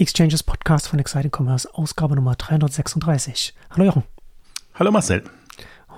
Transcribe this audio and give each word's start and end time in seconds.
Exchanges 0.00 0.44
Podcast 0.44 0.86
von 0.86 1.00
Exciting 1.00 1.32
Commerce, 1.36 1.68
Ausgabe 1.74 2.14
Nummer 2.14 2.36
336. 2.36 3.52
Hallo 3.70 3.84
Jochen. 3.84 4.04
Hallo 4.74 4.92
Marcel. 4.92 5.24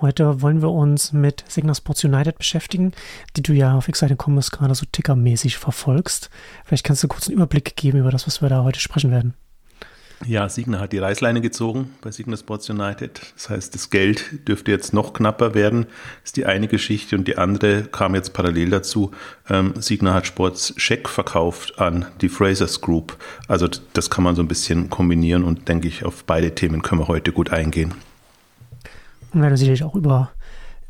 Heute 0.00 0.40
wollen 0.40 0.62
wir 0.62 0.70
uns 0.70 1.12
mit 1.12 1.44
Signa 1.46 1.74
Sports 1.74 2.02
United 2.04 2.38
beschäftigen, 2.38 2.92
die 3.36 3.42
du 3.42 3.52
ja 3.52 3.76
auf 3.76 3.88
Exciting 3.88 4.16
Commerce 4.16 4.50
gerade 4.52 4.74
so 4.74 4.86
tickermäßig 4.90 5.58
verfolgst. 5.58 6.30
Vielleicht 6.64 6.84
kannst 6.84 7.02
du 7.02 7.08
kurz 7.08 7.28
einen 7.28 7.36
Überblick 7.36 7.76
geben 7.76 7.98
über 7.98 8.10
das, 8.10 8.26
was 8.26 8.40
wir 8.40 8.48
da 8.48 8.64
heute 8.64 8.80
sprechen 8.80 9.10
werden. 9.10 9.34
Ja, 10.26 10.50
Signa 10.50 10.80
hat 10.80 10.92
die 10.92 10.98
Reißleine 10.98 11.40
gezogen 11.40 11.94
bei 12.02 12.10
Signa 12.10 12.36
Sports 12.36 12.68
United. 12.68 13.20
Das 13.34 13.48
heißt, 13.48 13.74
das 13.74 13.88
Geld 13.88 14.46
dürfte 14.46 14.70
jetzt 14.70 14.92
noch 14.92 15.14
knapper 15.14 15.54
werden. 15.54 15.86
Das 16.20 16.26
ist 16.30 16.36
die 16.36 16.44
eine 16.44 16.68
Geschichte 16.68 17.16
und 17.16 17.26
die 17.26 17.38
andere 17.38 17.84
kam 17.84 18.14
jetzt 18.14 18.34
parallel 18.34 18.68
dazu. 18.68 19.12
Ähm, 19.48 19.72
Signa 19.78 20.12
hat 20.12 20.26
Sports 20.26 20.74
Scheck 20.76 21.08
verkauft 21.08 21.78
an 21.78 22.04
die 22.20 22.28
Frasers 22.28 22.82
Group. 22.82 23.16
Also 23.48 23.66
das 23.94 24.10
kann 24.10 24.22
man 24.22 24.36
so 24.36 24.42
ein 24.42 24.48
bisschen 24.48 24.90
kombinieren 24.90 25.42
und 25.42 25.68
denke 25.68 25.88
ich, 25.88 26.04
auf 26.04 26.24
beide 26.24 26.54
Themen 26.54 26.82
können 26.82 27.00
wir 27.00 27.08
heute 27.08 27.32
gut 27.32 27.50
eingehen. 27.50 27.94
Und 29.32 29.40
werden 29.40 29.56
sicherlich 29.56 29.84
auch 29.84 29.94
über 29.94 30.32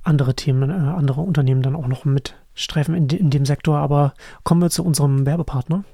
andere 0.03 0.35
Themen, 0.35 0.71
äh, 0.71 0.73
andere 0.73 1.21
Unternehmen 1.21 1.63
dann 1.63 1.77
auch 1.77 1.87
noch 1.87 2.05
mitstreifen 2.05 2.97
in, 2.97 3.07
de, 3.07 3.21
in 3.21 3.31
dem 3.31 3.47
Sektor. 3.47 3.79
Aber 3.79 4.15
kommen 4.43 4.61
wir 4.61 4.71
zu 4.71 4.85
unserem 4.85 5.25
Werbepartner. 5.25 5.85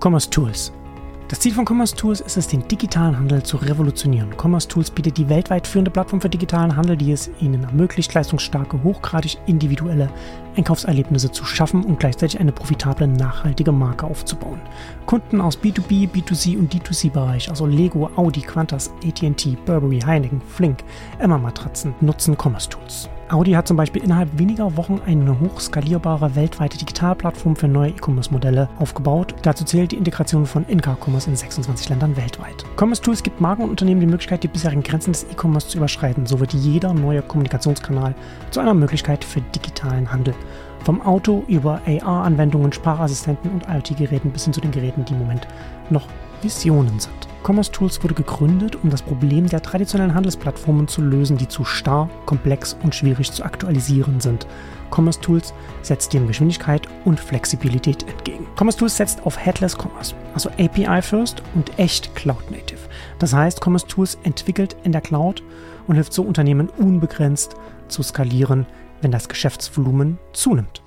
Commerce 0.00 0.30
Tools. 0.30 0.72
Das 1.30 1.38
Ziel 1.38 1.54
von 1.54 1.64
Commerce 1.64 1.94
Tools 1.94 2.20
ist 2.20 2.36
es, 2.36 2.48
den 2.48 2.66
digitalen 2.66 3.16
Handel 3.16 3.44
zu 3.44 3.56
revolutionieren. 3.56 4.36
Commerce 4.36 4.66
Tools 4.66 4.90
bietet 4.90 5.16
die 5.16 5.28
weltweit 5.28 5.64
führende 5.64 5.92
Plattform 5.92 6.20
für 6.20 6.28
digitalen 6.28 6.74
Handel, 6.74 6.96
die 6.96 7.12
es 7.12 7.30
Ihnen 7.38 7.62
ermöglicht, 7.62 8.12
leistungsstarke, 8.12 8.82
hochgradig 8.82 9.38
individuelle 9.46 10.10
Einkaufserlebnisse 10.56 11.30
zu 11.30 11.44
schaffen 11.44 11.84
und 11.84 12.00
gleichzeitig 12.00 12.40
eine 12.40 12.50
profitable, 12.50 13.06
nachhaltige 13.06 13.70
Marke 13.70 14.06
aufzubauen. 14.06 14.60
Kunden 15.06 15.40
aus 15.40 15.56
B2B, 15.56 16.08
B2C 16.10 16.58
und 16.58 16.74
D2C-Bereich, 16.74 17.48
also 17.48 17.64
Lego, 17.64 18.10
Audi, 18.16 18.40
Qantas, 18.40 18.90
AT&T, 19.06 19.56
Burberry, 19.64 20.00
Heineken, 20.00 20.40
Flink, 20.40 20.82
Emma 21.20 21.38
Matratzen, 21.38 21.94
nutzen 22.00 22.36
Commerce 22.36 22.68
Tools. 22.68 23.08
Audi 23.30 23.52
hat 23.52 23.68
zum 23.68 23.76
Beispiel 23.76 24.02
innerhalb 24.02 24.40
weniger 24.40 24.76
Wochen 24.76 25.00
eine 25.06 25.38
hochskalierbare 25.38 26.34
weltweite 26.34 26.76
Digitalplattform 26.78 27.54
für 27.54 27.68
neue 27.68 27.90
E-Commerce-Modelle 27.90 28.68
aufgebaut. 28.80 29.36
Dazu 29.42 29.64
zählt 29.64 29.92
die 29.92 29.98
Integration 29.98 30.46
von 30.46 30.64
In-Car-Commerce 30.66 31.30
in 31.30 31.36
26 31.36 31.90
Ländern 31.90 32.16
weltweit. 32.16 32.64
Commerce 32.76 33.00
Tools 33.00 33.22
gibt 33.22 33.40
Marken 33.40 33.62
und 33.62 33.70
Unternehmen 33.70 34.00
die 34.00 34.08
Möglichkeit, 34.08 34.42
die 34.42 34.48
bisherigen 34.48 34.82
Grenzen 34.82 35.12
des 35.12 35.26
E-Commerce 35.30 35.68
zu 35.68 35.78
überschreiten. 35.78 36.26
So 36.26 36.40
wird 36.40 36.54
jeder 36.54 36.92
neue 36.92 37.22
Kommunikationskanal 37.22 38.16
zu 38.50 38.58
einer 38.58 38.74
Möglichkeit 38.74 39.22
für 39.22 39.40
digitalen 39.40 40.10
Handel. 40.10 40.34
Vom 40.84 41.00
Auto 41.00 41.44
über 41.46 41.82
AR-Anwendungen, 41.86 42.72
Sprachassistenten 42.72 43.52
und 43.52 43.68
IoT-Geräten 43.68 44.32
bis 44.32 44.44
hin 44.44 44.52
zu 44.52 44.60
den 44.60 44.72
Geräten, 44.72 45.04
die 45.04 45.12
im 45.12 45.20
Moment 45.20 45.46
noch 45.88 46.08
Visionen 46.42 46.98
sind. 46.98 47.29
Commerce 47.42 47.72
Tools 47.72 48.02
wurde 48.02 48.14
gegründet, 48.14 48.76
um 48.82 48.90
das 48.90 49.02
Problem 49.02 49.46
der 49.46 49.62
traditionellen 49.62 50.14
Handelsplattformen 50.14 50.88
zu 50.88 51.00
lösen, 51.00 51.36
die 51.36 51.48
zu 51.48 51.64
starr, 51.64 52.08
komplex 52.26 52.76
und 52.82 52.94
schwierig 52.94 53.32
zu 53.32 53.44
aktualisieren 53.44 54.20
sind. 54.20 54.46
Commerce 54.94 55.20
Tools 55.20 55.54
setzt 55.82 56.12
dem 56.12 56.26
Geschwindigkeit 56.26 56.88
und 57.04 57.18
Flexibilität 57.18 58.06
entgegen. 58.08 58.46
Commerce 58.58 58.78
Tools 58.78 58.96
setzt 58.96 59.24
auf 59.24 59.38
Headless 59.38 59.76
Commerce, 59.76 60.14
also 60.34 60.50
API 60.58 61.00
First 61.00 61.42
und 61.54 61.78
echt 61.78 62.14
Cloud 62.14 62.50
Native. 62.50 62.80
Das 63.18 63.32
heißt, 63.32 63.64
Commerce 63.64 63.86
Tools 63.86 64.18
entwickelt 64.22 64.76
in 64.84 64.92
der 64.92 65.00
Cloud 65.00 65.42
und 65.86 65.94
hilft 65.94 66.12
so 66.12 66.22
Unternehmen 66.22 66.68
unbegrenzt 66.68 67.54
zu 67.88 68.02
skalieren, 68.02 68.66
wenn 69.00 69.10
das 69.10 69.28
Geschäftsvolumen 69.28 70.18
zunimmt. 70.32 70.82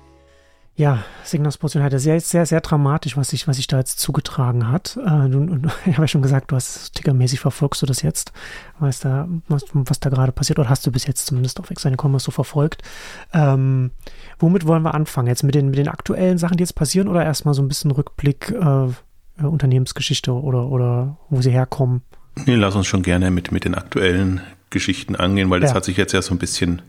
Ja, 0.76 1.04
Signalsportion 1.22 1.84
hatte 1.84 2.00
sehr, 2.00 2.20
sehr, 2.20 2.46
sehr 2.46 2.60
dramatisch, 2.60 3.16
was 3.16 3.28
sich, 3.28 3.46
was 3.46 3.56
sich 3.56 3.68
da 3.68 3.78
jetzt 3.78 4.00
zugetragen 4.00 4.68
hat. 4.72 4.96
Äh, 4.96 5.28
du, 5.28 5.60
ich 5.86 5.92
habe 5.92 6.02
ja 6.02 6.08
schon 6.08 6.22
gesagt, 6.22 6.50
du 6.50 6.56
hast 6.56 6.94
tickermäßig 6.94 7.38
verfolgst 7.38 7.80
du 7.82 7.86
das 7.86 8.02
jetzt, 8.02 8.32
weißt 8.80 9.04
da, 9.04 9.28
was, 9.46 9.64
was 9.72 10.00
da 10.00 10.10
gerade 10.10 10.32
passiert, 10.32 10.58
oder 10.58 10.68
hast 10.68 10.84
du 10.84 10.90
bis 10.90 11.06
jetzt 11.06 11.26
zumindest 11.26 11.60
auf 11.60 11.70
Exane 11.70 11.96
Commerce 12.00 12.24
so 12.24 12.32
verfolgt. 12.32 12.82
Ähm, 13.32 13.92
womit 14.40 14.66
wollen 14.66 14.82
wir 14.82 14.94
anfangen? 14.94 15.28
Jetzt 15.28 15.44
mit 15.44 15.54
den, 15.54 15.66
mit 15.66 15.78
den 15.78 15.88
aktuellen 15.88 16.38
Sachen, 16.38 16.56
die 16.56 16.64
jetzt 16.64 16.74
passieren, 16.74 17.06
oder 17.06 17.24
erstmal 17.24 17.54
so 17.54 17.62
ein 17.62 17.68
bisschen 17.68 17.92
Rückblick 17.92 18.50
äh, 18.50 19.44
Unternehmensgeschichte 19.44 20.32
oder, 20.32 20.66
oder 20.66 21.18
wo 21.28 21.40
sie 21.40 21.50
herkommen? 21.50 22.02
Nee, 22.46 22.56
lass 22.56 22.74
uns 22.74 22.88
schon 22.88 23.02
gerne 23.02 23.30
mit, 23.30 23.52
mit 23.52 23.64
den 23.64 23.76
aktuellen 23.76 24.40
Geschichten 24.70 25.14
angehen, 25.14 25.50
weil 25.50 25.60
das 25.60 25.70
ja. 25.70 25.76
hat 25.76 25.84
sich 25.84 25.96
jetzt 25.96 26.12
ja 26.12 26.22
so 26.22 26.34
ein 26.34 26.38
bisschen 26.38 26.82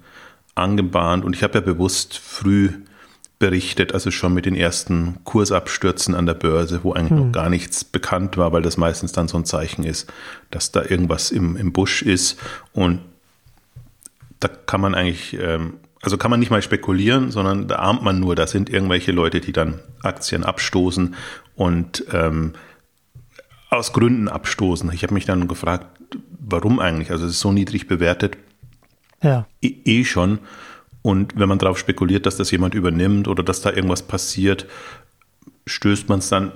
angebahnt 0.55 1.23
und 1.23 1.35
ich 1.35 1.43
habe 1.43 1.55
ja 1.55 1.61
bewusst 1.61 2.17
früh 2.17 2.71
berichtet, 3.40 3.94
also 3.94 4.12
schon 4.12 4.34
mit 4.34 4.46
den 4.46 4.56
ersten 4.56 5.18
Kursabstürzen 5.25 6.16
an 6.16 6.25
der 6.25 6.35
Börse, 6.35 6.81
wo 6.84 6.94
eigentlich 6.94 7.12
hm. 7.12 7.25
noch 7.28 7.31
gar 7.31 7.50
nichts 7.50 7.84
bekannt 7.84 8.38
war, 8.38 8.53
weil 8.53 8.62
das 8.62 8.78
meistens 8.78 9.12
dann 9.12 9.28
so 9.28 9.38
ein 9.38 9.46
Zeichen 9.46 9.84
ist, 9.84 10.12
dass 10.51 10.72
da 10.72 10.84
irgendwas 10.84 11.31
im, 11.31 11.57
im 11.57 11.73
Busch 11.73 12.01
ist. 12.01 12.40
Und 12.72 13.01
da 14.40 14.47
kann 14.47 14.79
man 14.79 14.96
eigentlich, 14.96 15.38
ähm, 15.40 15.75
also 16.01 16.18
kann 16.18 16.31
man 16.31 16.40
nicht 16.40 16.50
mal 16.50 16.62
spekulieren, 16.62 17.31
sondern 17.31 17.68
da 17.68 17.78
ahnt 17.78 18.03
man 18.03 18.19
nur, 18.19 18.35
da 18.35 18.47
sind 18.47 18.69
irgendwelche 18.69 19.12
Leute, 19.12 19.41
die 19.41 19.52
dann 19.52 19.79
Aktien 20.02 20.44
abstoßen 20.44 21.16
und 21.56 22.06
ähm, 22.13 22.53
aus 23.69 23.91
Gründen 23.91 24.29
abstoßen. 24.29 24.91
Ich 24.94 25.03
habe 25.03 25.13
mich 25.13 25.25
dann 25.25 25.47
gefragt, 25.47 25.88
warum 26.40 26.79
eigentlich? 26.79 27.12
Also 27.12 27.25
es 27.25 27.31
ist 27.31 27.40
so 27.41 27.52
niedrig 27.52 27.88
bewertet. 27.88 28.38
Ja. 29.22 29.47
Eh, 29.62 29.75
eh 29.85 30.06
schon. 30.06 30.40
Und 31.05 31.38
wenn 31.38 31.47
man 31.47 31.59
darauf 31.59 31.77
spekuliert, 31.77 32.25
dass 32.25 32.35
das 32.35 32.49
jemand 32.49 32.73
übernimmt 32.73 33.27
oder 33.27 33.43
dass 33.43 33.61
da 33.61 33.71
irgendwas 33.71 34.01
passiert, 34.01 34.66
stößt 35.67 36.09
man 36.09 36.17
es 36.17 36.29
dann 36.29 36.51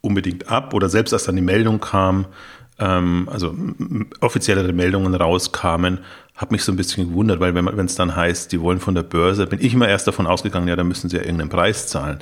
unbedingt 0.00 0.48
ab 0.48 0.72
oder 0.72 0.88
selbst 0.88 1.12
als 1.12 1.24
dann 1.24 1.36
die 1.36 1.42
Meldung 1.42 1.80
kam, 1.80 2.24
ähm, 2.78 3.28
also 3.30 3.54
offiziellere 4.20 4.72
Meldungen 4.72 5.14
rauskamen, 5.14 5.98
hat 6.34 6.50
mich 6.50 6.64
so 6.64 6.72
ein 6.72 6.76
bisschen 6.76 7.10
gewundert, 7.10 7.40
weil 7.40 7.54
wenn 7.54 7.84
es 7.84 7.94
dann 7.94 8.16
heißt, 8.16 8.52
die 8.52 8.62
wollen 8.62 8.80
von 8.80 8.94
der 8.94 9.02
Börse, 9.02 9.46
bin 9.46 9.60
ich 9.60 9.74
immer 9.74 9.86
erst 9.86 10.06
davon 10.06 10.26
ausgegangen, 10.26 10.66
ja, 10.66 10.76
da 10.76 10.84
müssen 10.84 11.10
sie 11.10 11.16
ja 11.16 11.22
irgendeinen 11.22 11.50
Preis 11.50 11.86
zahlen. 11.86 12.20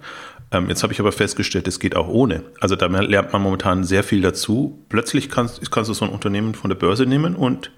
Ähm, 0.50 0.68
jetzt 0.68 0.82
habe 0.82 0.92
ich 0.92 0.98
aber 0.98 1.12
festgestellt, 1.12 1.68
es 1.68 1.78
geht 1.78 1.94
auch 1.94 2.08
ohne. 2.08 2.42
Also 2.58 2.74
da 2.74 2.86
lernt 2.86 3.32
man 3.32 3.40
momentan 3.40 3.84
sehr 3.84 4.02
viel 4.02 4.20
dazu. 4.20 4.84
Plötzlich 4.88 5.30
kannst, 5.30 5.70
kannst 5.70 5.88
du 5.88 5.94
so 5.94 6.06
ein 6.06 6.10
Unternehmen 6.10 6.56
von 6.56 6.70
der 6.70 6.76
Börse 6.76 7.06
nehmen 7.06 7.36
und 7.36 7.70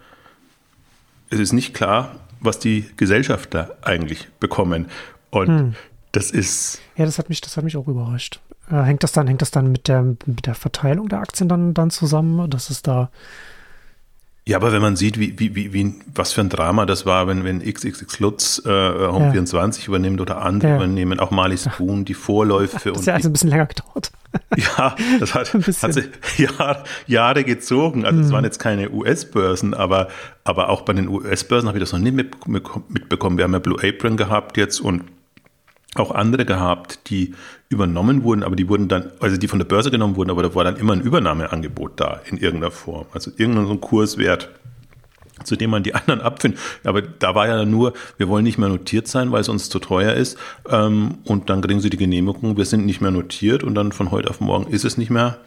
es 1.29 1.39
ist 1.39 1.53
nicht 1.53 1.75
klar, 1.75 2.24
was 2.45 2.59
die 2.59 2.87
Gesellschafter 2.97 3.77
eigentlich 3.83 4.29
bekommen. 4.41 4.87
Und 5.31 5.49
hm. 5.49 5.75
das 6.13 6.31
ist. 6.31 6.81
Ja, 6.97 7.05
das 7.05 7.19
hat 7.19 7.29
mich, 7.29 7.41
das 7.41 7.57
hat 7.57 7.65
mich 7.65 7.77
auch 7.77 7.89
überrascht. 7.89 8.41
Äh, 8.71 8.83
hängt 8.83 9.03
das 9.03 9.13
dann, 9.13 9.27
hängt 9.27 9.43
das 9.43 9.51
dann 9.51 9.71
mit 9.73 9.89
der, 9.89 10.03
mit 10.03 10.47
der 10.47 10.55
Verteilung 10.55 11.09
der 11.09 11.21
Aktien 11.21 11.49
dann, 11.49 11.75
dann 11.75 11.91
zusammen, 11.91 12.49
dass 12.51 12.71
es 12.71 12.83
da 12.83 13.11
ja, 14.47 14.59
aber 14.59 14.73
wenn 14.73 14.83
man 14.83 14.95
sieht, 14.95 15.19
wie, 15.19 15.39
wie, 15.39 15.55
wie, 15.55 15.73
wie, 15.73 15.95
was 16.15 16.35
für 16.35 16.43
ein 16.43 16.51
Drama 16.51 16.85
das 16.85 17.07
war, 17.07 17.27
wenn, 17.27 17.45
wenn 17.45 17.61
XXX 17.61 18.21
Lutz 18.21 18.63
äh, 18.67 18.69
Home24 18.69 19.81
ja. 19.81 19.87
übernimmt 19.89 20.21
oder 20.21 20.43
andere 20.43 20.73
ja. 20.73 20.77
übernehmen, 20.77 21.19
auch 21.19 21.31
Mali 21.31 21.57
Spoon, 21.57 22.05
die 22.05 22.15
Vorläufe. 22.15 22.75
Das 22.93 23.01
ist 23.01 23.07
ja 23.07 23.15
also 23.15 23.31
ein 23.31 23.33
bisschen 23.33 23.51
länger 23.51 23.67
gedauert. 23.67 24.13
Ja, 24.57 24.97
das 25.21 25.33
hat, 25.35 25.55
hat 25.55 25.95
sich 25.95 26.09
Jahr, 26.37 26.83
Jahre 27.07 27.45
gezogen. 27.45 28.05
Also 28.05 28.21
es 28.21 28.29
mhm. 28.29 28.33
waren 28.33 28.45
jetzt 28.45 28.59
keine 28.59 28.91
US-Börsen, 28.91 29.75
aber, 29.75 30.09
aber 30.43 30.69
auch 30.71 30.83
bei 30.83 30.93
den 30.93 31.09
US-Börsen 31.09 31.69
habe 31.69 31.79
ich 31.79 31.83
das 31.83 31.93
noch 31.93 32.01
nicht 32.01 32.15
mitbekommen. 32.15 33.39
Wir 33.39 33.45
haben 33.45 33.53
ja 33.53 33.61
Blue 33.61 33.79
Apron 33.81 34.17
gehabt 34.17 34.57
jetzt 34.57 34.81
und 34.81 35.05
auch 35.95 36.11
andere 36.11 36.45
gehabt, 36.45 37.11
die 37.11 37.35
übernommen 37.69 38.23
wurden, 38.23 38.43
aber 38.43 38.57
die 38.57 38.69
wurden 38.69 38.89
dann, 38.89 39.11
also 39.21 39.37
die 39.37 39.49
von 39.49 39.59
der 39.59 39.67
Börse 39.67 39.91
genommen 39.91 40.17
wurden, 40.17 40.31
aber 40.31 40.43
da 40.43 40.55
war 40.55 40.65
dann 40.65 40.77
immer 40.77 40.93
ein 40.93 41.01
Übernahmeangebot 41.01 41.93
da 42.01 42.21
in 42.27 42.39
irgendeiner 42.39 42.71
Form. 42.71 43.07
Also 43.13 43.31
irgendein 43.37 43.81
Kurswert, 43.81 44.51
zu 45.45 45.57
dem 45.57 45.71
man 45.71 45.83
die 45.83 45.95
anderen 45.95 46.21
abfindet. 46.21 46.61
Aber 46.85 47.03
da 47.03 47.35
war 47.35 47.49
ja 47.49 47.65
nur, 47.65 47.93
wir 48.17 48.29
wollen 48.29 48.45
nicht 48.45 48.59
mehr 48.59 48.69
notiert 48.69 49.09
sein, 49.09 49.33
weil 49.33 49.41
es 49.41 49.49
uns 49.49 49.69
zu 49.69 49.79
teuer 49.79 50.15
ist. 50.15 50.39
Ähm, 50.69 51.19
und 51.25 51.51
dann 51.51 51.61
kriegen 51.61 51.81
sie 51.81 51.91
die 51.91 51.97
Genehmigung, 51.97 52.57
wir 52.57 52.65
sind 52.65 52.87
nicht 52.87 53.01
mehr 53.01 53.11
notiert 53.11 53.65
und 53.65 53.75
dann 53.75 53.93
von 53.93 54.11
heute 54.11 54.31
auf 54.31 54.41
morgen 54.41 54.71
ist 54.73 54.85
es 54.85 54.97
nicht 54.97 55.11
mehr 55.11 55.39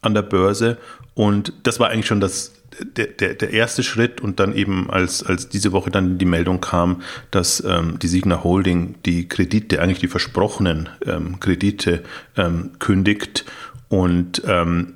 an 0.00 0.14
der 0.14 0.22
Börse. 0.22 0.78
Und 1.14 1.52
das 1.62 1.80
war 1.80 1.90
eigentlich 1.90 2.06
schon 2.06 2.20
das, 2.20 2.52
der, 2.80 3.06
der, 3.06 3.34
der 3.34 3.50
erste 3.50 3.82
Schritt 3.82 4.20
und 4.20 4.40
dann 4.40 4.54
eben 4.54 4.90
als, 4.90 5.22
als 5.22 5.48
diese 5.48 5.72
Woche 5.72 5.90
dann 5.90 6.18
die 6.18 6.24
Meldung 6.24 6.60
kam, 6.60 7.02
dass 7.30 7.62
ähm, 7.64 7.98
die 8.00 8.08
Signa 8.08 8.42
Holding 8.42 8.96
die 9.04 9.28
Kredite, 9.28 9.80
eigentlich 9.80 10.00
die 10.00 10.08
versprochenen 10.08 10.88
ähm, 11.06 11.40
Kredite 11.40 12.02
ähm, 12.36 12.72
kündigt 12.78 13.44
und 13.88 14.42
ähm, 14.46 14.94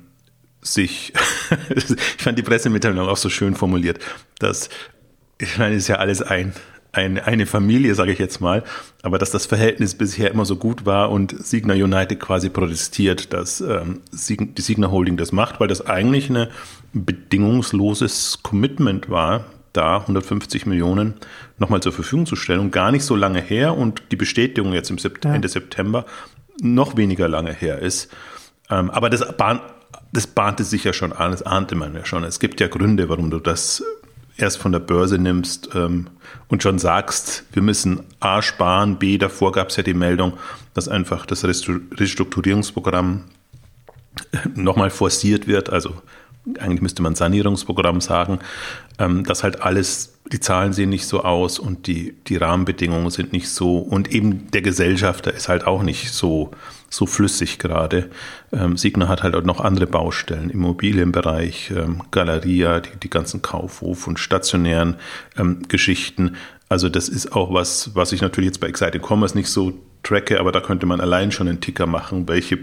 sich, 0.61 1.13
ich 1.75 2.23
fand 2.23 2.37
die 2.37 2.43
Pressemitteilung 2.43 3.07
auch 3.07 3.17
so 3.17 3.29
schön 3.29 3.55
formuliert, 3.55 3.99
dass, 4.39 4.69
ich 5.37 5.57
meine, 5.57 5.75
ist 5.75 5.87
ja 5.87 5.95
alles 5.97 6.21
ein, 6.21 6.53
ein, 6.97 7.19
eine 7.19 7.45
Familie, 7.45 7.95
sage 7.95 8.11
ich 8.11 8.19
jetzt 8.19 8.41
mal, 8.41 8.63
aber 9.03 9.17
dass 9.17 9.31
das 9.31 9.45
Verhältnis 9.45 9.95
bisher 9.95 10.31
immer 10.31 10.45
so 10.45 10.55
gut 10.55 10.85
war 10.85 11.11
und 11.11 11.35
Signa 11.45 11.75
United 11.75 12.19
quasi 12.19 12.49
protestiert, 12.49 13.31
dass 13.33 13.61
ähm, 13.61 14.01
die 14.11 14.61
Signa 14.61 14.89
Holding 14.89 15.15
das 15.15 15.31
macht, 15.31 15.59
weil 15.59 15.67
das 15.67 15.85
eigentlich 15.85 16.29
ein 16.29 16.47
bedingungsloses 16.93 18.39
Commitment 18.41 19.09
war, 19.09 19.45
da 19.73 19.97
150 19.99 20.65
Millionen 20.65 21.13
nochmal 21.59 21.81
zur 21.81 21.91
Verfügung 21.91 22.25
zu 22.25 22.35
stellen 22.35 22.59
und 22.59 22.71
gar 22.71 22.91
nicht 22.91 23.03
so 23.03 23.15
lange 23.15 23.41
her 23.41 23.77
und 23.77 24.01
die 24.11 24.15
Bestätigung 24.15 24.73
jetzt 24.73 24.89
im 24.89 24.97
Sept 24.97 25.25
ja. 25.25 25.35
Ende 25.35 25.47
September 25.47 26.05
noch 26.61 26.97
weniger 26.97 27.27
lange 27.27 27.53
her 27.53 27.79
ist. 27.79 28.11
Ähm, 28.69 28.89
aber 28.89 29.09
das 29.09 29.37
bahnt 29.37 29.61
das 30.11 30.25
bahnte 30.25 30.63
sich 30.63 30.83
ja 30.83 30.93
schon 30.93 31.13
an, 31.13 31.31
das 31.31 31.43
ahnte 31.43 31.75
man 31.75 31.93
ja 31.93 32.05
schon. 32.05 32.23
Es 32.23 32.39
gibt 32.39 32.59
ja 32.59 32.67
Gründe, 32.67 33.09
warum 33.09 33.29
du 33.29 33.39
das 33.39 33.83
erst 34.37 34.57
von 34.57 34.71
der 34.71 34.79
Börse 34.79 35.17
nimmst 35.17 35.69
ähm, 35.75 36.07
und 36.47 36.63
schon 36.63 36.79
sagst, 36.79 37.43
wir 37.51 37.61
müssen 37.61 38.03
A 38.19 38.41
sparen, 38.41 38.97
B, 38.97 39.17
davor 39.17 39.51
gab 39.51 39.69
es 39.69 39.75
ja 39.77 39.83
die 39.83 39.93
Meldung, 39.93 40.33
dass 40.73 40.87
einfach 40.87 41.25
das 41.25 41.43
Restrukturierungsprogramm 41.43 43.23
nochmal 44.55 44.89
forciert 44.89 45.47
wird, 45.47 45.69
also 45.69 45.93
eigentlich 46.59 46.81
müsste 46.81 47.01
man 47.01 47.15
Sanierungsprogramm 47.15 48.01
sagen, 48.01 48.39
ähm, 48.99 49.23
dass 49.25 49.43
halt 49.43 49.61
alles, 49.61 50.19
die 50.31 50.39
Zahlen 50.39 50.73
sehen 50.73 50.89
nicht 50.89 51.05
so 51.05 51.23
aus 51.23 51.59
und 51.59 51.87
die, 51.87 52.15
die 52.27 52.37
Rahmenbedingungen 52.37 53.09
sind 53.09 53.33
nicht 53.33 53.49
so 53.49 53.77
und 53.77 54.11
eben 54.11 54.49
der 54.51 54.61
Gesellschafter 54.61 55.33
ist 55.33 55.49
halt 55.49 55.67
auch 55.67 55.83
nicht 55.83 56.11
so, 56.11 56.51
so 56.89 57.05
flüssig 57.05 57.59
gerade. 57.59 58.09
Ähm, 58.51 58.77
Signa 58.77 59.07
hat 59.07 59.23
halt 59.23 59.35
auch 59.35 59.43
noch 59.43 59.59
andere 59.59 59.87
Baustellen, 59.87 60.49
Immobilienbereich, 60.49 61.71
ähm, 61.71 62.03
Galeria, 62.11 62.79
die, 62.79 62.97
die 63.01 63.09
ganzen 63.09 63.41
Kaufhof- 63.41 64.07
und 64.07 64.19
stationären 64.19 64.95
ähm, 65.37 65.63
Geschichten. 65.67 66.35
Also 66.69 66.89
das 66.89 67.09
ist 67.09 67.33
auch 67.33 67.53
was, 67.53 67.95
was 67.95 68.11
ich 68.11 68.21
natürlich 68.21 68.49
jetzt 68.49 68.59
bei 68.59 68.67
Excited 68.67 69.01
Commerce 69.01 69.37
nicht 69.37 69.49
so 69.49 69.73
tracke, 70.03 70.39
aber 70.39 70.51
da 70.51 70.59
könnte 70.59 70.85
man 70.85 71.01
allein 71.01 71.31
schon 71.31 71.47
einen 71.47 71.61
Ticker 71.61 71.87
machen, 71.87 72.27
welche 72.27 72.57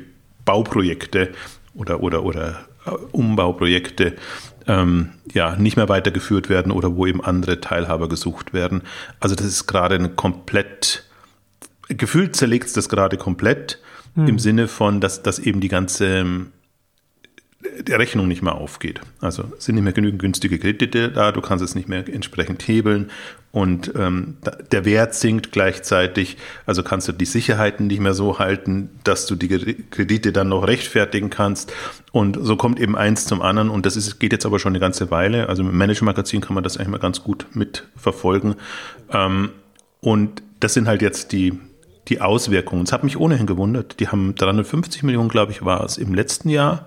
Bauprojekte 0.45 1.31
oder, 1.75 2.03
oder, 2.03 2.23
oder 2.25 2.67
äh, 2.87 2.91
Umbauprojekte 3.13 4.15
ähm, 4.67 5.11
ja, 5.33 5.57
nicht 5.57 5.77
mehr 5.77 5.89
weitergeführt 5.89 6.49
werden 6.49 6.73
oder 6.73 6.97
wo 6.97 7.07
eben 7.07 7.23
andere 7.23 7.61
Teilhaber 7.61 8.09
gesucht 8.09 8.53
werden. 8.53 8.83
Also 9.21 9.35
das 9.35 9.47
ist 9.47 9.67
gerade 9.67 9.97
ein 9.97 10.17
komplett, 10.17 11.05
gefühlt 11.89 12.37
zerlegt 12.37 12.67
es 12.67 12.73
das 12.73 12.89
gerade 12.89 13.17
komplett 13.17 13.79
hm. 14.15 14.29
im 14.29 14.39
Sinne 14.39 14.69
von, 14.69 15.01
dass, 15.01 15.23
dass 15.23 15.39
eben 15.39 15.61
die 15.61 15.69
ganze 15.69 16.47
der 17.81 17.99
Rechnung 17.99 18.29
nicht 18.29 18.43
mehr 18.43 18.55
aufgeht. 18.55 19.01
Also 19.21 19.45
sind 19.59 19.77
nicht 19.77 19.85
mehr 19.85 19.93
genügend 19.93 20.21
günstige 20.21 20.59
Kredite 20.59 21.11
da, 21.11 21.33
du 21.33 21.41
kannst 21.41 21.65
es 21.65 21.75
nicht 21.75 21.89
mehr 21.89 22.07
entsprechend 22.09 22.67
hebeln 22.67 23.11
und 23.53 23.93
ähm, 23.97 24.37
der 24.73 24.85
Wert 24.85 25.15
sinkt 25.15 25.53
gleichzeitig. 25.53 26.37
Also 26.67 26.83
kannst 26.83 27.09
du 27.09 27.13
die 27.13 27.25
Sicherheiten 27.25 27.87
nicht 27.87 28.01
mehr 28.01 28.15
so 28.15 28.39
halten, 28.39 28.91
dass 29.05 29.27
du 29.27 29.37
die 29.37 29.49
Kredite 29.91 30.33
dann 30.33 30.49
noch 30.49 30.67
rechtfertigen 30.67 31.31
kannst. 31.31 31.73
Und 32.13 32.39
so 32.41 32.57
kommt 32.57 32.81
eben 32.81 32.97
eins 32.97 33.27
zum 33.27 33.43
anderen 33.43 33.71
und 33.71 33.87
das 33.87 33.97
ist, 33.97 34.19
geht 34.19 34.33
jetzt 34.33 34.47
aber 34.47 34.59
schon 34.59 34.73
eine 34.73 34.81
ganze 34.81 35.11
Weile. 35.11 35.49
Also 35.49 35.63
im 35.63 35.77
Manager-Magazin 35.77 36.41
kann 36.41 36.55
man 36.55 36.65
das 36.65 36.77
eigentlich 36.77 36.89
mal 36.89 36.99
ganz 36.99 37.23
gut 37.23 37.47
mitverfolgen. 37.55 38.57
Ähm, 39.11 39.51
und 40.01 40.43
das 40.61 40.75
sind 40.75 40.89
halt 40.89 41.03
jetzt 41.03 41.33
die, 41.33 41.59
die 42.09 42.21
Auswirkungen. 42.21 42.85
Es 42.85 42.93
hat 42.93 43.05
mich 43.05 43.19
ohnehin 43.19 43.47
gewundert. 43.47 44.01
Die 44.01 44.09
haben 44.09 44.35
350 44.35 45.03
Millionen, 45.03 45.29
glaube 45.29 45.53
ich, 45.53 45.65
war 45.65 45.85
es 45.85 45.99
im 45.99 46.15
letzten 46.15 46.49
Jahr 46.49 46.87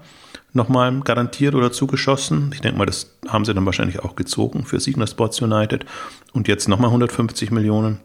nochmal 0.54 1.00
garantiert 1.02 1.56
oder 1.56 1.72
zugeschossen. 1.72 2.52
Ich 2.54 2.62
denke 2.62 2.78
mal, 2.78 2.86
das 2.86 3.16
haben 3.28 3.46
sie 3.46 3.54
dann 3.54 3.66
wahrscheinlich 3.66 4.00
auch 4.00 4.16
gezogen 4.16 4.66
für 4.66 4.80
Signa 4.80 5.08
Sports 5.08 5.42
United. 5.42 5.86
Und 6.34 6.48
jetzt 6.48 6.68
nochmal 6.68 6.90
150 6.90 7.52
Millionen. 7.52 8.00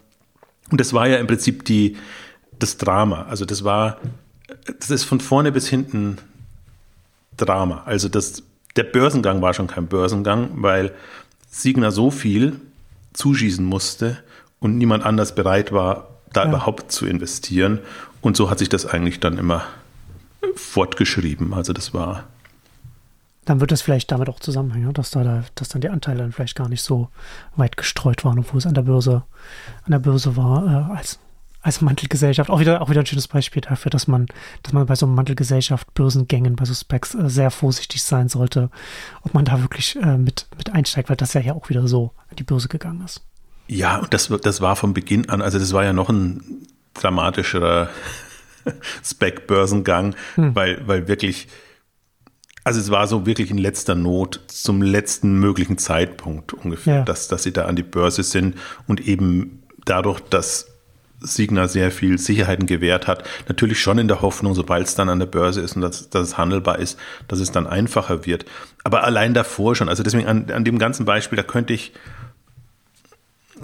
Und 0.70 0.80
das 0.80 0.92
war 0.92 1.06
ja 1.06 1.18
im 1.18 1.26
Prinzip 1.26 1.64
die, 1.64 1.96
das 2.58 2.76
Drama. 2.76 3.26
Also 3.28 3.44
das 3.44 3.64
war, 3.64 3.98
das 4.78 4.90
ist 4.90 5.04
von 5.04 5.20
vorne 5.20 5.52
bis 5.52 5.68
hinten 5.68 6.18
Drama. 7.36 7.82
Also 7.84 8.08
das, 8.08 8.42
der 8.76 8.84
Börsengang 8.84 9.42
war 9.42 9.54
schon 9.54 9.66
kein 9.66 9.86
Börsengang, 9.86 10.50
weil 10.54 10.92
Signa 11.50 11.90
so 11.90 12.10
viel 12.10 12.60
zuschießen 13.12 13.64
musste 13.64 14.18
und 14.60 14.78
niemand 14.78 15.04
anders 15.04 15.34
bereit 15.34 15.72
war, 15.72 16.08
da 16.32 16.42
ja. 16.42 16.48
überhaupt 16.48 16.92
zu 16.92 17.06
investieren. 17.06 17.78
Und 18.20 18.36
so 18.36 18.50
hat 18.50 18.58
sich 18.58 18.68
das 18.68 18.86
eigentlich 18.86 19.20
dann 19.20 19.38
immer 19.38 19.64
fortgeschrieben. 20.54 21.54
Also 21.54 21.72
das 21.72 21.94
war 21.94 22.24
dann 23.44 23.60
wird 23.60 23.72
das 23.72 23.82
vielleicht 23.82 24.12
damit 24.12 24.28
auch 24.28 24.40
zusammenhängen, 24.40 24.92
dass 24.92 25.10
da, 25.10 25.44
dass 25.54 25.68
dann 25.68 25.80
die 25.80 25.88
Anteile 25.88 26.18
dann 26.18 26.32
vielleicht 26.32 26.56
gar 26.56 26.68
nicht 26.68 26.82
so 26.82 27.08
weit 27.56 27.76
gestreut 27.76 28.24
waren, 28.24 28.38
obwohl 28.38 28.58
es 28.58 28.66
an 28.66 28.74
der 28.74 28.82
Börse, 28.82 29.24
an 29.84 29.90
der 29.90 29.98
Börse 29.98 30.36
war, 30.36 30.64
äh, 30.64 30.96
als, 30.96 31.18
als 31.60 31.80
Mantelgesellschaft. 31.80 32.50
Auch 32.50 32.60
wieder, 32.60 32.80
auch 32.80 32.88
wieder 32.88 33.00
ein 33.00 33.06
schönes 33.06 33.26
Beispiel 33.26 33.62
dafür, 33.62 33.90
dass 33.90 34.06
man, 34.06 34.26
dass 34.62 34.72
man 34.72 34.86
bei 34.86 34.94
so 34.94 35.06
einem 35.06 35.16
Mantelgesellschaft, 35.16 35.92
Börsengängen, 35.94 36.54
bei 36.54 36.64
so 36.64 36.74
Specs 36.74 37.16
äh, 37.16 37.28
sehr 37.28 37.50
vorsichtig 37.50 38.04
sein 38.04 38.28
sollte, 38.28 38.70
ob 39.22 39.34
man 39.34 39.44
da 39.44 39.60
wirklich 39.60 39.96
äh, 39.96 40.16
mit, 40.18 40.46
mit 40.56 40.70
einsteigt, 40.70 41.08
weil 41.08 41.16
das 41.16 41.34
ja 41.34 41.40
ja 41.40 41.54
auch 41.54 41.68
wieder 41.68 41.88
so 41.88 42.12
an 42.30 42.36
die 42.36 42.44
Börse 42.44 42.68
gegangen 42.68 43.02
ist. 43.04 43.22
Ja, 43.68 43.98
und 43.98 44.12
das, 44.12 44.28
das 44.42 44.60
war 44.60 44.76
von 44.76 44.94
Beginn 44.94 45.28
an, 45.28 45.40
also 45.42 45.58
das 45.58 45.72
war 45.72 45.84
ja 45.84 45.92
noch 45.92 46.08
ein 46.08 46.66
dramatischerer 46.94 47.88
Spec-Börsengang, 49.04 50.14
hm. 50.34 50.54
weil, 50.54 50.86
weil 50.86 51.08
wirklich 51.08 51.48
also 52.64 52.78
es 52.78 52.90
war 52.90 53.06
so 53.06 53.26
wirklich 53.26 53.50
in 53.50 53.58
letzter 53.58 53.94
Not 53.94 54.40
zum 54.46 54.82
letzten 54.82 55.40
möglichen 55.40 55.78
Zeitpunkt 55.78 56.52
ungefähr, 56.52 56.98
ja. 56.98 57.02
dass, 57.02 57.28
dass 57.28 57.42
sie 57.42 57.52
da 57.52 57.64
an 57.64 57.76
die 57.76 57.82
Börse 57.82 58.22
sind 58.22 58.56
und 58.86 59.00
eben 59.00 59.62
dadurch, 59.84 60.20
dass 60.20 60.68
Signa 61.20 61.68
sehr 61.68 61.90
viel 61.90 62.18
Sicherheiten 62.18 62.66
gewährt 62.66 63.06
hat, 63.06 63.24
natürlich 63.48 63.80
schon 63.80 63.98
in 63.98 64.08
der 64.08 64.22
Hoffnung, 64.22 64.54
sobald 64.54 64.86
es 64.86 64.94
dann 64.94 65.08
an 65.08 65.18
der 65.18 65.26
Börse 65.26 65.60
ist 65.60 65.76
und 65.76 65.82
dass, 65.82 66.10
dass 66.10 66.28
es 66.28 66.38
handelbar 66.38 66.78
ist, 66.78 66.98
dass 67.28 67.38
es 67.38 67.52
dann 67.52 67.66
einfacher 67.66 68.26
wird. 68.26 68.44
Aber 68.84 69.04
allein 69.04 69.34
davor 69.34 69.74
schon, 69.74 69.88
also 69.88 70.02
deswegen 70.02 70.26
an, 70.26 70.50
an 70.50 70.64
dem 70.64 70.78
ganzen 70.78 71.04
Beispiel, 71.04 71.36
da 71.36 71.42
könnte 71.42 71.74
ich 71.74 71.92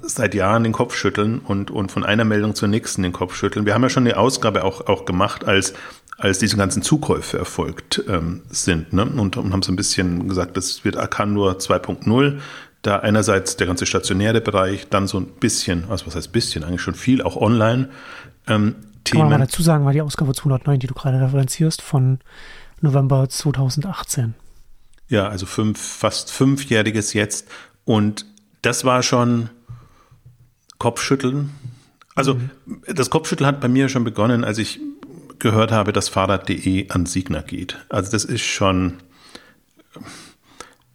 seit 0.03 0.35
Jahren 0.35 0.65
den 0.65 0.73
Kopf 0.73 0.95
schütteln 0.95 1.39
und, 1.39 1.71
und 1.71 1.93
von 1.93 2.05
einer 2.05 2.25
Meldung 2.25 2.55
zur 2.55 2.69
nächsten 2.69 3.03
den 3.03 3.13
Kopf 3.13 3.35
schütteln. 3.35 3.67
Wir 3.67 3.75
haben 3.75 3.83
ja 3.83 3.91
schon 3.91 4.07
eine 4.07 4.17
Ausgabe 4.17 4.65
auch, 4.65 4.87
auch 4.87 5.05
gemacht, 5.05 5.45
als 5.47 5.75
als 6.19 6.41
diese 6.41 6.57
ganzen 6.57 6.83
Zukäufe 6.83 7.39
erfolgt 7.39 8.03
ähm, 8.09 8.43
sind. 8.51 8.93
Ne? 8.93 9.07
Und, 9.07 9.37
und 9.37 9.53
haben 9.53 9.63
so 9.63 9.73
ein 9.73 9.77
bisschen 9.77 10.29
gesagt, 10.29 10.57
das 10.57 10.85
wird 10.85 10.97
Arcandur 10.97 11.53
2.0. 11.53 12.41
Da 12.83 12.99
einerseits 12.99 13.57
der 13.57 13.69
ganze 13.69 13.87
stationäre 13.87 14.41
Bereich, 14.41 14.89
dann 14.89 15.07
so 15.07 15.19
ein 15.19 15.27
bisschen, 15.27 15.85
also 15.89 16.07
was 16.07 16.17
heißt 16.17 16.33
bisschen, 16.33 16.65
eigentlich 16.65 16.81
schon 16.81 16.95
viel, 16.95 17.23
auch 17.23 17.37
online. 17.37 17.89
Ähm, 18.49 18.75
Kann 19.05 19.21
man 19.21 19.31
mal 19.31 19.39
dazu 19.39 19.63
sagen, 19.63 19.85
war 19.85 19.93
die 19.93 20.03
Ausgabe 20.03 20.35
209, 20.35 20.81
die 20.81 20.87
du 20.89 20.95
gerade 20.95 21.21
referenzierst, 21.21 21.83
von 21.83 22.19
November 22.81 23.29
2018. 23.29 24.35
Ja, 25.09 25.29
also 25.29 25.47
fünf, 25.47 25.81
fast 25.81 26.33
fünfjähriges 26.33 27.13
jetzt. 27.13 27.49
Und 27.85 28.27
das 28.63 28.85
war 28.85 29.03
schon 29.03 29.51
Kopfschütteln. 30.79 31.51
Also 32.15 32.35
mhm. 32.35 32.51
das 32.87 33.11
Kopfschütteln 33.11 33.47
hat 33.47 33.61
bei 33.61 33.69
mir 33.69 33.89
schon 33.89 34.05
begonnen, 34.05 34.45
als 34.45 34.59
ich 34.59 34.81
gehört 35.39 35.73
habe, 35.73 35.93
dass 35.93 36.09
Fahrrad.de 36.09 36.91
an 36.91 37.07
Signer 37.07 37.43
geht. 37.43 37.79
Also 37.89 38.11
das 38.11 38.25
ist 38.25 38.43
schon, 38.43 38.95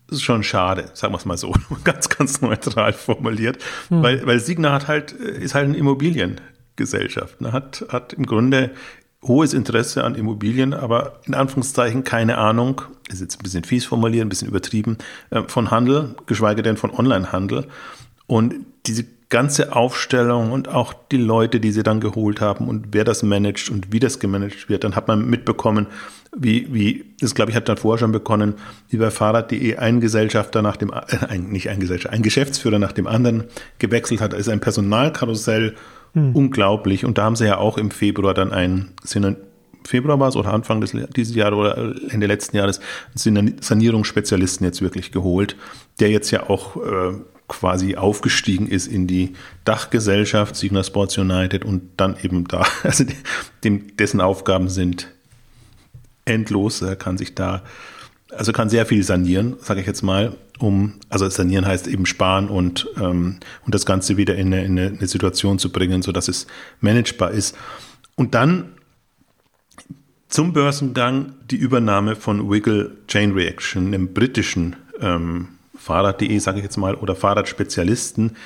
das 0.08 0.18
ist 0.18 0.24
schon 0.24 0.44
schade, 0.44 0.90
sagen 0.94 1.14
wir 1.14 1.18
es 1.18 1.26
mal 1.26 1.38
so, 1.38 1.54
ganz, 1.84 2.10
ganz 2.10 2.42
neutral 2.42 2.94
formuliert, 2.94 3.58
hm. 3.90 4.04
weil, 4.04 4.26
weil 4.26 4.40
Signer 4.40 4.74
hat 4.74 4.88
halt, 4.88 5.12
ist 5.12 5.56
halt 5.56 5.66
eine 5.66 5.78
Immobiliengesellschaft, 5.78 7.42
ne? 7.42 7.52
hat, 7.54 7.86
hat 7.90 8.14
im 8.14 8.26
Grunde 8.26 8.72
hohes 9.22 9.54
Interesse 9.54 10.04
an 10.04 10.16
Immobilien, 10.16 10.74
aber 10.74 11.22
in 11.26 11.34
Anführungszeichen 11.34 12.04
keine 12.04 12.38
Ahnung, 12.38 12.82
ist 13.10 13.22
jetzt 13.22 13.40
ein 13.40 13.44
bisschen 13.44 13.64
fies 13.64 13.86
formuliert, 13.86 14.26
ein 14.26 14.30
bisschen 14.30 14.50
übertrieben, 14.50 14.98
äh, 15.30 15.44
von 15.48 15.72
Handel, 15.72 16.16
geschweige 16.26 16.62
denn 16.62 16.78
von 16.78 16.92
Onlinehandel. 16.92 17.68
Und 18.28 18.56
diese 18.86 19.06
ganze 19.34 19.76
Aufstellung 19.76 20.52
und 20.52 20.70
auch 20.70 20.94
die 20.94 21.18
Leute, 21.18 21.60
die 21.60 21.72
sie 21.72 21.82
dann 21.82 22.00
geholt 22.00 22.40
haben 22.40 22.68
und 22.68 22.90
wer 22.92 23.04
das 23.04 23.24
managt 23.24 23.72
und 23.72 23.92
wie 23.92 24.00
das 24.00 24.20
gemanagt 24.20 24.70
wird, 24.70 24.84
dann 24.84 24.96
hat 24.96 25.08
man 25.08 25.28
mitbekommen, 25.28 25.88
wie, 26.38 26.72
wie, 26.72 27.06
das 27.20 27.34
glaube 27.34 27.50
ich 27.50 27.58
hat 27.58 27.68
dann 27.68 27.78
vorher 27.78 27.98
schon 27.98 28.12
begonnen, 28.12 28.54
wie 28.90 28.98
bei 28.98 29.10
Fahrrad.de 29.10 29.78
ein 29.78 30.02
Gesellschafter 30.02 30.62
nach 30.62 30.78
dem, 30.78 30.92
äh, 30.92 31.26
ein, 31.28 31.50
nicht 31.50 31.70
ein 31.70 31.80
Gesellschafter, 31.80 32.16
ein 32.16 32.22
Geschäftsführer 32.22 32.78
nach 32.78 32.92
dem 32.92 33.08
anderen 33.08 33.46
gewechselt 33.80 34.22
hat. 34.22 34.34
Da 34.34 34.38
ist 34.38 34.50
ein 34.50 34.60
Personalkarussell 34.60 35.74
hm. 36.14 36.36
unglaublich 36.36 37.04
und 37.04 37.18
da 37.18 37.24
haben 37.24 37.36
sie 37.36 37.48
ja 37.48 37.58
auch 37.58 37.80
im 37.80 37.90
Februar 37.90 38.36
dann 38.36 38.52
ein, 38.52 38.90
sind 39.04 39.38
Februar 39.84 40.20
war 40.20 40.30
es 40.30 40.36
oder 40.36 40.54
Anfang 40.54 40.80
des, 40.80 40.96
dieses 41.16 41.36
Jahres 41.36 41.58
oder 41.58 41.96
Ende 42.10 42.28
letzten 42.28 42.56
Jahres 42.56 42.80
sind 43.16 43.66
Sanierungsspezialisten 43.66 44.64
jetzt 44.64 44.84
wirklich 44.84 45.12
geholt, 45.12 45.58
der 46.00 46.12
jetzt 46.12 46.30
ja 46.30 46.50
auch 46.52 46.78
äh, 46.78 47.14
quasi 47.48 47.96
aufgestiegen 47.96 48.68
ist 48.68 48.88
in 48.88 49.08
die 49.08 49.34
Dachgesellschaft 49.66 50.56
Signa 50.56 50.84
Sports 50.84 51.18
United 51.18 51.66
und 51.66 51.82
dann 51.98 52.16
eben 52.22 52.48
da, 52.48 52.66
also 52.84 53.06
dem, 53.64 53.96
dessen 53.98 54.22
Aufgaben 54.22 54.70
sind 54.70 55.10
endlos. 56.26 56.82
Er 56.82 56.96
kann 56.96 57.18
sich 57.18 57.36
da, 57.36 57.64
also 58.30 58.52
kann 58.52 58.70
sehr 58.70 58.86
viel 58.86 59.04
sanieren, 59.04 59.56
sage 59.60 59.82
ich 59.82 59.88
jetzt 59.88 60.02
mal, 60.02 60.36
um, 60.60 60.94
also 61.10 61.30
sanieren 61.30 61.66
heißt 61.66 61.88
eben 61.88 62.06
sparen 62.06 62.48
und, 62.48 62.88
ähm, 62.98 63.40
und 63.66 63.76
das 63.76 63.86
Ganze 63.86 64.18
wieder 64.18 64.36
in 64.36 64.54
eine, 64.54 64.64
in 64.64 64.80
eine 64.80 65.08
Situation 65.08 65.60
zu 65.60 65.72
bringen, 65.72 66.02
sodass 66.02 66.28
es 66.28 66.48
managebar 66.80 67.32
ist. 67.32 67.56
Und 68.16 68.36
dann 68.36 68.74
zum 70.30 70.54
Börsengang 70.54 71.36
die 71.52 71.58
Übernahme 71.58 72.16
von 72.16 72.50
Wiggle 72.50 72.98
Chain 73.08 73.34
Reaction, 73.34 73.88
einem 73.88 74.14
britischen 74.14 74.76
ähm, 75.00 75.50
Fahrrad.de, 75.84 76.40
sage 76.40 76.58
ich 76.58 76.64
jetzt 76.64 76.78
mal, 76.78 76.96
oder 76.96 77.16
Fahrradspezialisten, 77.16 78.38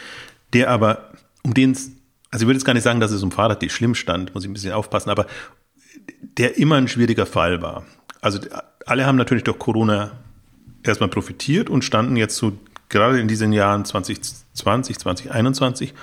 der 0.54 0.70
aber, 0.70 1.12
um 1.44 1.54
den 1.54 1.72
es, 1.72 1.92
also 2.32 2.44
ich 2.44 2.48
würde 2.48 2.58
jetzt 2.58 2.66
gar 2.66 2.74
nicht 2.74 2.84
sagen, 2.84 3.00
dass 3.00 3.12
es 3.12 3.24
um 3.24 3.32
Fahrrad.de 3.32 3.70
schlimm 3.70 3.96
stand, 3.96 4.34
muss 4.34 4.44
ich 4.44 4.50
ein 4.50 4.54
bisschen 4.54 4.74
aufpassen, 4.74 5.10
aber 5.10 5.28
der 6.38 6.58
immer 6.58 6.76
ein 6.76 6.88
schwieriger 6.88 7.26
Fall 7.26 7.62
war. 7.62 7.86
also 8.22 8.40
alle 8.86 9.06
haben 9.06 9.18
natürlich 9.18 9.44
durch 9.44 9.60
Corona 9.60 10.12
erstmal 10.84 11.10
profitiert 11.10 11.70
und 11.70 11.84
standen 11.84 12.16
jetzt 12.16 12.38
so 12.38 12.54
gerade 12.90 13.20
in 13.20 13.28
diesen 13.28 13.52
Jahren 13.52 13.84
2020, 13.86 14.98
2021 14.98 15.94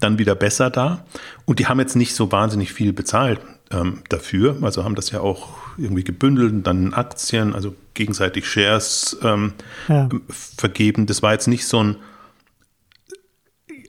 dann 0.00 0.18
wieder 0.18 0.34
besser 0.34 0.70
da. 0.70 1.04
Und 1.44 1.58
die 1.58 1.66
haben 1.66 1.78
jetzt 1.78 1.94
nicht 1.94 2.14
so 2.14 2.32
wahnsinnig 2.32 2.72
viel 2.72 2.92
bezahlt 2.92 3.40
ähm, 3.72 4.02
dafür. 4.08 4.58
Also 4.62 4.84
haben 4.84 4.94
das 4.94 5.10
ja 5.10 5.20
auch 5.20 5.76
irgendwie 5.76 6.04
gebündelt 6.04 6.52
und 6.52 6.62
dann 6.64 6.94
Aktien, 6.94 7.54
also 7.54 7.74
gegenseitig 7.94 8.46
Shares 8.46 9.16
ähm, 9.22 9.54
ja. 9.88 10.08
vergeben. 10.28 11.06
Das 11.06 11.22
war 11.22 11.32
jetzt 11.32 11.48
nicht 11.48 11.66
so 11.66 11.82
ein, 11.82 11.96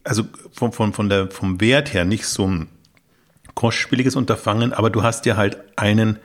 also 0.04 0.24
von, 0.52 0.72
von, 0.72 0.94
von 0.94 1.10
der, 1.10 1.30
vom 1.30 1.62
Wert 1.62 1.94
her 1.94 2.06
nicht 2.06 2.26
so 2.26 2.48
ein 2.48 2.68
kostspieliges 3.56 4.16
Unterfangen, 4.16 4.74
aber 4.74 4.90
du 4.90 5.04
hast 5.04 5.26
dir 5.26 5.38
halt 5.38 5.58
einen 5.76 6.20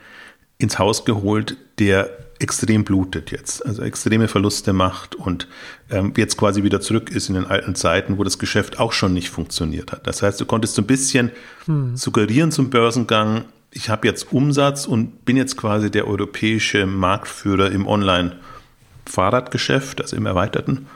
ins 0.57 0.79
Haus 0.79 1.05
geholt, 1.05 1.57
der 1.79 2.09
extrem 2.39 2.83
blutet 2.85 3.31
jetzt, 3.31 3.65
also 3.65 3.81
extreme 3.83 4.27
Verluste 4.27 4.73
macht 4.73 5.15
und 5.15 5.47
ähm, 5.89 6.13
jetzt 6.15 6.37
quasi 6.37 6.61
wieder 6.63 6.81
zurück 6.81 7.11
ist 7.11 7.29
in 7.29 7.35
den 7.35 7.45
alten 7.45 7.75
Zeiten, 7.75 8.17
wo 8.17 8.23
das 8.23 8.39
Geschäft 8.39 8.79
auch 8.79 8.93
schon 8.93 9.13
nicht 9.13 9.29
funktioniert 9.29 9.91
hat. 9.91 10.07
Das 10.07 10.23
heißt, 10.23 10.39
du 10.39 10.45
konntest 10.45 10.75
so 10.75 10.81
ein 10.81 10.87
bisschen 10.87 11.31
hm. 11.65 11.97
suggerieren 11.97 12.51
zum 12.51 12.69
Börsengang, 12.69 13.43
ich 13.71 13.89
habe 13.89 14.07
jetzt 14.07 14.31
Umsatz 14.31 14.85
und 14.87 15.25
bin 15.25 15.35
jetzt 15.37 15.57
quasi 15.57 15.89
der 15.91 16.07
europäische 16.07 16.85
Marktführer 16.85 17.71
im 17.71 17.87
Online-Fahrradgeschäft, 17.87 20.01
also 20.01 20.15
im 20.15 20.25
erweiterten 20.25 20.87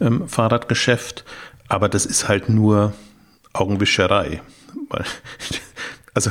ähm, 0.00 0.28
Fahrradgeschäft. 0.28 1.24
Aber 1.68 1.88
das 1.88 2.06
ist 2.06 2.28
halt 2.28 2.48
nur 2.48 2.92
Augenwischerei. 3.52 4.40
Also 6.14 6.30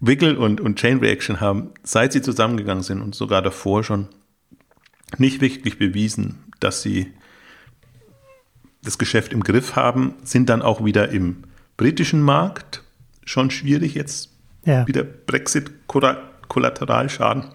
Wiggle 0.00 0.38
und, 0.38 0.60
und 0.60 0.78
Chain 0.78 0.98
Reaction 0.98 1.40
haben, 1.40 1.70
seit 1.82 2.12
sie 2.12 2.22
zusammengegangen 2.22 2.82
sind 2.82 3.02
und 3.02 3.14
sogar 3.14 3.42
davor 3.42 3.84
schon 3.84 4.08
nicht 5.18 5.40
wirklich 5.40 5.78
bewiesen, 5.78 6.38
dass 6.58 6.82
sie 6.82 7.12
das 8.82 8.98
Geschäft 8.98 9.32
im 9.32 9.42
Griff 9.42 9.76
haben, 9.76 10.14
sind 10.22 10.48
dann 10.48 10.62
auch 10.62 10.82
wieder 10.84 11.10
im 11.10 11.44
britischen 11.76 12.22
Markt 12.22 12.82
schon 13.24 13.50
schwierig. 13.50 13.94
Jetzt 13.94 14.30
ja. 14.64 14.86
wieder 14.86 15.02
Brexit-Kollateralschaden. 15.04 17.46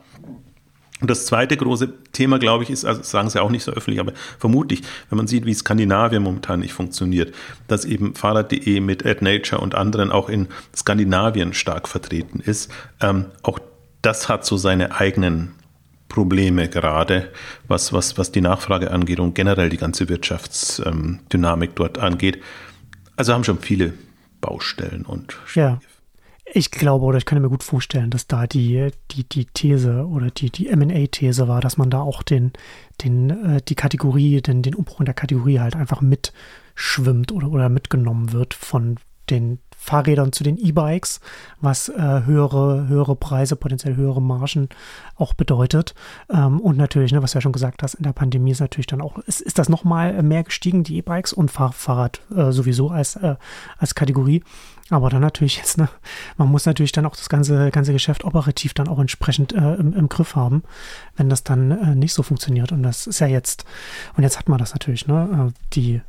Und 1.02 1.10
das 1.10 1.26
zweite 1.26 1.58
große 1.58 1.90
Thema, 2.14 2.40
glaube 2.40 2.64
ich, 2.64 2.70
ist, 2.70 2.86
also 2.86 3.04
sagen 3.04 3.30
sie 3.30 3.42
auch 3.42 3.50
nicht 3.50 3.64
so 3.64 3.72
öffentlich, 3.74 4.00
aber 4.00 4.14
vermutlich, 4.40 4.82
wenn 5.10 5.18
man 5.18 5.28
sieht, 5.28 5.46
wie 5.46 5.54
Skandinavien 5.54 6.24
momentan 6.24 6.62
nicht 6.62 6.74
funktioniert, 6.74 7.36
dass 7.68 7.84
eben 7.84 8.16
Fahrrad.de 8.16 8.80
mit 8.80 9.06
AdNature 9.06 9.62
und 9.62 9.76
anderen 9.76 10.12
auch 10.12 10.30
in 10.30 10.48
Skandinavien 10.74 11.54
stark 11.54 11.90
vertreten 11.90 12.40
ist, 12.40 12.72
ähm, 13.02 13.26
auch 13.44 13.60
das 14.02 14.30
hat 14.30 14.46
so 14.46 14.56
seine 14.56 14.96
eigenen 14.96 15.56
Probleme 16.08 16.70
gerade, 16.70 17.30
was, 17.68 17.92
was, 17.92 18.18
was 18.18 18.32
die 18.32 18.40
Nachfrage 18.40 18.92
angeht 18.92 19.20
und 19.20 19.36
generell 19.36 19.70
die 19.70 19.78
ganze 19.78 20.08
Wirtschaftsdynamik 20.08 21.76
dort 21.76 21.98
angeht. 21.98 22.42
Also 23.18 23.34
haben 23.34 23.44
schon 23.44 23.60
viele 23.60 23.94
Baustellen 24.40 25.06
und 25.06 25.36
ja. 25.56 25.80
Ich 26.54 26.70
glaube 26.70 27.06
oder 27.06 27.18
ich 27.18 27.26
kann 27.26 27.42
mir 27.42 27.50
gut 27.50 27.64
vorstellen, 27.64 28.12
dass 28.12 28.28
da 28.28 28.46
die, 28.46 28.92
die, 29.12 29.24
die 29.24 29.46
These 29.46 30.06
oder 30.06 30.30
die, 30.30 30.52
die 30.52 30.74
MA-These 30.74 31.48
war, 31.48 31.60
dass 31.60 31.78
man 31.78 31.90
da 31.90 32.02
auch 32.02 32.22
den, 32.22 32.54
den, 33.04 33.30
äh, 33.30 33.62
die 33.62 33.76
Kategorie, 33.76 34.42
den, 34.42 34.62
den 34.62 34.76
Umbruch 34.76 35.00
in 35.00 35.06
der 35.06 35.16
Kategorie 35.16 35.60
halt 35.60 35.76
einfach 35.76 36.02
mitschwimmt 36.02 37.32
oder, 37.32 37.50
oder 37.50 37.70
mitgenommen 37.70 38.32
wird 38.32 38.54
von 38.54 38.98
den 39.30 39.60
Fahrrädern 39.78 40.32
zu 40.32 40.44
den 40.44 40.58
E-Bikes, 40.58 41.20
was 41.62 41.90
äh, 41.90 42.22
höhere, 42.26 42.88
höhere 42.88 43.16
Preise, 43.16 43.56
potenziell 43.56 43.96
höhere 43.96 44.22
Margen 44.22 44.70
auch 45.16 45.34
bedeutet. 45.34 45.94
Ähm, 46.30 46.60
und 46.60 46.78
natürlich, 46.78 47.12
ne, 47.12 47.22
was 47.22 47.32
du 47.32 47.38
ja 47.38 47.42
schon 47.42 47.52
gesagt 47.52 47.84
hast, 47.84 47.96
in 47.96 48.04
der 48.04 48.14
Pandemie 48.14 48.52
ist 48.52 48.62
natürlich 48.62 48.88
dann 48.88 49.02
auch, 49.02 49.20
ist, 49.20 49.42
ist 49.42 49.60
das 49.60 49.70
nochmal 49.70 50.24
mehr 50.24 50.44
gestiegen, 50.44 50.84
die 50.84 50.98
E-Bikes 50.98 51.34
und 51.34 51.52
Fahr 51.52 51.72
Fahrrad 51.72 52.22
äh, 52.36 52.52
sowieso 52.52 52.90
als, 52.90 53.16
äh, 53.16 53.36
als 53.78 53.94
Kategorie. 53.94 54.44
Aber 54.90 55.10
dann 55.10 55.22
natürlich 55.22 55.58
jetzt, 55.58 55.78
ne, 55.78 55.90
man 56.38 56.50
muss 56.50 56.66
natürlich 56.66 56.92
dann 56.92 57.06
auch 57.06 57.16
das 57.16 57.30
ganze, 57.30 57.72
ganze 57.72 57.92
Geschäft 57.92 58.24
operativ 58.24 58.74
dann 58.74 58.88
auch 58.88 59.00
entsprechend 59.00 59.54
äh, 59.54 59.76
im, 59.76 59.94
im 59.94 60.10
Griff 60.10 60.36
haben, 60.36 60.64
wenn 61.16 61.30
das 61.30 61.44
dann 61.44 61.72
äh, 61.72 61.96
nicht 61.96 62.14
so 62.14 62.22
funktioniert. 62.22 62.72
Und 62.72 62.84
das 62.84 63.08
ist 63.08 63.20
ja 63.20 63.28
jetzt, 63.28 63.66
und 64.16 64.24
jetzt 64.24 64.38
hat 64.38 64.48
man 64.48 64.60
das 64.60 64.74
natürlich, 64.74 65.08
ne, 65.08 65.50
äh, 65.50 65.60
die 65.74 66.02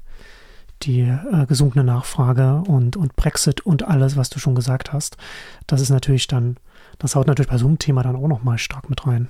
die 0.82 1.00
äh, 1.00 1.46
gesunkene 1.46 1.84
Nachfrage 1.84 2.62
und, 2.66 2.96
und 2.96 3.16
Brexit 3.16 3.62
und 3.62 3.84
alles, 3.88 4.16
was 4.16 4.28
du 4.28 4.38
schon 4.38 4.54
gesagt 4.54 4.92
hast. 4.92 5.16
Das 5.66 5.80
ist 5.80 5.90
natürlich 5.90 6.26
dann, 6.26 6.56
das 6.98 7.14
haut 7.14 7.26
natürlich 7.26 7.50
bei 7.50 7.58
so 7.58 7.66
einem 7.66 7.78
Thema 7.78 8.02
dann 8.02 8.16
auch 8.16 8.28
nochmal 8.28 8.58
stark 8.58 8.90
mit 8.90 9.06
rein. 9.06 9.28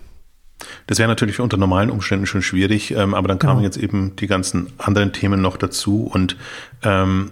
Das 0.87 0.99
wäre 0.99 1.09
natürlich 1.09 1.39
unter 1.39 1.57
normalen 1.57 1.91
Umständen 1.91 2.27
schon 2.27 2.43
schwierig, 2.43 2.91
ähm, 2.93 3.15
aber 3.15 3.29
dann 3.29 3.39
kamen 3.39 3.57
genau. 3.57 3.65
jetzt 3.65 3.77
eben 3.77 4.17
die 4.17 4.27
ganzen 4.27 4.73
anderen 4.79 5.13
Themen 5.13 5.41
noch 5.41 5.57
dazu 5.57 6.05
und 6.05 6.37
ähm, 6.83 7.31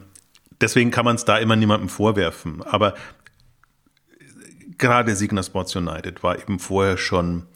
deswegen 0.60 0.90
kann 0.90 1.04
man 1.04 1.16
es 1.16 1.24
da 1.24 1.38
immer 1.38 1.56
niemandem 1.56 1.88
vorwerfen. 1.88 2.62
Aber 2.62 2.94
gerade 4.78 5.14
Signa 5.16 5.42
Sports 5.42 5.76
United 5.76 6.22
war 6.22 6.38
eben 6.38 6.58
vorher 6.58 6.96
schon 6.96 7.46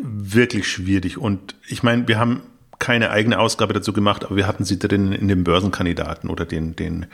wirklich 0.00 0.68
schwierig 0.68 1.18
und 1.18 1.56
ich 1.68 1.82
meine, 1.82 2.06
wir 2.06 2.18
haben 2.18 2.42
keine 2.78 3.10
eigene 3.10 3.38
Ausgabe 3.38 3.74
dazu 3.74 3.92
gemacht, 3.92 4.24
aber 4.24 4.36
wir 4.36 4.46
hatten 4.46 4.64
sie 4.64 4.78
drin 4.78 5.12
in 5.12 5.28
den 5.28 5.44
Börsenkandidaten 5.44 6.30
oder 6.30 6.46
den, 6.46 6.74
den 6.76 7.06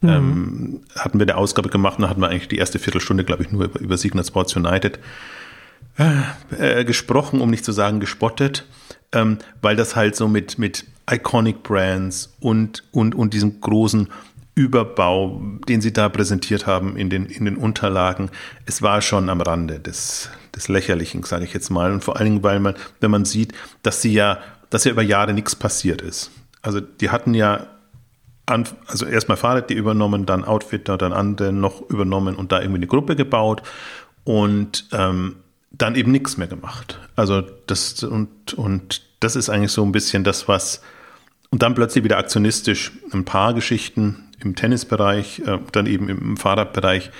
mhm. 0.00 0.08
ähm, 0.08 0.80
hatten 0.96 1.18
wir 1.18 1.24
eine 1.24 1.36
Ausgabe 1.36 1.70
gemacht 1.70 1.98
und 1.98 2.02
da 2.02 2.10
hatten 2.10 2.20
wir 2.20 2.28
eigentlich 2.28 2.48
die 2.48 2.58
erste 2.58 2.78
Viertelstunde, 2.78 3.24
glaube 3.24 3.42
ich, 3.42 3.50
nur 3.50 3.64
über, 3.64 3.80
über 3.80 3.96
Signal 3.96 4.24
Sports 4.24 4.54
United 4.54 4.98
äh, 5.96 6.80
äh, 6.80 6.84
gesprochen, 6.84 7.40
um 7.40 7.50
nicht 7.50 7.64
zu 7.64 7.72
sagen 7.72 8.00
gespottet, 8.00 8.66
ähm, 9.12 9.38
weil 9.62 9.76
das 9.76 9.96
halt 9.96 10.14
so 10.14 10.28
mit, 10.28 10.58
mit 10.58 10.84
Iconic 11.10 11.62
Brands 11.62 12.34
und, 12.40 12.82
und, 12.92 13.14
und 13.14 13.34
diesem 13.34 13.60
großen 13.60 14.08
Überbau, 14.54 15.42
den 15.68 15.80
sie 15.80 15.92
da 15.92 16.08
präsentiert 16.08 16.66
haben 16.66 16.96
in 16.96 17.10
den, 17.10 17.26
in 17.26 17.44
den 17.44 17.56
Unterlagen, 17.56 18.30
es 18.66 18.82
war 18.82 19.02
schon 19.02 19.28
am 19.28 19.40
Rande 19.40 19.80
des, 19.80 20.30
des 20.54 20.68
Lächerlichen, 20.68 21.24
sage 21.24 21.44
ich 21.44 21.52
jetzt 21.52 21.70
mal. 21.70 21.92
Und 21.92 22.04
vor 22.04 22.16
allen 22.16 22.26
Dingen, 22.26 22.42
weil 22.42 22.60
man, 22.60 22.74
wenn 23.00 23.10
man 23.10 23.24
sieht, 23.24 23.52
dass 23.82 24.00
sie 24.00 24.12
ja 24.12 24.38
dass 24.74 24.82
ja 24.82 24.90
über 24.90 25.02
Jahre 25.02 25.32
nichts 25.32 25.54
passiert 25.54 26.02
ist. 26.02 26.32
Also 26.60 26.80
die 26.80 27.10
hatten 27.10 27.32
ja 27.32 27.68
also 28.46 29.06
erstmal 29.06 29.36
Fahrrad 29.36 29.70
die 29.70 29.74
übernommen, 29.74 30.26
dann 30.26 30.44
Outfitter, 30.44 30.98
dann 30.98 31.12
andere 31.12 31.52
noch 31.52 31.88
übernommen 31.88 32.34
und 32.34 32.50
da 32.50 32.60
irgendwie 32.60 32.80
eine 32.80 32.88
Gruppe 32.88 33.14
gebaut 33.14 33.62
und 34.24 34.88
ähm, 34.90 35.36
dann 35.78 35.94
eben 35.94 36.12
nichts 36.12 36.36
mehr 36.36 36.48
gemacht. 36.48 37.00
Also 37.16 37.42
das 37.66 38.02
und, 38.02 38.54
und 38.54 39.02
das 39.20 39.36
ist 39.36 39.48
eigentlich 39.48 39.72
so 39.72 39.84
ein 39.84 39.92
bisschen 39.92 40.24
das, 40.24 40.48
was 40.48 40.80
und 41.50 41.62
dann 41.62 41.74
plötzlich 41.74 42.02
wieder 42.02 42.18
aktionistisch 42.18 42.92
ein 43.12 43.24
paar 43.24 43.54
Geschichten 43.54 44.24
im 44.40 44.56
Tennisbereich, 44.56 45.40
äh, 45.46 45.58
dann 45.72 45.86
eben 45.86 46.08
im 46.08 46.36
Fahrradbereich 46.36 47.10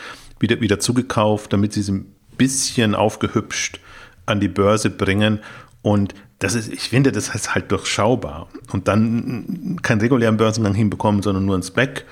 wieder, 0.40 0.60
wieder 0.60 0.80
zugekauft, 0.80 1.52
damit 1.52 1.72
sie 1.72 1.80
es 1.80 1.88
ein 1.88 2.12
bisschen 2.36 2.94
aufgehübscht 2.94 3.80
an 4.26 4.40
die 4.40 4.48
Börse 4.48 4.90
bringen. 4.90 5.38
Und 5.82 6.14
das 6.40 6.54
ist, 6.54 6.72
ich 6.72 6.88
finde, 6.88 7.12
das 7.12 7.34
ist 7.34 7.54
halt 7.54 7.70
durchschaubar. 7.70 8.48
Und 8.72 8.88
dann 8.88 9.78
keinen 9.82 10.00
regulären 10.00 10.36
Börsengang 10.36 10.74
hinbekommen, 10.74 11.22
sondern 11.22 11.44
nur 11.44 11.54
einen 11.54 11.62
Spec 11.62 12.04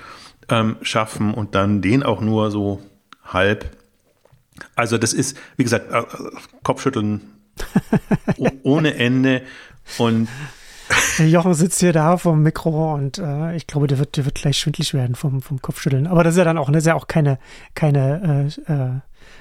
ähm, 0.49 0.77
schaffen 0.81 1.33
und 1.33 1.55
dann 1.55 1.81
den 1.81 2.03
auch 2.03 2.21
nur 2.21 2.51
so 2.51 2.81
halb. 3.25 3.65
Also 4.75 4.97
das 4.97 5.13
ist, 5.13 5.37
wie 5.57 5.63
gesagt, 5.63 5.91
äh, 5.91 6.03
Kopfschütteln 6.63 7.21
ohne 8.63 8.95
Ende. 8.95 9.43
Und 9.97 10.27
Jochen 11.19 11.53
sitzt 11.53 11.79
hier 11.79 11.93
da 11.93 12.17
vom 12.17 12.43
Mikro 12.43 12.93
und 12.93 13.17
äh, 13.17 13.55
ich 13.55 13.67
glaube, 13.67 13.87
der 13.87 13.99
wird, 13.99 14.17
der 14.17 14.25
wird 14.25 14.35
gleich 14.35 14.57
schwindlig 14.57 14.93
werden 14.93 15.15
vom, 15.15 15.41
vom 15.41 15.61
Kopfschütteln. 15.61 16.07
Aber 16.07 16.23
das 16.23 16.33
ist 16.33 16.37
ja 16.37 16.43
dann 16.43 16.57
auch, 16.57 16.69
das 16.69 16.83
ist 16.83 16.87
ja 16.87 16.95
auch 16.95 17.07
keine, 17.07 17.39
keine 17.75 18.51
äh, 18.67 18.71
äh 18.71 18.89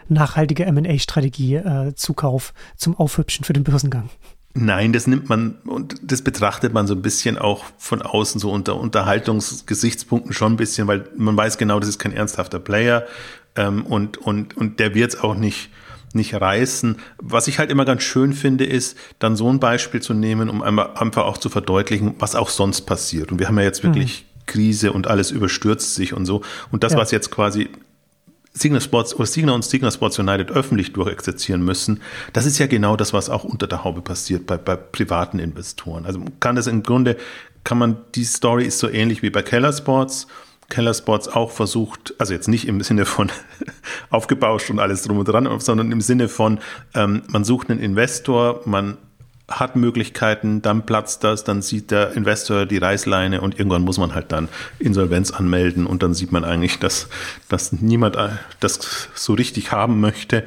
nachhaltige 0.09 0.71
MA-Strategie, 0.71 1.57
äh, 1.57 1.95
Zukauf 1.95 2.53
zum 2.77 2.97
Aufhübschen 2.97 3.45
für 3.45 3.53
den 3.53 3.65
Börsengang. 3.65 4.11
Nein, 4.55 4.93
das 4.93 5.07
nimmt 5.07 5.29
man 5.29 5.57
und 5.65 5.97
das 6.03 6.23
betrachtet 6.23 6.75
man 6.75 6.87
so 6.87 6.95
ein 6.95 7.01
bisschen 7.01 7.39
auch 7.39 7.65
von 7.79 8.03
außen 8.03 8.39
so 8.39 8.51
unter 8.51 8.77
Unterhaltungsgesichtspunkten 8.77 10.35
schon 10.35 10.53
ein 10.53 10.57
bisschen, 10.57 10.87
weil 10.87 11.09
man 11.17 11.37
weiß 11.37 11.57
genau, 11.57 11.81
das 11.81 11.89
ist 11.89 11.99
kein 11.99 12.13
ernsthafter 12.13 12.59
Player 12.59 13.07
ähm, 13.57 13.85
und, 13.87 14.19
und, 14.19 14.57
und 14.57 14.81
der 14.81 14.95
wird 14.95 15.15
es 15.15 15.21
auch 15.21 15.35
nicht, 15.35 15.71
nicht 16.13 16.35
reißen. 16.35 16.97
Was 17.19 17.49
ich 17.49 17.59
halt 17.59 17.71
immer 17.71 17.85
ganz 17.85 18.03
schön 18.03 18.33
finde, 18.33 18.65
ist, 18.65 18.97
dann 19.19 19.37
so 19.37 19.51
ein 19.51 19.61
Beispiel 19.61 20.01
zu 20.01 20.15
nehmen, 20.15 20.49
um 20.49 20.63
einfach 20.63 21.25
auch 21.25 21.39
zu 21.39 21.49
verdeutlichen, 21.49 22.15
was 22.19 22.35
auch 22.35 22.49
sonst 22.49 22.83
passiert. 22.83 23.33
Und 23.33 23.39
wir 23.39 23.49
haben 23.49 23.59
ja 23.59 23.65
jetzt 23.65 23.83
wirklich 23.83 24.25
mhm. 24.25 24.47
Krise 24.47 24.93
und 24.93 25.07
alles 25.07 25.31
überstürzt 25.31 25.95
sich 25.95 26.13
und 26.13 26.27
so. 26.27 26.43
Und 26.71 26.83
das, 26.85 26.93
ja. 26.93 26.99
was 26.99 27.11
jetzt 27.11 27.31
quasi 27.31 27.71
Signal 28.55 28.81
Sports 28.81 29.15
oder 29.15 29.27
Signal 29.27 29.55
und 29.55 29.65
Signal 29.65 29.91
Sports 29.91 30.19
United 30.19 30.51
öffentlich 30.51 30.93
durchexerzieren 30.93 31.65
müssen, 31.65 32.01
das 32.33 32.45
ist 32.45 32.59
ja 32.59 32.67
genau 32.67 32.97
das, 32.97 33.13
was 33.13 33.31
auch 33.31 33.45
unter 33.45 33.67
der 33.67 33.85
Haube 33.85 34.03
passiert 34.03 34.47
bei, 34.47 34.59
bei 34.59 34.77
privaten 34.77 35.39
Investoren. 35.39 36.05
Also 36.05 36.23
kann 36.41 36.57
das 36.57 36.67
im 36.67 36.83
Grunde, 36.83 37.17
kann 37.65 37.79
man, 37.79 37.97
die 38.15 38.25
Story 38.25 38.65
ist 38.67 38.79
so 38.79 38.89
ähnlich 38.89 39.23
wie 39.23 39.31
bei 39.31 39.43
Keller 39.43 39.73
Sports, 39.73 40.27
Kellerspots 40.73 41.29
auch 41.29 41.51
versucht, 41.51 42.15
also 42.19 42.33
jetzt 42.33 42.49
nicht 42.49 42.67
im 42.67 42.81
Sinne 42.81 43.05
von 43.05 43.31
aufgebauscht 44.11 44.71
und 44.71 44.79
alles 44.79 45.03
drum 45.03 45.19
und 45.19 45.29
dran, 45.29 45.47
sondern 45.61 45.93
im 45.93 46.01
Sinne 46.01 46.29
von, 46.29 46.61
ähm, 46.95 47.23
man 47.29 47.45
sucht 47.45 47.71
einen 47.71 47.79
Investor, 47.79 48.63
man 48.65 48.97
hat 49.49 49.77
Möglichkeiten, 49.77 50.63
dann 50.63 50.87
platzt 50.87 51.25
das, 51.25 51.45
dann 51.45 51.61
sieht 51.61 51.91
der 51.91 52.13
Investor 52.13 52.65
die 52.65 52.79
Reißleine 52.79 53.43
und 53.43 53.59
irgendwann 53.59 53.83
muss 53.83 53.99
man 53.99 54.15
halt 54.15 54.33
dann 54.33 54.49
Insolvenz 54.79 55.31
anmelden 55.31 55.87
und 55.87 56.03
dann 56.03 56.15
sieht 56.15 56.33
man 56.33 56.43
eigentlich, 56.43 56.79
dass, 56.79 57.09
dass 57.51 57.73
niemand 57.73 58.17
das 58.61 59.09
so 59.15 59.35
richtig 59.35 59.73
haben 59.73 60.01
möchte 60.01 60.45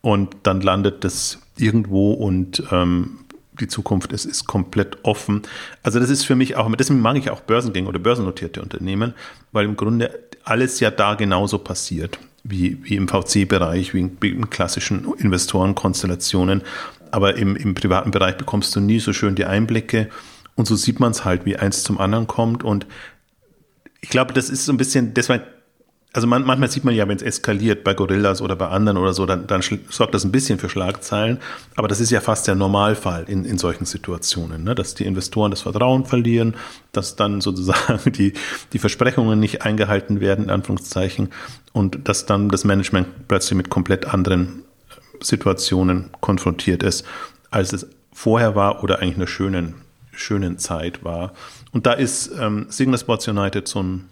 und 0.00 0.34
dann 0.44 0.62
landet 0.62 1.04
das 1.04 1.38
irgendwo 1.58 2.14
und 2.14 2.62
ähm, 2.70 3.18
die 3.60 3.68
Zukunft 3.68 4.12
ist, 4.12 4.24
ist 4.24 4.46
komplett 4.46 4.98
offen. 5.02 5.42
Also 5.82 5.98
das 6.00 6.10
ist 6.10 6.24
für 6.24 6.36
mich 6.36 6.56
auch, 6.56 6.70
deswegen 6.76 7.00
mag 7.00 7.16
ich 7.16 7.30
auch 7.30 7.40
Börsengänge 7.40 7.88
oder 7.88 7.98
börsennotierte 7.98 8.62
Unternehmen, 8.62 9.14
weil 9.52 9.64
im 9.64 9.76
Grunde 9.76 10.18
alles 10.44 10.80
ja 10.80 10.90
da 10.90 11.14
genauso 11.14 11.58
passiert, 11.58 12.18
wie, 12.44 12.78
wie 12.84 12.96
im 12.96 13.08
VC-Bereich, 13.08 13.94
wie, 13.94 14.10
wie 14.20 14.30
in 14.30 14.50
klassischen 14.50 15.06
Investorenkonstellationen. 15.18 16.62
Aber 17.10 17.36
im, 17.36 17.56
im 17.56 17.74
privaten 17.74 18.10
Bereich 18.10 18.36
bekommst 18.36 18.74
du 18.76 18.80
nie 18.80 19.00
so 19.00 19.12
schön 19.12 19.34
die 19.34 19.44
Einblicke. 19.44 20.08
Und 20.54 20.66
so 20.66 20.76
sieht 20.76 21.00
man 21.00 21.12
es 21.12 21.24
halt, 21.24 21.44
wie 21.46 21.56
eins 21.56 21.82
zum 21.82 21.98
anderen 21.98 22.26
kommt. 22.26 22.64
Und 22.64 22.86
ich 24.00 24.08
glaube, 24.08 24.32
das 24.32 24.50
ist 24.50 24.64
so 24.64 24.72
ein 24.72 24.76
bisschen, 24.76 25.14
deswegen 25.14 25.42
also 26.16 26.26
man, 26.26 26.46
manchmal 26.46 26.70
sieht 26.70 26.82
man 26.82 26.94
ja, 26.94 27.06
wenn 27.06 27.18
es 27.18 27.22
eskaliert 27.22 27.84
bei 27.84 27.92
Gorillas 27.92 28.40
oder 28.40 28.56
bei 28.56 28.68
anderen 28.68 28.96
oder 28.96 29.12
so, 29.12 29.26
dann, 29.26 29.46
dann 29.46 29.60
sorgt 29.90 30.14
das 30.14 30.24
ein 30.24 30.32
bisschen 30.32 30.58
für 30.58 30.70
Schlagzeilen. 30.70 31.40
Aber 31.74 31.88
das 31.88 32.00
ist 32.00 32.10
ja 32.10 32.22
fast 32.22 32.48
der 32.48 32.54
Normalfall 32.54 33.24
in, 33.28 33.44
in 33.44 33.58
solchen 33.58 33.84
Situationen, 33.84 34.64
ne? 34.64 34.74
dass 34.74 34.94
die 34.94 35.04
Investoren 35.04 35.50
das 35.50 35.60
Vertrauen 35.60 36.06
verlieren, 36.06 36.54
dass 36.92 37.16
dann 37.16 37.40
sozusagen 37.42 38.12
die, 38.12 38.32
die 38.72 38.78
Versprechungen 38.78 39.38
nicht 39.38 39.60
eingehalten 39.60 40.20
werden, 40.20 40.46
in 40.46 40.50
Anführungszeichen, 40.50 41.28
und 41.74 42.08
dass 42.08 42.24
dann 42.24 42.48
das 42.48 42.64
Management 42.64 43.28
plötzlich 43.28 43.54
mit 43.58 43.68
komplett 43.68 44.06
anderen 44.06 44.62
Situationen 45.20 46.08
konfrontiert 46.22 46.82
ist, 46.82 47.04
als 47.50 47.74
es 47.74 47.86
vorher 48.10 48.54
war 48.54 48.82
oder 48.82 49.00
eigentlich 49.00 49.16
einer 49.16 49.26
schönen, 49.26 49.74
schönen 50.12 50.56
Zeit 50.56 51.04
war. 51.04 51.34
Und 51.72 51.84
da 51.84 51.92
ist 51.92 52.32
ähm, 52.40 52.68
Signal 52.70 52.98
Sports 52.98 53.28
United 53.28 53.68
so 53.68 53.82
ein 53.82 54.08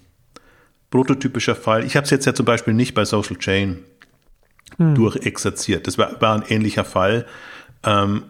prototypischer 0.94 1.56
Fall. 1.56 1.84
Ich 1.84 1.96
habe 1.96 2.04
es 2.04 2.10
jetzt 2.10 2.24
ja 2.24 2.34
zum 2.34 2.46
Beispiel 2.46 2.72
nicht 2.72 2.94
bei 2.94 3.04
Social 3.04 3.36
Chain 3.36 3.82
hm. 4.76 4.94
durchexerziert. 4.94 5.88
Das 5.88 5.98
war, 5.98 6.20
war 6.20 6.36
ein 6.36 6.44
ähnlicher 6.48 6.84
Fall. 6.84 7.26
Ähm, 7.82 8.22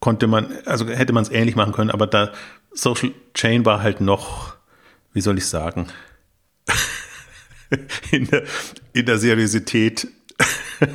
konnte 0.00 0.26
man, 0.26 0.46
also 0.64 0.88
hätte 0.88 1.12
man 1.12 1.24
es 1.24 1.30
ähnlich 1.30 1.56
machen 1.56 1.74
können, 1.74 1.90
aber 1.90 2.06
da 2.06 2.32
Social 2.72 3.10
Chain 3.34 3.66
war 3.66 3.82
halt 3.82 4.00
noch, 4.00 4.56
wie 5.12 5.20
soll 5.20 5.36
ich 5.36 5.44
sagen, 5.44 5.88
in, 8.10 8.26
der, 8.28 8.44
in 8.94 9.04
der 9.04 9.18
Seriosität 9.18 10.08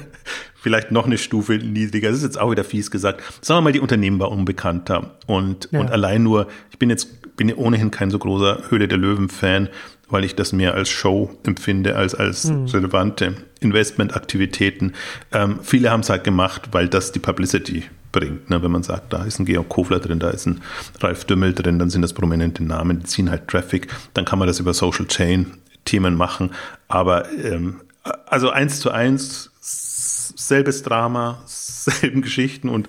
vielleicht 0.56 0.90
noch 0.90 1.06
eine 1.06 1.20
Stufe 1.20 1.54
niedriger. 1.54 2.10
Das 2.10 2.18
ist 2.18 2.24
jetzt 2.24 2.40
auch 2.40 2.50
wieder 2.50 2.64
fies 2.64 2.90
gesagt. 2.90 3.22
Sagen 3.42 3.60
wir 3.60 3.62
mal, 3.62 3.74
die 3.74 3.80
Unternehmen 3.80 4.20
war 4.20 4.32
unbekannter 4.32 5.20
und, 5.28 5.70
ja. 5.72 5.82
und 5.82 5.92
allein 5.92 6.24
nur, 6.24 6.48
ich 6.72 6.80
bin 6.80 6.90
jetzt, 6.90 7.36
bin 7.38 7.54
ohnehin 7.54 7.92
kein 7.92 8.10
so 8.10 8.18
großer 8.18 8.64
Höhle 8.70 8.88
der 8.88 8.98
Löwen-Fan, 8.98 9.70
weil 10.12 10.24
ich 10.24 10.36
das 10.36 10.54
mehr 10.54 10.74
als 10.74 10.90
Show 10.90 11.32
empfinde, 11.44 11.96
als 11.96 12.16
als 12.16 12.46
mhm. 12.46 12.66
relevante 12.66 13.36
Investmentaktivitäten. 13.60 14.94
Ähm, 15.32 15.60
viele 15.64 15.92
haben 15.92 16.02
es 16.02 16.10
halt 16.10 16.24
gemacht, 16.24 16.70
weil 16.72 16.88
das 16.88 17.12
die 17.12 17.20
Publicity 17.20 17.84
bringt. 18.12 18.50
Ne? 18.50 18.62
Wenn 18.62 18.72
man 18.72 18.84
sagt, 18.84 19.14
da 19.14 19.24
ist 19.24 19.40
ein 19.40 19.46
Georg 19.46 19.70
Kofler 19.70 20.00
drin, 20.00 20.20
da 20.20 20.30
ist 20.30 20.46
ein 20.46 20.62
Ralf 21.00 21.26
Dümmel 21.26 21.54
drin, 21.54 21.80
dann 21.80 21.90
sind 21.90 22.02
das 22.02 22.14
prominente 22.14 22.64
Namen, 22.64 23.00
die 23.00 23.06
ziehen 23.06 23.30
halt 23.30 23.48
Traffic. 23.48 23.88
Dann 24.14 24.26
kann 24.26 24.40
man 24.40 24.48
das 24.48 24.60
über 24.60 24.74
Social 24.74 25.08
Chain 25.08 25.58
Themen 25.86 26.16
machen. 26.16 26.52
Aber 26.88 27.32
ähm, 27.32 27.82
also 28.26 28.50
eins 28.50 28.80
zu 28.80 28.92
eins, 28.92 29.52
selbes 29.60 30.84
Drama, 30.84 31.42
selben 31.46 32.22
Geschichten 32.22 32.70
und 32.70 32.88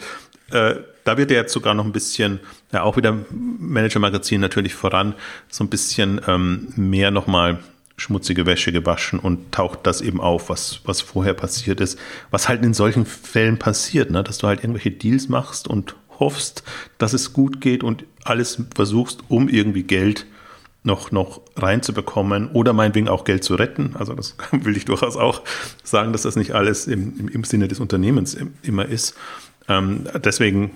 äh, 0.50 0.76
da 1.04 1.16
wird 1.16 1.30
er 1.30 1.38
jetzt 1.38 1.52
sogar 1.52 1.74
noch 1.74 1.84
ein 1.84 1.92
bisschen, 1.92 2.40
ja 2.72 2.82
auch 2.82 2.96
wieder 2.96 3.18
Manager-Magazin 3.30 4.40
natürlich 4.40 4.74
voran, 4.74 5.14
so 5.48 5.64
ein 5.64 5.68
bisschen 5.68 6.20
ähm, 6.26 6.68
mehr 6.76 7.10
nochmal 7.10 7.58
schmutzige 7.96 8.46
Wäsche 8.46 8.72
gewaschen 8.72 9.18
und 9.18 9.52
taucht 9.52 9.80
das 9.84 10.00
eben 10.00 10.20
auf, 10.20 10.48
was, 10.48 10.80
was 10.84 11.00
vorher 11.00 11.34
passiert 11.34 11.80
ist. 11.80 11.98
Was 12.30 12.48
halt 12.48 12.64
in 12.64 12.74
solchen 12.74 13.06
Fällen 13.06 13.58
passiert, 13.58 14.10
ne? 14.10 14.24
dass 14.24 14.38
du 14.38 14.46
halt 14.46 14.60
irgendwelche 14.60 14.90
Deals 14.90 15.28
machst 15.28 15.68
und 15.68 15.94
hoffst, 16.18 16.62
dass 16.98 17.12
es 17.12 17.32
gut 17.32 17.60
geht 17.60 17.82
und 17.84 18.04
alles 18.24 18.62
versuchst, 18.74 19.20
um 19.28 19.48
irgendwie 19.48 19.82
Geld 19.82 20.26
noch, 20.84 21.12
noch 21.12 21.40
reinzubekommen 21.56 22.48
oder 22.48 22.72
meinetwegen 22.72 23.08
auch 23.08 23.24
Geld 23.24 23.44
zu 23.44 23.54
retten. 23.54 23.94
Also 23.98 24.14
das 24.14 24.36
will 24.52 24.76
ich 24.76 24.84
durchaus 24.84 25.16
auch 25.16 25.42
sagen, 25.84 26.12
dass 26.12 26.22
das 26.22 26.36
nicht 26.36 26.52
alles 26.52 26.86
im, 26.86 27.28
im 27.28 27.44
Sinne 27.44 27.68
des 27.68 27.80
Unternehmens 27.80 28.36
immer 28.62 28.86
ist. 28.86 29.14
Ähm, 29.68 30.08
deswegen 30.24 30.72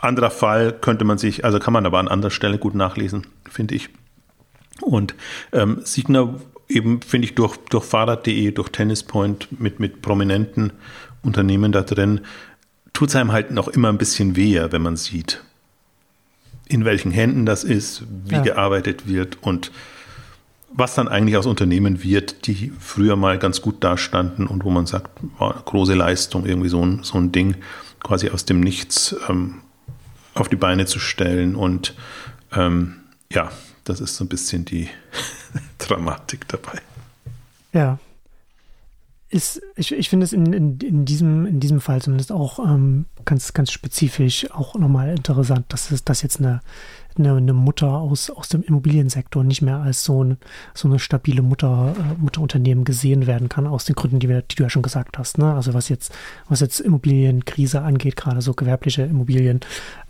anderer 0.00 0.30
Fall 0.30 0.72
könnte 0.72 1.04
man 1.04 1.18
sich, 1.18 1.44
also 1.44 1.58
kann 1.58 1.72
man 1.72 1.86
aber 1.86 1.98
an 1.98 2.08
anderer 2.08 2.30
Stelle 2.30 2.58
gut 2.58 2.74
nachlesen, 2.74 3.26
finde 3.48 3.74
ich. 3.74 3.90
Und 4.80 5.14
ähm, 5.52 5.80
Signer 5.84 6.40
eben, 6.68 7.02
finde 7.02 7.26
ich, 7.26 7.34
durch, 7.34 7.56
durch 7.68 7.84
Fahrrad.de, 7.84 8.52
durch 8.52 8.70
Tennispoint 8.70 9.60
mit, 9.60 9.80
mit 9.80 10.02
prominenten 10.02 10.72
Unternehmen 11.22 11.72
da 11.72 11.82
drin, 11.82 12.20
tut 12.92 13.10
es 13.10 13.16
einem 13.16 13.32
halt 13.32 13.50
noch 13.50 13.68
immer 13.68 13.88
ein 13.88 13.98
bisschen 13.98 14.36
weh, 14.36 14.60
wenn 14.70 14.82
man 14.82 14.96
sieht, 14.96 15.42
in 16.66 16.84
welchen 16.84 17.10
Händen 17.10 17.46
das 17.46 17.64
ist, 17.64 18.04
wie 18.24 18.36
ja. 18.36 18.42
gearbeitet 18.42 19.08
wird 19.08 19.38
und 19.42 19.70
was 20.72 20.94
dann 20.94 21.08
eigentlich 21.08 21.36
aus 21.36 21.46
Unternehmen 21.46 22.04
wird, 22.04 22.46
die 22.46 22.72
früher 22.78 23.16
mal 23.16 23.38
ganz 23.38 23.60
gut 23.60 23.82
dastanden 23.82 24.46
und 24.46 24.64
wo 24.64 24.70
man 24.70 24.86
sagt, 24.86 25.10
war 25.38 25.60
große 25.64 25.94
Leistung, 25.94 26.46
irgendwie 26.46 26.68
so 26.68 26.84
ein, 26.84 27.02
so 27.02 27.18
ein 27.18 27.32
Ding 27.32 27.56
quasi 28.02 28.30
aus 28.30 28.44
dem 28.44 28.60
Nichts 28.60 29.16
ähm, 29.28 29.56
auf 30.34 30.48
die 30.48 30.56
Beine 30.56 30.86
zu 30.86 30.98
stellen. 30.98 31.54
Und 31.56 31.94
ähm, 32.52 32.96
ja, 33.32 33.50
das 33.84 34.00
ist 34.00 34.16
so 34.16 34.24
ein 34.24 34.28
bisschen 34.28 34.64
die 34.64 34.88
Dramatik 35.78 36.48
dabei. 36.48 36.80
Ja. 37.72 37.98
Ist, 39.28 39.62
ich, 39.76 39.92
ich 39.92 40.08
finde 40.08 40.24
es 40.24 40.32
in, 40.32 40.52
in, 40.52 40.78
in, 40.80 41.04
diesem, 41.04 41.46
in 41.46 41.60
diesem 41.60 41.80
Fall 41.80 42.02
zumindest 42.02 42.32
auch 42.32 42.58
ähm, 42.58 43.06
ganz, 43.24 43.52
ganz 43.52 43.70
spezifisch 43.70 44.50
auch 44.50 44.74
nochmal 44.74 45.10
interessant, 45.10 45.66
dass 45.68 45.92
es 45.92 46.02
das 46.02 46.22
jetzt 46.22 46.40
eine 46.40 46.62
eine, 47.18 47.36
eine 47.36 47.52
Mutter 47.52 47.88
aus, 47.88 48.30
aus 48.30 48.48
dem 48.48 48.62
Immobiliensektor 48.62 49.44
nicht 49.44 49.62
mehr 49.62 49.78
als 49.78 50.04
so, 50.04 50.24
ein, 50.24 50.38
so 50.74 50.88
eine 50.88 50.98
stabile 50.98 51.42
Mutter, 51.42 51.94
äh, 51.96 52.20
Mutterunternehmen 52.20 52.84
gesehen 52.84 53.26
werden 53.26 53.48
kann, 53.48 53.66
aus 53.66 53.84
den 53.84 53.94
Gründen, 53.94 54.20
die, 54.20 54.28
wir, 54.28 54.42
die 54.42 54.56
du 54.56 54.62
ja 54.62 54.70
schon 54.70 54.82
gesagt 54.82 55.18
hast. 55.18 55.38
Ne? 55.38 55.52
Also 55.54 55.74
was 55.74 55.88
jetzt, 55.88 56.12
was 56.48 56.60
jetzt 56.60 56.80
Immobilienkrise 56.80 57.82
angeht, 57.82 58.16
gerade 58.16 58.42
so 58.42 58.54
gewerbliche 58.54 59.02
Immobilien, 59.02 59.60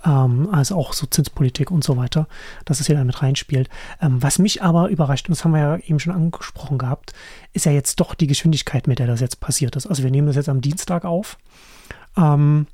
ähm, 0.04 0.48
also 0.52 0.76
auch 0.76 0.92
so 0.92 1.06
Zinspolitik 1.06 1.70
und 1.70 1.84
so 1.84 1.96
weiter, 1.96 2.26
dass 2.64 2.80
es 2.80 2.86
hier 2.86 2.96
damit 2.96 3.22
reinspielt. 3.22 3.68
Ähm, 4.00 4.22
was 4.22 4.38
mich 4.38 4.62
aber 4.62 4.88
überrascht, 4.88 5.28
und 5.28 5.36
das 5.36 5.44
haben 5.44 5.52
wir 5.52 5.60
ja 5.60 5.76
eben 5.78 6.00
schon 6.00 6.12
angesprochen 6.12 6.78
gehabt, 6.78 7.12
ist 7.52 7.66
ja 7.66 7.72
jetzt 7.72 8.00
doch 8.00 8.14
die 8.14 8.26
Geschwindigkeit, 8.26 8.86
mit 8.86 8.98
der 8.98 9.06
das 9.06 9.20
jetzt 9.20 9.40
passiert 9.40 9.76
ist. 9.76 9.86
Also 9.86 10.02
wir 10.02 10.10
nehmen 10.10 10.26
das 10.26 10.36
jetzt 10.36 10.48
am 10.48 10.60
Dienstag 10.60 11.04
auf. 11.04 11.38
Ähm, 12.16 12.66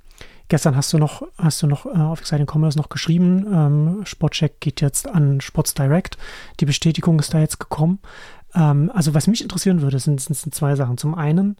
Gestern 0.48 0.76
hast 0.76 0.92
du 0.92 0.98
noch, 0.98 1.22
hast 1.38 1.62
du 1.62 1.66
noch 1.66 1.86
äh, 1.86 1.98
auf 1.98 2.20
Exciting 2.20 2.46
Commerce 2.46 2.78
noch 2.78 2.88
geschrieben, 2.88 3.46
ähm, 3.52 4.00
Sportcheck 4.04 4.60
geht 4.60 4.80
jetzt 4.80 5.08
an 5.08 5.40
Sports 5.40 5.74
Direct. 5.74 6.16
Die 6.60 6.66
Bestätigung 6.66 7.18
ist 7.18 7.34
da 7.34 7.40
jetzt 7.40 7.58
gekommen. 7.58 7.98
Ähm, 8.54 8.90
also 8.94 9.14
was 9.14 9.26
mich 9.26 9.42
interessieren 9.42 9.82
würde, 9.82 9.98
sind, 9.98 10.20
sind, 10.20 10.36
sind 10.36 10.54
zwei 10.54 10.76
Sachen. 10.76 10.98
Zum 10.98 11.14
einen, 11.16 11.56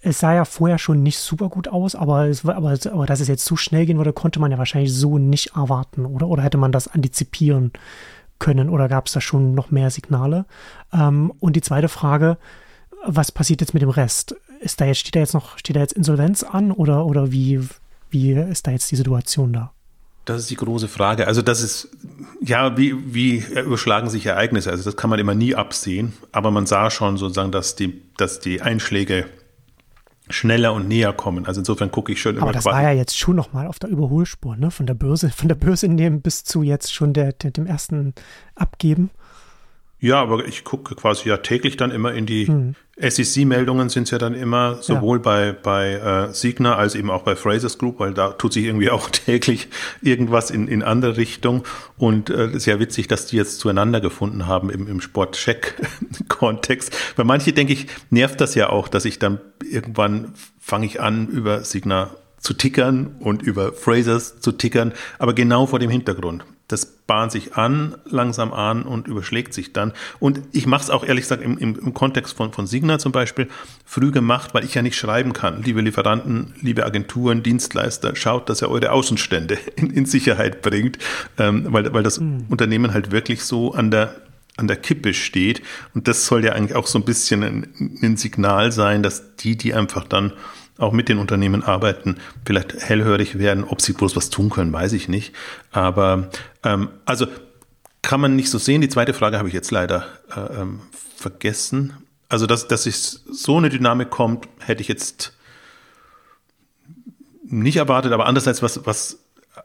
es 0.00 0.18
sah 0.20 0.34
ja 0.34 0.44
vorher 0.44 0.78
schon 0.78 1.02
nicht 1.02 1.18
super 1.18 1.48
gut 1.48 1.68
aus, 1.68 1.94
aber, 1.94 2.26
es, 2.26 2.44
aber, 2.46 2.78
aber 2.90 3.06
dass 3.06 3.20
es 3.20 3.28
jetzt 3.28 3.44
zu 3.44 3.56
schnell 3.56 3.84
gehen 3.84 3.98
würde, 3.98 4.12
konnte 4.12 4.40
man 4.40 4.50
ja 4.50 4.58
wahrscheinlich 4.58 4.94
so 4.94 5.18
nicht 5.18 5.56
erwarten, 5.56 6.06
oder? 6.06 6.28
Oder 6.28 6.42
hätte 6.42 6.58
man 6.58 6.72
das 6.72 6.88
antizipieren 6.88 7.72
können 8.38 8.70
oder 8.70 8.88
gab 8.88 9.06
es 9.06 9.12
da 9.12 9.20
schon 9.20 9.54
noch 9.54 9.70
mehr 9.70 9.90
Signale? 9.90 10.46
Ähm, 10.92 11.32
und 11.40 11.54
die 11.56 11.62
zweite 11.62 11.88
Frage, 11.88 12.38
was 13.04 13.32
passiert 13.32 13.60
jetzt 13.60 13.74
mit 13.74 13.82
dem 13.82 13.90
Rest? 13.90 14.36
Ist 14.60 14.80
da 14.80 14.84
jetzt, 14.84 14.98
steht 14.98 15.16
da 15.16 15.20
jetzt 15.20 15.34
noch, 15.34 15.58
steht 15.58 15.76
da 15.76 15.80
jetzt 15.80 15.92
Insolvenz 15.92 16.42
an 16.42 16.72
oder, 16.72 17.06
oder 17.06 17.32
wie, 17.32 17.60
wie 18.10 18.32
ist 18.32 18.66
da 18.66 18.70
jetzt 18.70 18.90
die 18.90 18.96
Situation 18.96 19.52
da? 19.52 19.72
Das 20.24 20.42
ist 20.42 20.50
die 20.50 20.56
große 20.56 20.88
Frage. 20.88 21.26
Also 21.26 21.40
das 21.40 21.62
ist, 21.62 21.88
ja, 22.42 22.76
wie, 22.76 23.14
wie 23.14 23.38
überschlagen 23.38 24.10
sich 24.10 24.26
Ereignisse? 24.26 24.70
Also 24.70 24.84
das 24.84 24.96
kann 24.96 25.08
man 25.08 25.18
immer 25.18 25.34
nie 25.34 25.54
absehen, 25.54 26.12
aber 26.32 26.50
man 26.50 26.66
sah 26.66 26.90
schon 26.90 27.16
sozusagen, 27.16 27.50
dass 27.50 27.76
die, 27.76 28.02
dass 28.18 28.38
die 28.38 28.60
Einschläge 28.60 29.26
schneller 30.30 30.74
und 30.74 30.88
näher 30.88 31.12
kommen. 31.12 31.46
Also 31.46 31.60
insofern 31.60 31.90
gucke 31.90 32.12
ich 32.12 32.20
schon 32.20 32.34
immer. 32.36 32.42
Aber 32.42 32.52
das 32.52 32.66
war 32.66 32.82
ja 32.82 32.92
jetzt 32.92 33.18
schon 33.18 33.36
nochmal 33.36 33.66
auf 33.66 33.78
der 33.78 33.88
Überholspur, 33.88 34.56
ne? 34.56 34.70
Von 34.70 34.86
der 34.86 34.94
Börse, 34.94 35.30
von 35.30 35.48
der 35.48 35.54
Börse 35.54 35.88
nehmen 35.88 36.20
bis 36.20 36.44
zu 36.44 36.62
jetzt 36.62 36.92
schon 36.92 37.12
der, 37.12 37.32
der 37.32 37.50
dem 37.50 37.66
ersten 37.66 38.14
abgeben. 38.54 39.10
Ja, 40.00 40.22
aber 40.22 40.46
ich 40.46 40.62
gucke 40.62 40.94
quasi 40.94 41.28
ja 41.28 41.38
täglich 41.38 41.76
dann 41.76 41.90
immer 41.90 42.12
in 42.12 42.24
die 42.24 42.46
hm. 42.46 42.76
SEC-Meldungen 43.00 43.88
sind 43.88 44.04
es 44.04 44.10
ja 44.12 44.18
dann 44.18 44.34
immer 44.34 44.80
sowohl 44.80 45.18
ja. 45.18 45.22
bei, 45.22 45.52
bei 45.52 45.92
äh, 45.94 46.32
Signa 46.32 46.76
als 46.76 46.94
eben 46.94 47.10
auch 47.10 47.22
bei 47.22 47.34
Frasers 47.34 47.78
Group, 47.78 47.98
weil 47.98 48.14
da 48.14 48.30
tut 48.30 48.52
sich 48.52 48.64
irgendwie 48.64 48.90
auch 48.92 49.10
täglich 49.10 49.68
irgendwas 50.00 50.52
in, 50.52 50.68
in 50.68 50.84
andere 50.84 51.16
Richtung. 51.16 51.64
Und 51.96 52.30
äh, 52.30 52.50
ist 52.50 52.66
ja 52.66 52.78
witzig, 52.78 53.08
dass 53.08 53.26
die 53.26 53.36
jetzt 53.36 53.58
zueinander 53.58 54.00
gefunden 54.00 54.46
haben 54.46 54.70
im, 54.70 54.86
im 54.86 55.00
Sport-Check-Kontext. 55.00 56.96
Bei 57.16 57.24
manche, 57.24 57.52
denke 57.52 57.72
ich, 57.72 57.88
nervt 58.10 58.40
das 58.40 58.54
ja 58.54 58.70
auch, 58.70 58.86
dass 58.86 59.04
ich 59.04 59.18
dann 59.18 59.40
irgendwann 59.68 60.34
fange 60.60 60.86
ich 60.86 61.00
an, 61.00 61.26
über 61.28 61.64
Signa 61.64 62.10
zu 62.38 62.54
tickern 62.54 63.16
und 63.18 63.42
über 63.42 63.72
Frasers 63.72 64.40
zu 64.40 64.52
tickern, 64.52 64.92
aber 65.18 65.34
genau 65.34 65.66
vor 65.66 65.80
dem 65.80 65.90
Hintergrund. 65.90 66.44
Das 66.68 66.84
bahnt 66.86 67.32
sich 67.32 67.56
an, 67.56 67.96
langsam 68.04 68.52
an 68.52 68.82
und 68.82 69.08
überschlägt 69.08 69.54
sich 69.54 69.72
dann. 69.72 69.92
Und 70.20 70.42
ich 70.52 70.66
mache 70.66 70.84
es 70.84 70.90
auch 70.90 71.02
ehrlich 71.02 71.24
gesagt 71.24 71.42
im, 71.42 71.56
im, 71.56 71.78
im 71.78 71.94
Kontext 71.94 72.36
von, 72.36 72.52
von 72.52 72.66
Signa 72.66 72.98
zum 72.98 73.10
Beispiel 73.10 73.48
früh 73.86 74.10
gemacht, 74.10 74.52
weil 74.52 74.64
ich 74.64 74.74
ja 74.74 74.82
nicht 74.82 74.96
schreiben 74.96 75.32
kann. 75.32 75.62
Liebe 75.62 75.80
Lieferanten, 75.80 76.54
liebe 76.60 76.84
Agenturen, 76.84 77.42
Dienstleister, 77.42 78.14
schaut, 78.14 78.50
dass 78.50 78.62
ihr 78.62 78.70
eure 78.70 78.92
Außenstände 78.92 79.58
in, 79.76 79.90
in 79.90 80.04
Sicherheit 80.04 80.60
bringt, 80.60 80.98
ähm, 81.38 81.66
weil, 81.70 81.92
weil 81.94 82.02
das 82.02 82.20
mhm. 82.20 82.44
Unternehmen 82.50 82.92
halt 82.92 83.10
wirklich 83.10 83.42
so 83.42 83.72
an 83.72 83.90
der 83.90 84.14
an 84.58 84.66
der 84.66 84.76
Kippe 84.76 85.14
steht. 85.14 85.62
Und 85.94 86.08
das 86.08 86.26
soll 86.26 86.44
ja 86.44 86.52
eigentlich 86.52 86.74
auch 86.74 86.88
so 86.88 86.98
ein 86.98 87.04
bisschen 87.04 87.44
ein, 87.44 87.98
ein 88.02 88.16
Signal 88.16 88.72
sein, 88.72 89.04
dass 89.04 89.36
die, 89.36 89.56
die 89.56 89.72
einfach 89.72 90.02
dann 90.02 90.32
auch 90.78 90.92
mit 90.92 91.08
den 91.08 91.18
Unternehmen 91.18 91.62
arbeiten, 91.62 92.16
vielleicht 92.46 92.74
hellhörig 92.74 93.38
werden. 93.38 93.64
Ob 93.64 93.82
sie 93.82 93.92
bloß 93.92 94.16
was 94.16 94.30
tun 94.30 94.48
können, 94.48 94.72
weiß 94.72 94.92
ich 94.92 95.08
nicht. 95.08 95.34
Aber 95.72 96.30
ähm, 96.64 96.88
also 97.04 97.26
kann 98.02 98.20
man 98.20 98.36
nicht 98.36 98.50
so 98.50 98.58
sehen. 98.58 98.80
Die 98.80 98.88
zweite 98.88 99.12
Frage 99.12 99.38
habe 99.38 99.48
ich 99.48 99.54
jetzt 99.54 99.70
leider 99.70 100.06
äh, 100.34 100.60
ähm, 100.60 100.80
vergessen. 101.16 101.92
Also, 102.28 102.46
dass, 102.46 102.68
dass 102.68 102.84
sich 102.84 102.96
so 102.96 103.56
eine 103.56 103.70
Dynamik 103.70 104.10
kommt, 104.10 104.48
hätte 104.60 104.82
ich 104.82 104.88
jetzt 104.88 105.34
nicht 107.44 107.76
erwartet, 107.76 108.12
aber 108.12 108.26
andererseits, 108.26 108.62
was, 108.62 108.86
was, 108.86 109.18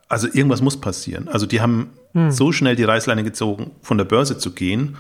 also 0.08 0.28
irgendwas 0.28 0.62
muss 0.62 0.80
passieren. 0.80 1.28
Also, 1.28 1.45
die 1.45 1.62
haben 1.62 1.91
hm. 2.13 2.32
so 2.32 2.52
schnell 2.52 2.76
die 2.76 2.86
Reißleine 2.86 3.23
gezogen, 3.23 3.71
von 3.82 3.97
der 3.97 4.06
Börse 4.06 4.38
zu 4.38 4.52
gehen. 4.52 4.97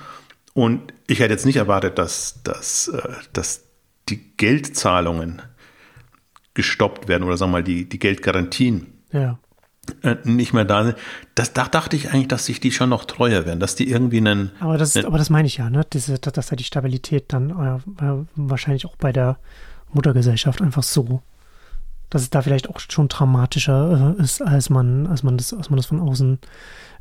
Und 0.53 0.93
ich 1.07 1.19
hätte 1.19 1.33
jetzt 1.33 1.45
nicht 1.45 1.55
erwartet, 1.55 1.97
dass, 1.97 2.43
dass, 2.43 2.89
äh, 2.89 3.01
dass 3.31 3.63
die 4.09 4.37
Geldzahlungen 4.37 5.41
gestoppt 6.53 7.07
werden 7.07 7.23
oder 7.23 7.37
sagen 7.37 7.51
wir 7.51 7.59
mal 7.59 7.63
die, 7.63 7.87
die 7.87 7.99
Geldgarantien 7.99 8.87
ja. 9.11 9.37
Äh, 10.01 10.15
nicht 10.23 10.53
mehr 10.53 10.63
da 10.63 10.85
sind. 10.85 10.97
Das, 11.35 11.51
da 11.51 11.65
dachte 11.65 11.97
ich 11.97 12.11
eigentlich, 12.11 12.29
dass 12.29 12.45
sich 12.45 12.61
die 12.61 12.71
schon 12.71 12.89
noch 12.89 13.03
treuer 13.03 13.45
werden, 13.45 13.59
dass 13.59 13.75
die 13.75 13.89
irgendwie 13.89 14.17
einen. 14.17 14.51
Aber 14.61 14.77
das, 14.77 14.95
einen, 14.95 15.05
aber 15.05 15.17
das 15.17 15.29
meine 15.29 15.45
ich 15.45 15.57
ja, 15.57 15.69
ne? 15.69 15.85
Diese, 15.91 16.19
dass 16.19 16.47
da 16.47 16.55
die 16.55 16.63
Stabilität 16.63 17.33
dann 17.33 17.49
äh, 17.49 18.25
wahrscheinlich 18.35 18.85
auch 18.85 18.95
bei 18.95 19.11
der 19.11 19.37
Muttergesellschaft 19.91 20.61
einfach 20.61 20.83
so, 20.83 21.21
dass 22.09 22.21
es 22.21 22.29
da 22.29 22.41
vielleicht 22.41 22.69
auch 22.69 22.79
schon 22.79 23.09
dramatischer 23.09 24.15
äh, 24.17 24.21
ist, 24.23 24.41
als 24.41 24.69
man, 24.69 25.05
als 25.07 25.21
man 25.23 25.35
das, 25.35 25.53
als 25.53 25.69
man 25.69 25.77
das 25.77 25.87
von 25.87 25.99
außen 25.99 26.39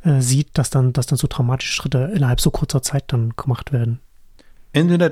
äh, 0.03 0.19
sieht, 0.19 0.57
dass 0.57 0.69
dann, 0.69 0.91
dass 0.91 1.05
dann 1.05 1.17
so 1.17 1.27
dramatische 1.29 1.71
Schritte 1.71 2.11
innerhalb 2.13 2.41
so 2.41 2.51
kurzer 2.51 2.81
Zeit 2.81 3.05
dann 3.07 3.33
gemacht 3.37 3.71
werden. 3.71 3.99
Entweder 4.73 5.11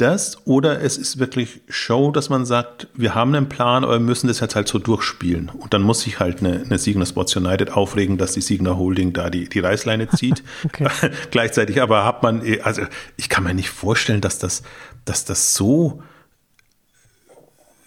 das 0.00 0.38
oder 0.46 0.80
es 0.82 0.96
ist 0.96 1.18
wirklich 1.18 1.60
Show, 1.68 2.10
dass 2.10 2.30
man 2.30 2.46
sagt, 2.46 2.88
wir 2.94 3.14
haben 3.14 3.34
einen 3.34 3.48
Plan, 3.48 3.84
aber 3.84 3.94
wir 3.94 4.00
müssen 4.00 4.28
das 4.28 4.40
jetzt 4.40 4.56
halt 4.56 4.68
so 4.68 4.78
durchspielen. 4.78 5.48
Und 5.50 5.74
dann 5.74 5.82
muss 5.82 6.02
sich 6.02 6.20
halt 6.20 6.40
eine, 6.40 6.62
eine 6.62 6.78
Signer 6.78 7.06
Sports 7.06 7.36
United 7.36 7.72
aufregen, 7.72 8.16
dass 8.16 8.32
die 8.32 8.40
Signer 8.40 8.78
Holding 8.78 9.12
da 9.12 9.30
die, 9.30 9.48
die 9.48 9.60
Reißleine 9.60 10.08
zieht. 10.08 10.42
Gleichzeitig 11.30 11.82
aber 11.82 12.04
hat 12.04 12.22
man, 12.22 12.42
also 12.62 12.82
ich 13.16 13.28
kann 13.28 13.44
mir 13.44 13.54
nicht 13.54 13.70
vorstellen, 13.70 14.20
dass 14.20 14.38
das, 14.38 14.62
dass 15.04 15.24
das 15.24 15.54
so, 15.54 16.02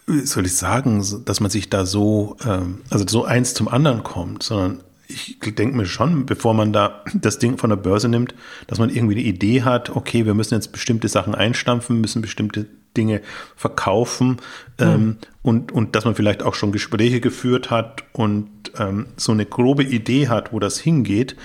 soll 0.06 0.46
ich 0.46 0.56
sagen, 0.56 1.04
dass 1.26 1.40
man 1.40 1.50
sich 1.50 1.70
da 1.70 1.86
so, 1.86 2.38
ähm, 2.46 2.82
also 2.90 3.06
so 3.08 3.26
eins 3.26 3.54
zum 3.54 3.68
anderen 3.68 4.04
kommt, 4.04 4.44
sondern 4.44 4.84
ich 5.08 5.38
denke 5.40 5.76
mir 5.76 5.86
schon, 5.86 6.26
bevor 6.26 6.54
man 6.54 6.74
da 6.74 7.04
das 7.14 7.40
Ding 7.40 7.58
von 7.58 7.70
der 7.70 7.78
Börse 7.78 8.10
nimmt, 8.10 8.34
dass 8.68 8.80
man 8.80 8.90
irgendwie 8.90 9.16
eine 9.16 9.24
Idee 9.24 9.64
hat, 9.64 9.90
okay, 9.90 10.26
wir 10.26 10.34
müssen 10.34 10.56
jetzt 10.56 10.72
bestimmte 10.72 11.08
Sachen 11.08 11.36
einstampfen, 11.36 12.00
müssen 12.02 12.22
bestimmte 12.22 12.68
Dinge 12.96 13.22
verkaufen 13.56 14.28
mhm. 14.30 14.38
ähm, 14.80 15.18
und, 15.42 15.72
und 15.72 15.96
dass 15.96 16.06
man 16.06 16.16
vielleicht 16.16 16.44
auch 16.44 16.56
schon 16.56 16.72
Gespräche 16.72 17.20
geführt 17.20 17.72
hat 17.72 18.04
und 18.14 18.50
ähm, 18.78 19.08
so 19.18 19.32
eine 19.32 19.46
grobe 19.46 19.84
Idee 19.84 20.30
hat, 20.30 20.54
wo 20.54 20.60
das 20.60 20.80
hingeht. 20.80 21.36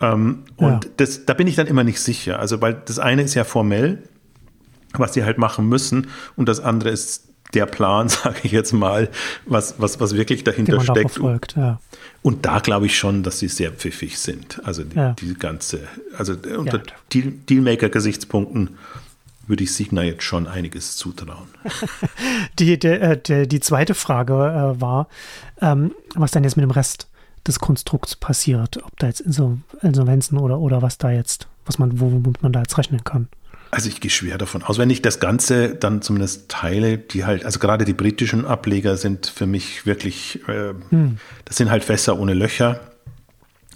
Ähm, 0.00 0.44
ja. 0.60 0.68
Und 0.68 0.90
das, 0.96 1.26
da 1.26 1.34
bin 1.34 1.46
ich 1.46 1.56
dann 1.56 1.66
immer 1.66 1.84
nicht 1.84 2.00
sicher. 2.00 2.38
Also, 2.38 2.60
weil 2.60 2.82
das 2.84 2.98
eine 2.98 3.22
ist 3.22 3.34
ja 3.34 3.44
formell, 3.44 4.02
was 4.94 5.14
sie 5.14 5.24
halt 5.24 5.38
machen 5.38 5.68
müssen, 5.68 6.08
und 6.36 6.48
das 6.48 6.60
andere 6.60 6.90
ist 6.90 7.31
der 7.54 7.66
Plan, 7.66 8.08
sage 8.08 8.40
ich 8.42 8.52
jetzt 8.52 8.72
mal, 8.72 9.08
was, 9.46 9.76
was, 9.78 10.00
was 10.00 10.16
wirklich 10.16 10.44
dahinter 10.44 10.80
steckt. 10.80 11.12
Verfolgt, 11.12 11.54
ja. 11.56 11.80
Und 12.22 12.46
da 12.46 12.60
glaube 12.60 12.86
ich 12.86 12.96
schon, 12.96 13.22
dass 13.22 13.38
sie 13.38 13.48
sehr 13.48 13.72
pfiffig 13.72 14.18
sind. 14.18 14.60
Also 14.64 14.84
die, 14.84 14.96
ja. 14.96 15.12
die 15.14 15.34
ganze, 15.34 15.80
also 16.16 16.34
unter 16.34 16.78
ja. 16.78 16.84
Deal, 17.12 17.32
Dealmaker-Gesichtspunkten 17.48 18.78
würde 19.46 19.64
ich 19.64 19.74
Signa 19.74 20.02
jetzt 20.04 20.22
schon 20.22 20.46
einiges 20.46 20.96
zutrauen. 20.96 21.48
die, 22.58 22.78
der, 22.78 23.02
äh, 23.02 23.18
der, 23.20 23.46
die 23.46 23.60
zweite 23.60 23.94
Frage 23.94 24.34
äh, 24.34 24.80
war, 24.80 25.08
ähm, 25.60 25.92
was 26.14 26.30
dann 26.30 26.44
jetzt 26.44 26.56
mit 26.56 26.62
dem 26.62 26.70
Rest 26.70 27.08
des 27.46 27.58
Konstrukts 27.58 28.14
passiert, 28.14 28.82
ob 28.84 28.96
da 28.98 29.08
jetzt 29.08 29.20
Insolvenzen 29.20 30.38
oder, 30.38 30.60
oder 30.60 30.80
was 30.80 30.98
da 30.98 31.10
jetzt, 31.10 31.48
was 31.66 31.78
man, 31.78 31.98
womit 31.98 32.42
man 32.42 32.52
da 32.52 32.60
jetzt 32.60 32.78
rechnen 32.78 33.02
kann. 33.02 33.28
Also 33.74 33.88
ich 33.88 34.02
gehe 34.02 34.10
schwer 34.10 34.36
davon 34.36 34.62
aus, 34.62 34.76
wenn 34.76 34.90
ich 34.90 35.00
das 35.00 35.18
Ganze 35.18 35.74
dann 35.74 36.02
zumindest 36.02 36.50
teile, 36.50 36.98
die 36.98 37.24
halt, 37.24 37.46
also 37.46 37.58
gerade 37.58 37.86
die 37.86 37.94
britischen 37.94 38.44
Ableger 38.44 38.98
sind 38.98 39.26
für 39.26 39.46
mich 39.46 39.86
wirklich, 39.86 40.46
äh, 40.46 40.74
hm. 40.90 41.16
das 41.46 41.56
sind 41.56 41.70
halt 41.70 41.82
Fässer 41.82 42.18
ohne 42.18 42.34
Löcher. 42.34 42.80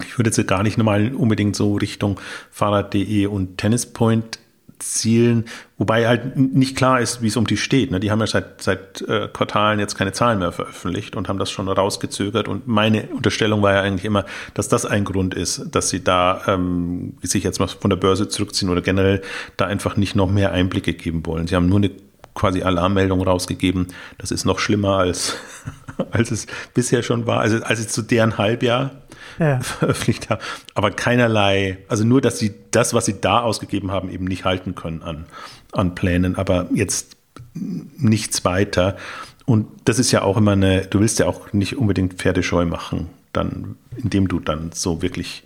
Ich 0.05 0.19
würde 0.19 0.29
jetzt 0.29 0.47
gar 0.47 0.61
nicht 0.61 0.77
mal 0.77 1.15
unbedingt 1.15 1.55
so 1.55 1.73
Richtung 1.73 2.19
Fahrrad.de 2.51 3.25
und 3.25 3.57
Tennispoint 3.57 4.37
zielen, 4.79 5.45
wobei 5.77 6.07
halt 6.07 6.37
nicht 6.37 6.75
klar 6.75 6.99
ist, 6.99 7.21
wie 7.21 7.27
es 7.27 7.37
um 7.37 7.47
die 7.47 7.57
steht. 7.57 7.91
Ne? 7.91 7.99
Die 7.99 8.11
haben 8.11 8.19
ja 8.19 8.27
seit, 8.27 8.61
seit 8.61 9.01
äh, 9.01 9.27
Quartalen 9.31 9.79
jetzt 9.79 9.95
keine 9.95 10.11
Zahlen 10.11 10.39
mehr 10.39 10.51
veröffentlicht 10.51 11.15
und 11.15 11.29
haben 11.29 11.39
das 11.39 11.51
schon 11.51 11.67
rausgezögert. 11.67 12.47
Und 12.47 12.67
meine 12.67 13.07
Unterstellung 13.09 13.61
war 13.61 13.73
ja 13.73 13.81
eigentlich 13.81 14.05
immer, 14.05 14.25
dass 14.53 14.69
das 14.69 14.85
ein 14.85 15.03
Grund 15.03 15.33
ist, 15.33 15.67
dass 15.71 15.89
sie 15.89 16.03
da 16.03 16.41
ähm, 16.47 17.17
sich 17.21 17.43
jetzt 17.43 17.59
mal 17.59 17.67
von 17.67 17.89
der 17.89 17.97
Börse 17.97 18.27
zurückziehen 18.27 18.69
oder 18.69 18.81
generell 18.81 19.21
da 19.57 19.65
einfach 19.65 19.97
nicht 19.97 20.15
noch 20.15 20.29
mehr 20.29 20.51
Einblicke 20.51 20.93
geben 20.93 21.25
wollen. 21.25 21.47
Sie 21.47 21.55
haben 21.55 21.69
nur 21.69 21.77
eine 21.77 21.91
quasi 22.33 22.61
Alarmmeldung 22.61 23.21
rausgegeben. 23.21 23.87
Das 24.19 24.31
ist 24.31 24.45
noch 24.45 24.59
schlimmer 24.59 24.97
als, 24.97 25.37
als 26.11 26.31
es 26.31 26.47
bisher 26.73 27.03
schon 27.03 27.25
war. 27.25 27.39
Also 27.39 27.57
als 27.63 27.79
es 27.79 27.87
zu 27.87 28.03
deren 28.03 28.37
Halbjahr 28.37 28.91
ja. 29.39 29.59
veröffentlicht 29.61 30.29
haben. 30.29 30.41
Aber 30.73 30.91
keinerlei, 30.91 31.79
also 31.87 32.03
nur, 32.03 32.21
dass 32.21 32.39
sie 32.39 32.53
das, 32.71 32.93
was 32.93 33.05
sie 33.05 33.19
da 33.21 33.41
ausgegeben 33.41 33.91
haben, 33.91 34.09
eben 34.09 34.25
nicht 34.25 34.45
halten 34.45 34.75
können 34.75 35.01
an, 35.01 35.25
an 35.71 35.95
Plänen, 35.95 36.35
aber 36.35 36.67
jetzt 36.73 37.17
nichts 37.53 38.45
weiter. 38.45 38.97
Und 39.45 39.67
das 39.85 39.99
ist 39.99 40.11
ja 40.11 40.21
auch 40.23 40.37
immer 40.37 40.51
eine, 40.51 40.81
du 40.81 40.99
willst 40.99 41.19
ja 41.19 41.27
auch 41.27 41.53
nicht 41.53 41.77
unbedingt 41.77 42.15
Pferdescheu 42.15 42.65
machen, 42.65 43.09
dann, 43.33 43.77
indem 43.95 44.27
du 44.27 44.39
dann 44.39 44.71
so 44.73 45.01
wirklich 45.01 45.43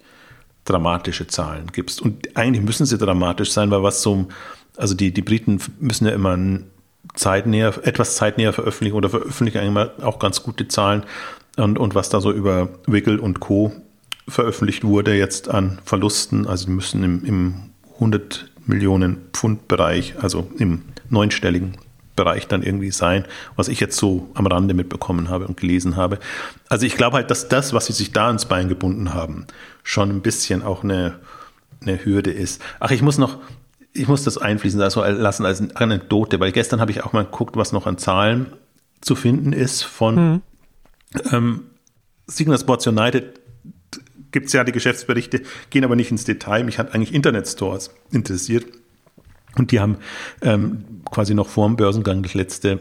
dramatische 0.66 1.28
Zahlen 1.28 1.68
gibst. 1.72 2.02
Und 2.02 2.36
eigentlich 2.36 2.64
müssen 2.64 2.86
sie 2.86 2.98
dramatisch 2.98 3.52
sein, 3.52 3.72
weil 3.72 3.84
was 3.84 4.02
so, 4.02 4.28
also 4.78 4.96
die, 4.96 5.14
die 5.14 5.22
Briten 5.22 5.60
müssen 5.80 6.06
ja 6.06 6.14
immer 6.14 6.38
zeitnäher, 7.14 7.74
etwas 7.84 8.16
zeitnäher 8.16 8.54
veröffentlichen 8.54 8.96
oder 8.96 9.10
veröffentlichen 9.10 9.60
eigentlich 9.60 10.04
auch 10.04 10.20
ganz 10.20 10.44
gute 10.44 10.68
Zahlen, 10.68 11.04
und, 11.58 11.78
und 11.78 11.96
was 11.96 12.10
da 12.10 12.22
so 12.22 12.32
über 12.32 12.70
Wiggle 12.86 13.20
und 13.20 13.40
Co. 13.40 13.72
veröffentlicht 14.28 14.84
wurde 14.84 15.16
jetzt 15.16 15.50
an 15.50 15.80
Verlusten. 15.84 16.48
Also 16.48 16.70
müssen 16.70 17.04
im, 17.04 17.26
im 17.26 17.54
100 17.96 18.50
Millionen 18.66 19.18
Pfund 19.34 19.68
Bereich, 19.68 20.16
also 20.22 20.50
im 20.58 20.84
neunstelligen 21.10 21.78
Bereich 22.16 22.48
dann 22.48 22.64
irgendwie 22.64 22.92
sein, 22.92 23.26
was 23.56 23.68
ich 23.68 23.80
jetzt 23.80 23.98
so 23.98 24.30
am 24.34 24.46
Rande 24.46 24.74
mitbekommen 24.74 25.30
habe 25.30 25.48
und 25.48 25.58
gelesen 25.58 25.96
habe. 25.96 26.20
Also 26.70 26.86
ich 26.86 26.96
glaube 26.96 27.18
halt, 27.18 27.32
dass 27.32 27.48
das, 27.48 27.74
was 27.74 27.88
sie 27.88 27.94
sich 27.94 28.12
da 28.12 28.30
ins 28.30 28.46
Bein 28.46 28.70
gebunden 28.70 29.14
haben, 29.14 29.48
schon 29.84 30.10
ein 30.10 30.22
bisschen 30.22 30.62
auch 30.62 30.84
eine, 30.84 31.16
eine 31.82 32.04
Hürde 32.04 32.32
ist. 32.32 32.62
Ach, 32.80 32.92
ich 32.92 33.02
muss 33.02 33.18
noch, 33.18 33.40
ich 33.94 34.08
muss 34.08 34.24
das 34.24 34.38
einfließen 34.38 34.80
lassen 34.80 35.46
als 35.46 35.76
Anekdote, 35.76 36.40
weil 36.40 36.52
gestern 36.52 36.80
habe 36.80 36.92
ich 36.92 37.04
auch 37.04 37.14
mal 37.14 37.26
geguckt, 37.26 37.58
was 37.58 37.72
noch 37.72 37.88
an 37.88 37.98
Zahlen 37.98 38.54
zu 39.02 39.16
finden 39.16 39.54
ist 39.54 39.84
von 39.84 40.16
mhm. 40.16 40.42
Ähm, 41.32 41.66
Signal 42.28 42.60
Sports 42.60 42.88
United 42.88 43.40
gibt 44.32 44.48
es 44.48 44.54
ja 44.54 44.64
die 44.64 44.72
Geschäftsberichte, 44.72 45.42
gehen 45.70 45.84
aber 45.84 45.96
nicht 45.96 46.12
ins 46.12 46.24
Detail. 46.24 46.64
Mich 46.64 46.80
hat 46.80 46.94
eigentlich 46.94 47.14
Internetstores 47.14 47.92
interessiert. 48.12 48.66
Und 49.58 49.72
die 49.72 49.82
haben 49.82 49.98
ähm, 50.42 51.02
quasi 51.06 51.34
noch 51.34 51.50
vor 51.50 51.68
dem 51.68 51.76
Börsengang 51.76 52.24
das 52.24 52.34
letzte 52.34 52.80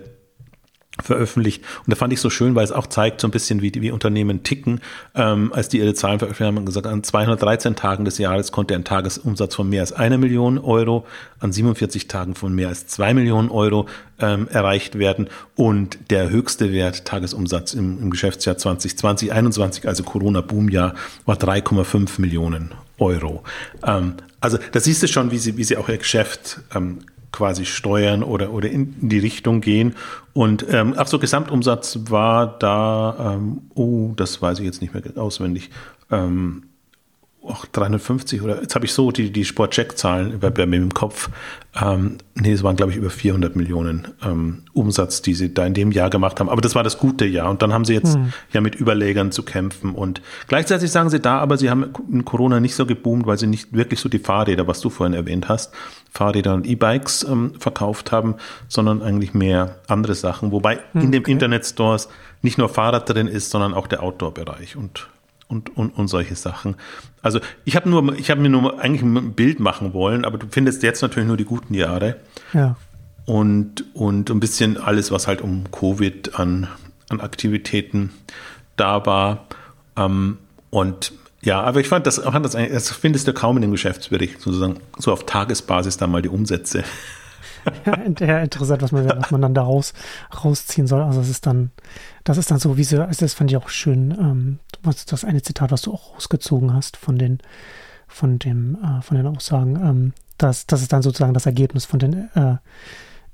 veröffentlicht. 1.03 1.62
Und 1.79 1.90
da 1.90 1.96
fand 1.96 2.12
ich 2.12 2.20
so 2.20 2.31
schön, 2.31 2.55
weil 2.55 2.64
es 2.64 2.72
auch 2.72 2.87
zeigt 2.87 3.20
so 3.20 3.29
ein 3.29 3.31
bisschen, 3.31 3.62
wie, 3.62 3.72
wie 3.74 3.90
Unternehmen 3.90 4.42
ticken. 4.42 4.81
Ähm, 5.14 5.53
als 5.53 5.68
die 5.68 5.79
ihre 5.79 5.94
Zahlen 5.94 6.18
veröffentlicht 6.18 6.48
haben, 6.48 6.57
haben 6.57 6.66
gesagt, 6.66 6.87
an 6.87 7.03
213 7.03 7.76
Tagen 7.76 8.05
des 8.05 8.18
Jahres 8.18 8.53
konnte 8.53 8.74
ein 8.74 8.85
Tagesumsatz 8.85 9.55
von 9.55 9.68
mehr 9.68 9.83
als 9.83 9.92
einer 9.92 10.18
Million 10.18 10.59
Euro, 10.59 11.07
an 11.38 11.53
47 11.53 12.09
Tagen 12.09 12.35
von 12.35 12.55
mehr 12.55 12.68
als 12.68 12.87
zwei 12.87 13.14
Millionen 13.14 13.50
Euro 13.50 13.87
ähm, 14.18 14.48
erreicht 14.48 14.98
werden. 14.98 15.29
Und 15.55 15.98
der 16.11 16.31
höchste 16.31 16.72
Wert 16.72 17.05
Tagesumsatz 17.05 17.72
im, 17.72 18.03
im 18.03 18.11
Geschäftsjahr 18.11 18.59
2020, 18.59 18.98
2021, 18.98 19.88
also 19.88 20.03
Corona-Boom-Jahr, 20.03 20.94
war 21.24 21.37
3,5 21.37 22.20
Millionen 22.20 22.72
Euro. 22.98 23.44
Ähm, 23.87 24.14
also 24.40 24.59
da 24.72 24.81
siehst 24.81 25.03
du 25.03 25.09
schon, 25.09 25.31
wie 25.31 25.38
sie, 25.38 25.57
wie 25.57 25.64
sie 25.64 25.76
auch 25.76 25.88
ihr 25.88 25.98
Geschäft 25.98 26.61
ähm, 26.74 26.98
quasi 27.32 27.64
steuern 27.64 28.22
oder, 28.22 28.52
oder 28.52 28.70
in 28.70 29.08
die 29.08 29.18
Richtung 29.18 29.60
gehen. 29.60 29.94
Und 30.32 30.66
ähm, 30.70 30.94
ach 30.96 31.06
so, 31.06 31.18
Gesamtumsatz 31.18 31.98
war 32.08 32.58
da, 32.58 33.34
ähm, 33.34 33.62
oh, 33.74 34.12
das 34.16 34.40
weiß 34.40 34.58
ich 34.58 34.64
jetzt 34.64 34.80
nicht 34.80 34.94
mehr 34.94 35.02
auswendig, 35.16 35.70
ähm, 36.10 36.64
auch 37.42 37.64
350 37.64 38.42
oder 38.42 38.61
jetzt 38.61 38.74
habe 38.74 38.85
ich 38.85 38.92
so 38.92 39.11
die, 39.11 39.31
die 39.31 39.44
Sportcheck-Zahlen 39.44 40.40
bei 40.40 40.66
mir 40.66 40.76
im 40.76 40.92
Kopf. 40.92 41.31
Ähm, 41.81 42.18
nee, 42.35 42.53
es 42.53 42.62
waren, 42.62 42.76
glaube 42.76 42.92
ich, 42.92 42.98
über 42.98 43.09
400 43.09 43.57
Millionen 43.57 44.09
ähm, 44.22 44.64
Umsatz, 44.74 45.22
die 45.22 45.35
sie 45.35 45.55
da 45.55 45.64
in 45.64 45.72
dem 45.72 45.90
Jahr 45.90 46.11
gemacht 46.11 46.38
haben. 46.38 46.50
Aber 46.50 46.61
das 46.61 46.74
war 46.74 46.83
das 46.83 46.98
gute 46.98 47.24
Jahr. 47.24 47.48
Und 47.48 47.62
dann 47.62 47.72
haben 47.72 47.85
sie 47.85 47.94
jetzt 47.94 48.14
hm. 48.14 48.33
ja 48.53 48.61
mit 48.61 48.74
Überlegern 48.74 49.33
zu 49.33 49.42
kämpfen. 49.42 49.94
Und 49.94 50.20
gleichzeitig 50.48 50.90
sagen 50.90 51.09
sie 51.09 51.20
da, 51.20 51.38
aber 51.38 51.57
sie 51.57 51.70
haben 51.70 51.92
in 52.11 52.24
Corona 52.24 52.61
nicht 52.61 52.74
so 52.74 52.85
geboomt, 52.85 53.26
weil 53.26 53.38
sie 53.38 53.46
nicht 53.46 53.72
wirklich 53.72 54.00
so 54.00 54.09
die 54.09 54.18
Fahrräder, 54.18 54.66
was 54.66 54.81
du 54.81 54.90
vorhin 54.90 55.14
erwähnt 55.14 55.48
hast, 55.48 55.72
Fahrräder 56.12 56.55
und 56.55 56.66
E-Bikes 56.66 57.22
ähm, 57.22 57.53
verkauft 57.59 58.12
haben, 58.12 58.35
sondern 58.68 59.00
eigentlich 59.00 59.33
mehr 59.33 59.76
andere 59.87 60.14
Sachen. 60.14 60.53
Wobei 60.53 60.81
hm, 60.92 61.03
in 61.03 61.12
den 61.12 61.22
okay. 61.22 61.33
Internetstores 61.33 62.09
nicht 62.42 62.59
nur 62.59 62.68
Fahrrad 62.68 63.09
drin 63.09 63.29
ist, 63.29 63.50
sondern 63.50 63.72
auch 63.72 63.87
der 63.87 64.03
Outdoor-Bereich. 64.03 64.76
Und 64.76 65.09
und, 65.50 65.76
und, 65.76 65.90
und 65.90 66.08
solche 66.08 66.36
Sachen. 66.36 66.76
Also 67.22 67.40
ich 67.64 67.76
habe 67.76 67.90
nur, 67.90 68.14
ich 68.16 68.30
habe 68.30 68.40
mir 68.40 68.48
nur 68.48 68.80
eigentlich 68.80 69.02
ein 69.02 69.32
Bild 69.32 69.60
machen 69.60 69.92
wollen, 69.92 70.24
aber 70.24 70.38
du 70.38 70.46
findest 70.50 70.82
jetzt 70.82 71.02
natürlich 71.02 71.26
nur 71.26 71.36
die 71.36 71.44
guten 71.44 71.74
Jahre. 71.74 72.16
Ja. 72.52 72.76
Und, 73.26 73.84
und 73.94 74.30
ein 74.30 74.40
bisschen 74.40 74.76
alles, 74.76 75.10
was 75.10 75.26
halt 75.26 75.40
um 75.40 75.70
Covid 75.70 76.38
an, 76.38 76.68
an 77.08 77.20
Aktivitäten 77.20 78.10
da 78.76 79.04
war. 79.04 79.46
Ähm, 79.96 80.38
und 80.70 81.12
ja, 81.42 81.60
aber 81.60 81.80
ich 81.80 81.88
fand 81.88 82.06
das, 82.06 82.18
fand 82.18 82.44
das, 82.44 82.52
das 82.52 82.90
findest 82.90 83.26
du 83.26 83.32
kaum 83.32 83.56
in 83.56 83.62
dem 83.62 83.70
Geschäftsbericht, 83.72 84.40
sozusagen, 84.40 84.76
so 84.98 85.12
auf 85.12 85.26
Tagesbasis 85.26 85.96
dann 85.96 86.10
mal 86.10 86.22
die 86.22 86.28
Umsätze. 86.28 86.84
Ja, 88.20 88.40
interessant, 88.40 88.82
was 88.82 88.92
man, 88.92 89.06
was 89.08 89.30
man 89.30 89.42
dann 89.42 89.54
da 89.54 89.62
raus, 89.62 89.92
rausziehen 90.44 90.86
soll. 90.86 91.02
Also 91.02 91.20
es 91.20 91.28
ist 91.28 91.46
dann, 91.46 91.70
das 92.24 92.38
ist 92.38 92.50
dann 92.50 92.58
so, 92.58 92.76
wie 92.76 92.84
sie, 92.84 93.04
also 93.04 93.24
das 93.24 93.34
fand 93.34 93.50
ich 93.50 93.56
auch 93.56 93.68
schön, 93.68 94.10
ähm, 94.12 94.58
was, 94.82 95.04
das 95.06 95.24
eine 95.24 95.42
Zitat, 95.42 95.70
was 95.70 95.82
du 95.82 95.92
auch 95.92 96.14
rausgezogen 96.14 96.72
hast 96.74 96.96
von 96.96 97.18
den, 97.18 97.38
von 98.06 98.38
dem, 98.38 98.76
äh, 98.82 99.02
von 99.02 99.16
den 99.16 99.26
Aussagen, 99.26 99.76
ähm, 99.76 100.12
dass 100.38 100.66
das 100.66 100.82
ist 100.82 100.92
dann 100.92 101.02
sozusagen 101.02 101.34
das 101.34 101.46
Ergebnis 101.46 101.84
von 101.84 101.98
den 101.98 102.30
äh, 102.34 102.56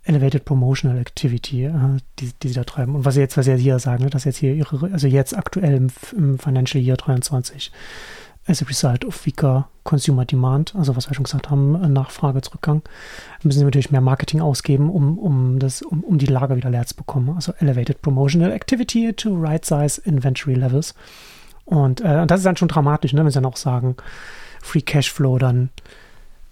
Elevated 0.04 0.44
Promotional 0.44 0.98
Activity, 0.98 1.64
äh, 1.64 1.72
die, 2.18 2.32
die 2.42 2.48
sie 2.48 2.54
da 2.54 2.64
treiben. 2.64 2.94
Und 2.94 3.04
was 3.04 3.14
sie 3.14 3.20
jetzt, 3.20 3.36
was 3.36 3.46
sie 3.46 3.56
hier 3.56 3.78
sagen, 3.78 4.04
ne, 4.04 4.10
dass 4.10 4.24
jetzt 4.24 4.38
hier 4.38 4.54
ihre, 4.54 4.90
also 4.92 5.06
jetzt 5.06 5.36
aktuell 5.36 5.74
im, 5.74 5.88
im 6.16 6.38
Financial 6.38 6.82
Year 6.82 6.96
23 6.96 7.72
as 8.46 8.62
a 8.62 8.66
result 8.66 9.04
of 9.04 9.26
weaker 9.26 9.68
consumer 9.84 10.24
demand, 10.24 10.74
also 10.74 10.96
was 10.96 11.08
wir 11.08 11.14
schon 11.14 11.24
gesagt 11.24 11.50
haben, 11.50 11.92
Nachfragezurückgang, 11.92 12.82
müssen 13.42 13.58
sie 13.58 13.64
natürlich 13.64 13.90
mehr 13.90 14.00
Marketing 14.00 14.40
ausgeben, 14.40 14.90
um, 14.90 15.18
um, 15.18 15.58
das, 15.58 15.82
um, 15.82 16.02
um 16.04 16.18
die 16.18 16.26
Lager 16.26 16.56
wieder 16.56 16.70
leer 16.70 16.86
zu 16.86 16.96
bekommen. 16.96 17.34
Also 17.34 17.52
elevated 17.58 18.02
promotional 18.02 18.52
activity 18.52 19.12
to 19.12 19.34
right 19.34 19.64
size 19.64 20.00
inventory 20.00 20.54
levels. 20.54 20.94
Und 21.64 22.00
äh, 22.00 22.26
das 22.26 22.40
ist 22.40 22.46
dann 22.46 22.56
schon 22.56 22.68
dramatisch, 22.68 23.12
ne, 23.12 23.24
wenn 23.24 23.30
sie 23.30 23.40
dann 23.40 23.46
auch 23.46 23.56
sagen, 23.56 23.96
Free 24.62 24.80
Cashflow 24.80 25.38
dann 25.38 25.70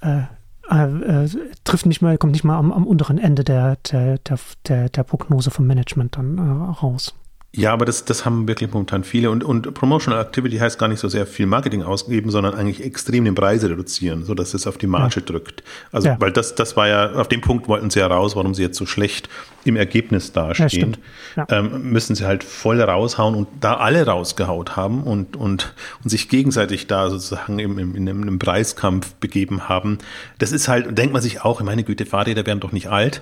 äh, 0.00 0.22
äh, 0.70 1.28
trifft 1.64 1.86
nicht 1.86 2.02
mal, 2.02 2.18
kommt 2.18 2.32
nicht 2.32 2.44
mal 2.44 2.56
am, 2.56 2.72
am 2.72 2.86
unteren 2.86 3.18
Ende 3.18 3.44
der, 3.44 3.76
der, 3.90 4.18
der, 4.18 4.38
der, 4.66 4.88
der 4.88 5.02
Prognose 5.02 5.50
vom 5.50 5.66
Management 5.66 6.16
dann 6.16 6.38
äh, 6.38 6.80
raus. 6.80 7.14
Ja, 7.56 7.72
aber 7.72 7.84
das, 7.84 8.04
das 8.04 8.24
haben 8.24 8.48
wirklich 8.48 8.72
momentan 8.72 9.04
viele. 9.04 9.30
Und, 9.30 9.44
und 9.44 9.74
Promotional 9.74 10.20
Activity 10.20 10.56
heißt 10.56 10.76
gar 10.76 10.88
nicht 10.88 10.98
so 10.98 11.08
sehr 11.08 11.24
viel 11.24 11.46
Marketing 11.46 11.84
ausgeben, 11.84 12.30
sondern 12.30 12.54
eigentlich 12.54 12.82
extrem 12.82 13.24
den 13.24 13.36
Preis 13.36 13.62
reduzieren, 13.62 14.24
sodass 14.24 14.54
es 14.54 14.66
auf 14.66 14.76
die 14.76 14.88
Marge 14.88 15.20
ja. 15.20 15.22
drückt. 15.22 15.62
Also, 15.92 16.08
ja. 16.08 16.16
weil 16.18 16.32
das, 16.32 16.56
das 16.56 16.76
war 16.76 16.88
ja, 16.88 17.12
auf 17.12 17.28
dem 17.28 17.40
Punkt 17.40 17.68
wollten 17.68 17.90
sie 17.90 18.00
ja 18.00 18.08
raus, 18.08 18.34
warum 18.34 18.54
sie 18.54 18.62
jetzt 18.62 18.76
so 18.76 18.86
schlecht 18.86 19.28
im 19.64 19.76
Ergebnis 19.76 20.32
dastehen. 20.32 20.96
Ja, 21.36 21.46
ähm, 21.48 21.92
müssen 21.92 22.16
sie 22.16 22.26
halt 22.26 22.42
voll 22.42 22.80
raushauen 22.80 23.36
und 23.36 23.46
da 23.60 23.76
alle 23.76 24.04
rausgehaut 24.04 24.74
haben 24.74 25.04
und, 25.04 25.36
und, 25.36 25.74
und 26.02 26.10
sich 26.10 26.28
gegenseitig 26.28 26.88
da 26.88 27.08
sozusagen 27.08 27.60
im, 27.60 27.78
im, 27.78 27.94
in 27.94 28.08
einem 28.08 28.38
Preiskampf 28.40 29.14
begeben 29.14 29.68
haben. 29.68 29.98
Das 30.38 30.50
ist 30.50 30.66
halt, 30.66 30.98
denkt 30.98 31.12
man 31.12 31.22
sich 31.22 31.42
auch, 31.42 31.62
meine 31.62 31.84
Güte, 31.84 32.04
Fahrräder 32.04 32.44
werden 32.46 32.60
doch 32.60 32.72
nicht 32.72 32.88
alt. 32.88 33.20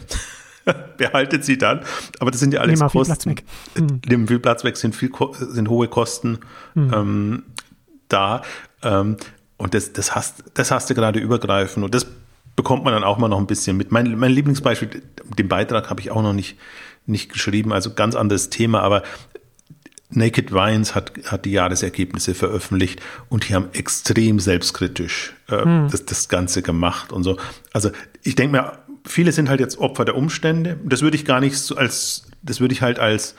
behaltet 0.96 1.44
sie 1.44 1.58
dann. 1.58 1.80
Aber 2.18 2.30
das 2.30 2.40
sind 2.40 2.54
ja 2.54 2.60
alles 2.60 2.80
Nehmen 2.80 2.90
Kosten. 2.90 3.30
Viel 3.30 3.34
Platz 3.34 3.76
weg. 3.76 3.90
Mhm. 3.90 4.00
Nehmen 4.08 4.28
viel 4.28 4.38
Platz 4.38 4.64
weg, 4.64 4.76
sind, 4.76 4.94
viel, 4.94 5.10
sind 5.32 5.68
hohe 5.68 5.88
Kosten 5.88 6.38
mhm. 6.74 6.92
ähm, 6.94 7.42
da. 8.08 8.42
Ähm, 8.82 9.16
und 9.56 9.74
das, 9.74 9.92
das, 9.92 10.14
hast, 10.14 10.44
das 10.54 10.70
hast 10.70 10.90
du 10.90 10.94
gerade 10.94 11.20
übergreifend. 11.20 11.84
Und 11.84 11.94
das 11.94 12.06
bekommt 12.56 12.84
man 12.84 12.92
dann 12.92 13.04
auch 13.04 13.18
mal 13.18 13.28
noch 13.28 13.38
ein 13.38 13.46
bisschen 13.46 13.76
mit. 13.76 13.92
Mein, 13.92 14.18
mein 14.18 14.32
Lieblingsbeispiel, 14.32 15.02
den 15.38 15.48
Beitrag 15.48 15.90
habe 15.90 16.00
ich 16.00 16.10
auch 16.10 16.22
noch 16.22 16.32
nicht, 16.32 16.58
nicht 17.06 17.32
geschrieben, 17.32 17.72
also 17.72 17.94
ganz 17.94 18.14
anderes 18.14 18.50
Thema, 18.50 18.80
aber 18.82 19.02
Naked 20.14 20.52
Wines 20.52 20.94
hat, 20.94 21.12
hat 21.26 21.44
die 21.44 21.52
Jahresergebnisse 21.52 22.34
veröffentlicht 22.34 23.00
und 23.28 23.48
die 23.48 23.54
haben 23.54 23.68
extrem 23.72 24.40
selbstkritisch 24.40 25.34
äh, 25.48 25.62
hm. 25.62 25.88
das, 25.90 26.04
das 26.04 26.28
Ganze 26.28 26.62
gemacht 26.62 27.12
und 27.12 27.22
so. 27.22 27.38
Also 27.72 27.90
ich 28.22 28.34
denke 28.34 28.56
mir, 28.56 28.78
viele 29.04 29.32
sind 29.32 29.48
halt 29.48 29.60
jetzt 29.60 29.78
Opfer 29.78 30.04
der 30.04 30.16
Umstände. 30.16 30.78
Das 30.84 31.02
würde 31.02 31.16
ich 31.16 31.24
gar 31.24 31.40
nicht 31.40 31.58
so 31.58 31.76
als, 31.76 32.26
das 32.42 32.60
würde 32.60 32.74
ich 32.74 32.82
halt 32.82 32.98
als, 32.98 33.34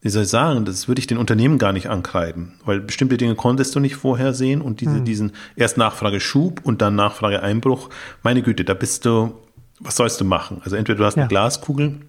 wie 0.00 0.08
soll 0.08 0.22
ich 0.22 0.28
sagen, 0.28 0.64
das 0.64 0.88
würde 0.88 1.00
ich 1.00 1.06
den 1.06 1.18
Unternehmen 1.18 1.58
gar 1.58 1.72
nicht 1.72 1.88
ankreiden, 1.88 2.54
weil 2.64 2.80
bestimmte 2.80 3.16
Dinge 3.16 3.34
konntest 3.34 3.74
du 3.74 3.80
nicht 3.80 3.96
vorhersehen 3.96 4.60
und 4.60 4.80
diese, 4.80 4.96
hm. 4.96 5.04
diesen 5.04 5.32
erst 5.56 5.76
Nachfrageschub 5.76 6.60
und 6.64 6.82
dann 6.82 6.94
Nachfrageeinbruch, 6.94 7.90
meine 8.22 8.42
Güte, 8.42 8.64
da 8.64 8.74
bist 8.74 9.04
du, 9.04 9.34
was 9.80 9.96
sollst 9.96 10.20
du 10.20 10.24
machen? 10.24 10.60
Also 10.64 10.76
entweder 10.76 10.98
du 10.98 11.04
hast 11.04 11.16
ja. 11.16 11.22
eine 11.22 11.28
Glaskugel 11.28 12.00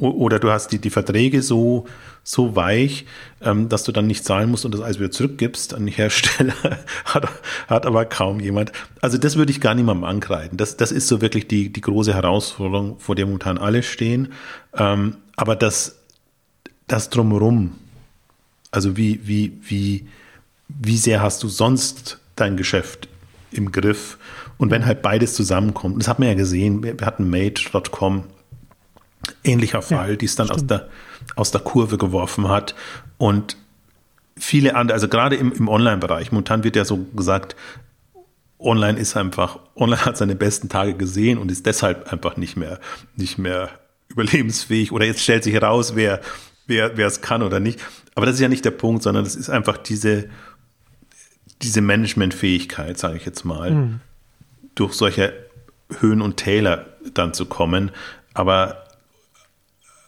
oder 0.00 0.38
du 0.38 0.50
hast 0.50 0.72
die, 0.72 0.78
die 0.78 0.90
Verträge 0.90 1.42
so, 1.42 1.86
so 2.22 2.56
weich, 2.56 3.06
ähm, 3.40 3.68
dass 3.68 3.84
du 3.84 3.92
dann 3.92 4.06
nicht 4.06 4.24
zahlen 4.24 4.50
musst 4.50 4.64
und 4.64 4.72
das 4.72 4.80
alles 4.80 4.98
wieder 4.98 5.10
zurückgibst 5.10 5.74
an 5.74 5.86
die 5.86 5.92
Hersteller, 5.92 6.54
hat, 7.04 7.28
hat 7.66 7.86
aber 7.86 8.04
kaum 8.04 8.40
jemand. 8.40 8.72
Also 9.00 9.18
das 9.18 9.36
würde 9.36 9.50
ich 9.50 9.60
gar 9.60 9.74
niemandem 9.74 10.04
ankreiden. 10.04 10.58
Das, 10.58 10.76
das 10.76 10.92
ist 10.92 11.08
so 11.08 11.20
wirklich 11.20 11.48
die, 11.48 11.72
die 11.72 11.80
große 11.80 12.14
Herausforderung, 12.14 12.98
vor 12.98 13.14
der 13.14 13.26
momentan 13.26 13.58
alle 13.58 13.82
stehen. 13.82 14.32
Ähm, 14.74 15.16
aber 15.36 15.56
das, 15.56 15.96
das 16.86 17.10
drumherum, 17.10 17.74
also 18.70 18.96
wie, 18.96 19.20
wie, 19.24 19.58
wie, 19.62 20.06
wie 20.68 20.96
sehr 20.96 21.22
hast 21.22 21.42
du 21.42 21.48
sonst 21.48 22.18
dein 22.36 22.56
Geschäft 22.56 23.08
im 23.50 23.72
Griff? 23.72 24.18
Und 24.58 24.70
wenn 24.70 24.84
halt 24.84 25.02
beides 25.02 25.34
zusammenkommt, 25.34 26.00
das 26.00 26.08
hat 26.08 26.18
man 26.18 26.28
ja 26.28 26.34
gesehen, 26.34 26.82
wir 26.82 26.96
hatten 27.00 27.30
Made.com 27.30 28.24
ähnlicher 29.44 29.82
Fall, 29.82 30.10
ja, 30.10 30.16
die 30.16 30.26
es 30.26 30.36
dann 30.36 30.50
aus 30.50 30.66
der, 30.66 30.88
aus 31.36 31.50
der 31.50 31.60
Kurve 31.60 31.98
geworfen 31.98 32.48
hat. 32.48 32.74
Und 33.16 33.56
viele 34.36 34.74
andere, 34.74 34.94
also 34.94 35.08
gerade 35.08 35.36
im, 35.36 35.52
im 35.52 35.68
Online-Bereich, 35.68 36.32
momentan 36.32 36.64
wird 36.64 36.76
ja 36.76 36.84
so 36.84 36.98
gesagt, 37.14 37.56
online 38.58 38.98
ist 38.98 39.16
einfach, 39.16 39.58
online 39.76 40.04
hat 40.04 40.16
seine 40.16 40.34
besten 40.34 40.68
Tage 40.68 40.94
gesehen 40.94 41.38
und 41.38 41.50
ist 41.50 41.66
deshalb 41.66 42.12
einfach 42.12 42.36
nicht 42.36 42.56
mehr, 42.56 42.80
nicht 43.16 43.38
mehr 43.38 43.70
überlebensfähig. 44.08 44.92
Oder 44.92 45.06
jetzt 45.06 45.22
stellt 45.22 45.44
sich 45.44 45.54
heraus, 45.54 45.94
wer, 45.94 46.20
wer, 46.66 46.96
wer 46.96 47.06
es 47.06 47.20
kann 47.20 47.42
oder 47.42 47.60
nicht. 47.60 47.80
Aber 48.14 48.26
das 48.26 48.36
ist 48.36 48.40
ja 48.40 48.48
nicht 48.48 48.64
der 48.64 48.72
Punkt, 48.72 49.02
sondern 49.02 49.24
das 49.24 49.36
ist 49.36 49.50
einfach 49.50 49.76
diese, 49.76 50.28
diese 51.62 51.80
Managementfähigkeit, 51.80 52.98
sage 52.98 53.16
ich 53.16 53.24
jetzt 53.24 53.44
mal, 53.44 53.70
mhm. 53.70 54.00
durch 54.74 54.94
solche 54.94 55.32
Höhen 56.00 56.20
und 56.20 56.36
Täler 56.36 56.86
dann 57.14 57.34
zu 57.34 57.46
kommen. 57.46 57.90
Aber 58.34 58.84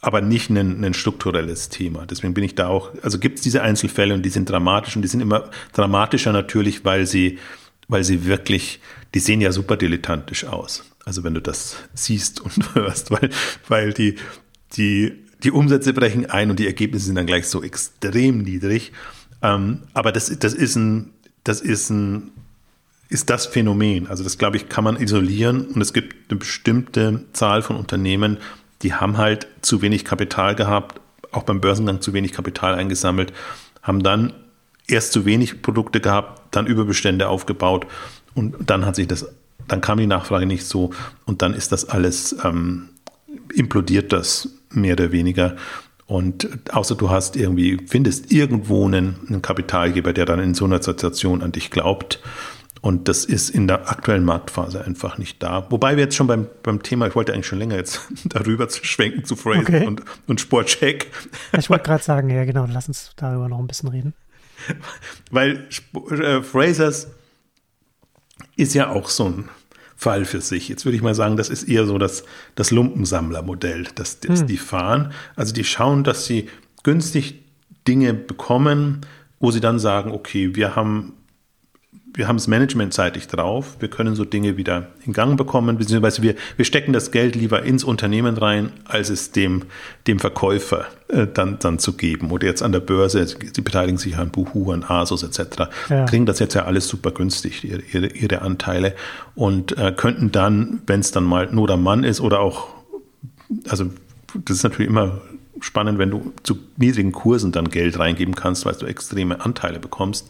aber 0.01 0.21
nicht 0.21 0.51
ein, 0.51 0.85
ein 0.85 0.95
strukturelles 0.95 1.69
Thema. 1.69 2.07
Deswegen 2.07 2.35
bin 2.35 2.45
ich 2.45 2.55
da 2.55 2.69
auch, 2.69 2.91
also 3.03 3.19
gibt 3.19 3.39
es 3.39 3.43
diese 3.43 3.63
Einzelfälle 3.63 4.15
und 4.15 4.23
die 4.23 4.31
sind 4.31 4.49
dramatisch 4.49 4.97
und 4.97 5.03
die 5.03 5.09
sind 5.09 5.21
immer 5.21 5.51
dramatischer 5.73 6.33
natürlich, 6.33 6.85
weil 6.85 7.07
sie, 7.07 7.39
weil 7.89 8.05
sie 8.05 8.25
wirklich, 8.25 8.81
die 9.15 9.21
sehen 9.21 9.41
ja 9.41 9.53
super 9.53 9.77
dilettantisch 9.77 10.45
aus. 10.45 10.85
Also 11.05 11.23
wenn 11.23 11.35
du 11.35 11.43
das 11.43 11.77
siehst 11.93 12.41
und 12.41 12.75
hörst, 12.75 13.11
weil, 13.11 13.31
weil 13.69 13.93
die, 13.93 14.17
die, 14.75 15.13
die 15.43 15.51
Umsätze 15.51 15.93
brechen 15.93 16.27
ein 16.27 16.51
und 16.51 16.59
die 16.59 16.67
Ergebnisse 16.67 17.07
sind 17.07 17.17
dann 17.17 17.27
gleich 17.27 17.49
so 17.49 17.63
extrem 17.63 18.39
niedrig. 18.39 18.93
Ähm, 19.43 19.81
aber 19.93 20.13
das, 20.13 20.35
das 20.39 20.55
ist 20.55 20.77
ein, 20.77 21.11
das 21.45 21.61
ist 21.61 21.91
ein, 21.91 22.31
ist 23.11 23.29
das 23.29 23.47
Phänomen. 23.47 24.07
Also 24.07 24.25
das 24.25 24.39
glaube 24.39 24.57
ich 24.57 24.69
kann 24.69 24.85
man 24.85 24.97
isolieren 24.97 25.67
und 25.67 25.81
es 25.81 25.93
gibt 25.93 26.31
eine 26.31 26.39
bestimmte 26.39 27.25
Zahl 27.33 27.61
von 27.61 27.77
Unternehmen, 27.77 28.39
die 28.83 28.95
haben 28.95 29.19
halt 29.19 29.47
zu 29.63 29.83
wenig 29.83 30.05
Kapital 30.05 30.55
gehabt, 30.55 31.01
auch 31.33 31.43
beim 31.43 31.61
Börsengang 31.61 32.01
zu 32.01 32.13
wenig 32.13 32.33
Kapital 32.33 32.75
eingesammelt, 32.75 33.33
haben 33.83 34.03
dann 34.03 34.33
erst 34.87 35.13
zu 35.13 35.25
wenig 35.25 35.63
Produkte 35.63 36.01
gehabt, 36.01 36.43
dann 36.55 36.67
Überbestände 36.67 37.29
aufgebaut 37.29 37.87
und 38.35 38.57
dann 38.67 38.85
hat 38.85 38.97
sich 38.97 39.07
das, 39.07 39.27
dann 39.69 39.81
kam 39.81 39.99
die 39.99 40.07
Nachfrage 40.07 40.47
nicht 40.47 40.65
so 40.65 40.91
und 41.27 41.43
dann 41.43 41.55
ist 41.55 41.73
das 41.73 41.89
alles 41.89 42.37
ähm, 42.45 42.89
implodiert 43.55 44.13
das 44.13 44.49
mehr 44.71 44.95
oder 44.95 45.13
weniger. 45.13 45.57
Und 46.07 46.49
außer 46.75 46.97
du 46.97 47.11
hast 47.11 47.37
irgendwie, 47.37 47.79
findest 47.87 48.33
irgendwo 48.33 48.85
einen, 48.85 49.17
einen 49.29 49.43
Kapitalgeber, 49.43 50.13
der 50.13 50.25
dann 50.25 50.41
in 50.41 50.55
so 50.55 50.65
einer 50.65 50.83
Situation 50.83 51.41
an 51.41 51.53
dich 51.53 51.71
glaubt. 51.71 52.21
Und 52.83 53.09
das 53.09 53.27
ist 53.27 53.51
in 53.51 53.69
der 53.69 53.91
aktuellen 53.91 54.25
Marktphase 54.25 54.85
einfach 54.85 55.19
nicht 55.19 55.43
da. 55.43 55.71
Wobei 55.71 55.97
wir 55.97 56.05
jetzt 56.05 56.17
schon 56.17 56.27
beim, 56.27 56.47
beim 56.63 56.83
Thema, 56.83 57.07
ich 57.07 57.15
wollte 57.15 57.35
eigentlich 57.35 57.47
schon 57.47 57.59
länger 57.59 57.77
jetzt 57.77 58.01
darüber 58.25 58.69
zu 58.69 58.85
schwenken 58.85 59.25
zu 59.25 59.37
Fraser 59.37 59.61
okay. 59.61 59.87
und, 59.87 60.03
und 60.27 60.41
Sportcheck. 60.41 61.11
Ich 61.59 61.69
wollte 61.69 61.85
gerade 61.85 62.03
sagen, 62.03 62.31
ja 62.31 62.45
genau, 62.45 62.67
lass 62.71 62.89
uns 62.89 63.13
darüber 63.17 63.49
noch 63.49 63.59
ein 63.59 63.67
bisschen 63.67 63.91
reden. 63.91 64.15
Weil 65.31 65.69
äh, 66.11 66.43
Frasers 66.43 67.09
ist 68.57 68.75
ja 68.75 68.89
auch 68.89 69.09
so 69.09 69.27
ein 69.27 69.49
Fall 69.97 70.25
für 70.25 70.41
sich. 70.41 70.69
Jetzt 70.71 70.87
würde 70.87 70.97
ich 70.97 71.03
mal 71.03 71.15
sagen, 71.15 71.37
das 71.37 71.51
ist 71.51 71.65
eher 71.65 71.85
so 71.85 71.99
das, 71.99 72.25
das 72.55 72.71
Lumpensammlermodell, 72.71 73.89
das, 73.95 74.21
das 74.21 74.41
hm. 74.41 74.47
die 74.47 74.57
fahren. 74.57 75.13
Also 75.37 75.53
die 75.53 75.65
schauen, 75.65 76.05
dass 76.05 76.25
sie 76.25 76.49
günstig 76.83 77.45
Dinge 77.87 78.15
bekommen, 78.15 79.03
wo 79.39 79.51
sie 79.51 79.61
dann 79.61 79.79
sagen, 79.79 80.13
okay, 80.13 80.55
wir 80.55 80.77
haben 80.77 81.15
wir 82.15 82.29
haben 82.29 82.37
es 82.37 82.49
managementseitig 82.49 83.29
drauf, 83.29 83.77
wir 83.79 83.89
können 83.89 84.15
so 84.15 84.25
Dinge 84.25 84.57
wieder 84.57 84.89
in 85.05 85.13
Gang 85.13 85.37
bekommen, 85.37 85.79
beziehungsweise 85.79 86.23
wir, 86.23 86.35
wir 86.57 86.65
stecken 86.65 86.93
das 86.93 87.11
Geld 87.11 87.37
lieber 87.37 87.63
ins 87.63 87.85
Unternehmen 87.85 88.37
rein, 88.37 88.73
als 88.85 89.11
es 89.11 89.31
dem, 89.33 89.65
dem 90.07 90.19
Verkäufer 90.19 90.87
äh, 91.09 91.27
dann, 91.33 91.59
dann 91.61 91.79
zu 91.79 91.93
geben. 91.93 92.31
Oder 92.31 92.47
jetzt 92.47 92.63
an 92.63 92.73
der 92.73 92.81
Börse, 92.81 93.25
sie 93.27 93.61
beteiligen 93.61 93.99
sich 93.99 94.17
an 94.17 94.31
Buhu, 94.31 94.73
an 94.73 94.85
Asus 94.85 95.23
etc., 95.23 95.71
ja. 95.89 96.05
kriegen 96.07 96.27
das 96.27 96.39
jetzt 96.41 96.55
ja 96.55 96.65
alles 96.65 96.89
super 96.89 97.13
günstig, 97.13 97.65
ihre, 97.65 97.83
ihre, 97.93 98.07
ihre 98.09 98.43
Anteile 98.43 98.95
und 99.35 99.77
äh, 99.79 99.93
könnten 99.97 100.33
dann, 100.33 100.83
wenn 100.87 101.01
es 101.01 101.13
dann 101.13 101.25
mal 101.25 101.49
Not 101.53 101.71
am 101.71 101.83
Mann 101.83 102.05
ist 102.05 102.21
oder 102.21 102.41
auch, 102.41 102.69
also 103.69 103.87
das 104.45 104.57
ist 104.57 104.63
natürlich 104.63 104.89
immer 104.89 105.21
spannend, 105.61 105.99
wenn 105.99 106.11
du 106.11 106.33
zu 106.43 106.59
niedrigen 106.77 107.13
Kursen 107.13 107.53
dann 107.53 107.69
Geld 107.69 107.99
reingeben 107.99 108.35
kannst, 108.35 108.65
weil 108.67 108.75
du 108.75 108.87
extreme 108.87 109.41
Anteile 109.45 109.79
bekommst. 109.79 110.29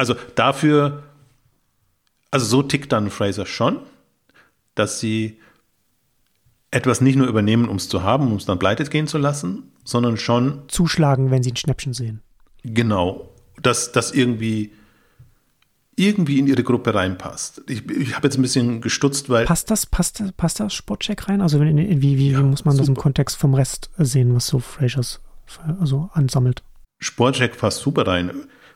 Also 0.00 0.14
dafür, 0.34 1.02
also 2.30 2.46
so 2.46 2.62
tickt 2.62 2.90
dann 2.90 3.10
Fraser 3.10 3.44
schon, 3.44 3.80
dass 4.74 4.98
sie 4.98 5.38
etwas 6.70 7.02
nicht 7.02 7.16
nur 7.16 7.26
übernehmen, 7.26 7.68
um 7.68 7.76
es 7.76 7.90
zu 7.90 8.02
haben, 8.02 8.28
um 8.28 8.38
es 8.38 8.46
dann 8.46 8.58
pleite 8.58 8.82
gehen 8.84 9.06
zu 9.06 9.18
lassen, 9.18 9.72
sondern 9.84 10.16
schon 10.16 10.62
zuschlagen, 10.68 11.30
wenn 11.30 11.42
sie 11.42 11.52
ein 11.52 11.56
Schnäppchen 11.56 11.92
sehen. 11.92 12.22
Genau, 12.62 13.28
dass 13.60 13.92
das 13.92 14.12
irgendwie 14.12 14.72
irgendwie 15.96 16.38
in 16.38 16.46
ihre 16.46 16.62
Gruppe 16.62 16.94
reinpasst. 16.94 17.60
Ich, 17.68 17.86
ich 17.90 18.16
habe 18.16 18.26
jetzt 18.26 18.38
ein 18.38 18.42
bisschen 18.42 18.80
gestutzt, 18.80 19.28
weil 19.28 19.44
passt 19.44 19.70
das 19.70 19.84
passt 19.84 20.22
passt 20.38 20.60
das 20.60 20.72
Sportcheck 20.72 21.28
rein? 21.28 21.42
Also 21.42 21.60
wie, 21.60 22.00
wie, 22.00 22.16
wie 22.16 22.30
ja, 22.30 22.40
muss 22.40 22.64
man 22.64 22.72
super. 22.72 22.84
das 22.84 22.88
im 22.88 22.96
Kontext 22.96 23.36
vom 23.36 23.52
Rest 23.52 23.90
sehen, 23.98 24.34
was 24.34 24.46
so 24.46 24.60
Frasers 24.60 25.20
also 25.78 26.08
ansammelt? 26.14 26.62
Sportcheck 27.00 27.58
passt 27.58 27.80
super 27.80 28.06
rein. 28.06 28.30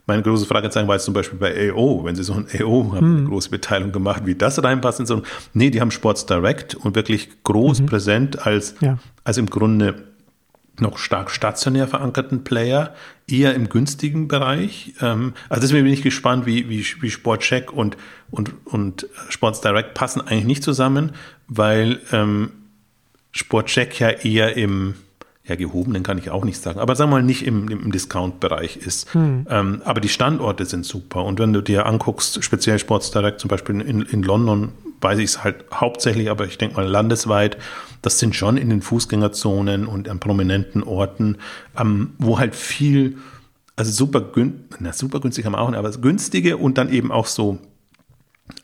Meine 0.07 0.23
große 0.23 0.45
Fragezeichen 0.45 0.87
war 0.87 0.97
jetzt 0.97 1.05
zum 1.05 1.15
Beispiel 1.15 1.39
bei 1.39 1.73
AO, 1.73 2.05
wenn 2.05 2.15
sie 2.15 2.25
so 2.25 2.35
ein 2.35 2.47
AO 2.61 2.93
haben, 2.93 2.99
hm. 2.99 3.17
eine 3.17 3.29
große 3.29 3.49
Beteiligung 3.49 3.93
gemacht, 3.93 4.27
wie 4.27 4.35
das 4.35 4.63
reinpasst 4.63 5.01
in 5.01 5.07
so 5.07 5.17
ein, 5.17 5.23
nee, 5.55 5.71
die 5.71 5.81
haben 5.81 5.91
Sports 5.91 6.27
Direct 6.27 6.75
und 6.75 6.95
wirklich 6.95 7.31
groß 7.45 7.81
mhm. 7.81 7.87
präsent 7.87 8.47
als, 8.47 8.75
ja. 8.81 8.99
als 9.25 9.39
im 9.39 9.47
Grunde 9.47 10.05
noch 10.81 10.99
stark 10.99 11.31
stationär 11.31 11.87
verankerten 11.87 12.45
Player, 12.45 12.95
eher 13.29 13.55
im 13.55 13.69
günstigen 13.69 14.29
Bereich. 14.29 14.95
Ähm, 15.01 15.35
also 15.49 15.63
deswegen 15.63 15.85
bin 15.85 15.93
ich 15.93 16.03
gespannt, 16.03 16.47
wie, 16.47 16.69
wie, 16.69 16.85
wie 17.01 17.11
Sportcheck 17.11 17.73
und, 17.73 17.97
und, 18.31 18.53
und 18.67 19.07
Sports 19.29 19.61
Direct 19.61 19.95
passen 19.95 20.21
eigentlich 20.21 20.45
nicht 20.45 20.65
zusammen, 20.65 21.13
weil 21.47 22.01
ähm, 22.13 22.51
Sportcheck 23.31 23.99
ja 24.01 24.11
eher 24.11 24.57
im, 24.57 24.95
ja, 25.47 25.57
gehobenen 25.57 26.03
kann 26.03 26.17
ich 26.17 26.31
auch 26.31 26.45
nicht 26.45 26.61
sagen, 26.61 26.81
aber 26.81 26.97
sagen 26.97 27.11
wir 27.11 27.17
mal 27.17 27.23
nicht 27.23 27.47
im, 27.47 27.69
im 27.69 27.93
Discount-Bereich 27.93 28.79
ist. 28.79 29.13
Hm. 29.13 29.47
Ähm, 29.51 29.83
aber 29.85 30.01
die 30.01 30.09
Standorte 30.09 30.65
sind 30.65 30.87
super. 30.87 31.23
Und 31.25 31.39
wenn 31.39 31.53
du 31.53 31.61
dir 31.61 31.85
anguckst, 31.85 32.43
speziell 32.43 32.79
Sports 32.79 33.11
Direct 33.11 33.41
zum 33.41 33.49
Beispiel 33.49 33.81
in, 33.83 34.03
in 34.03 34.23
London, 34.23 34.73
weiß 35.03 35.19
ich 35.19 35.27
es 35.27 35.45
halt 35.45 35.67
hauptsächlich, 35.73 36.31
aber 36.31 36.47
ich 36.47 36.57
denke 36.57 36.77
mal 36.77 36.87
landesweit, 36.87 37.59
das 38.01 38.19
sind 38.19 38.35
schon 38.35 38.57
in 38.57 38.71
den 38.71 38.81
Fußgängerzonen 38.81 39.87
und 39.87 40.09
an 40.09 40.19
prominenten 40.19 40.83
Orten, 40.83 41.37
ähm, 41.79 42.15
wo 42.19 42.39
halt 42.39 42.55
viel, 42.55 43.19
also 43.77 43.93
super, 43.93 44.23
gün 44.23 44.65
na, 44.79 44.95
super 44.95 45.21
günstig 45.21 45.45
haben 45.45 45.53
wir 45.53 45.61
auch, 45.61 45.71
aber 45.71 45.91
günstige 45.91 46.57
und 46.57 46.79
dann 46.79 46.89
eben 46.89 47.13
auch 47.13 47.27
so 47.27 47.59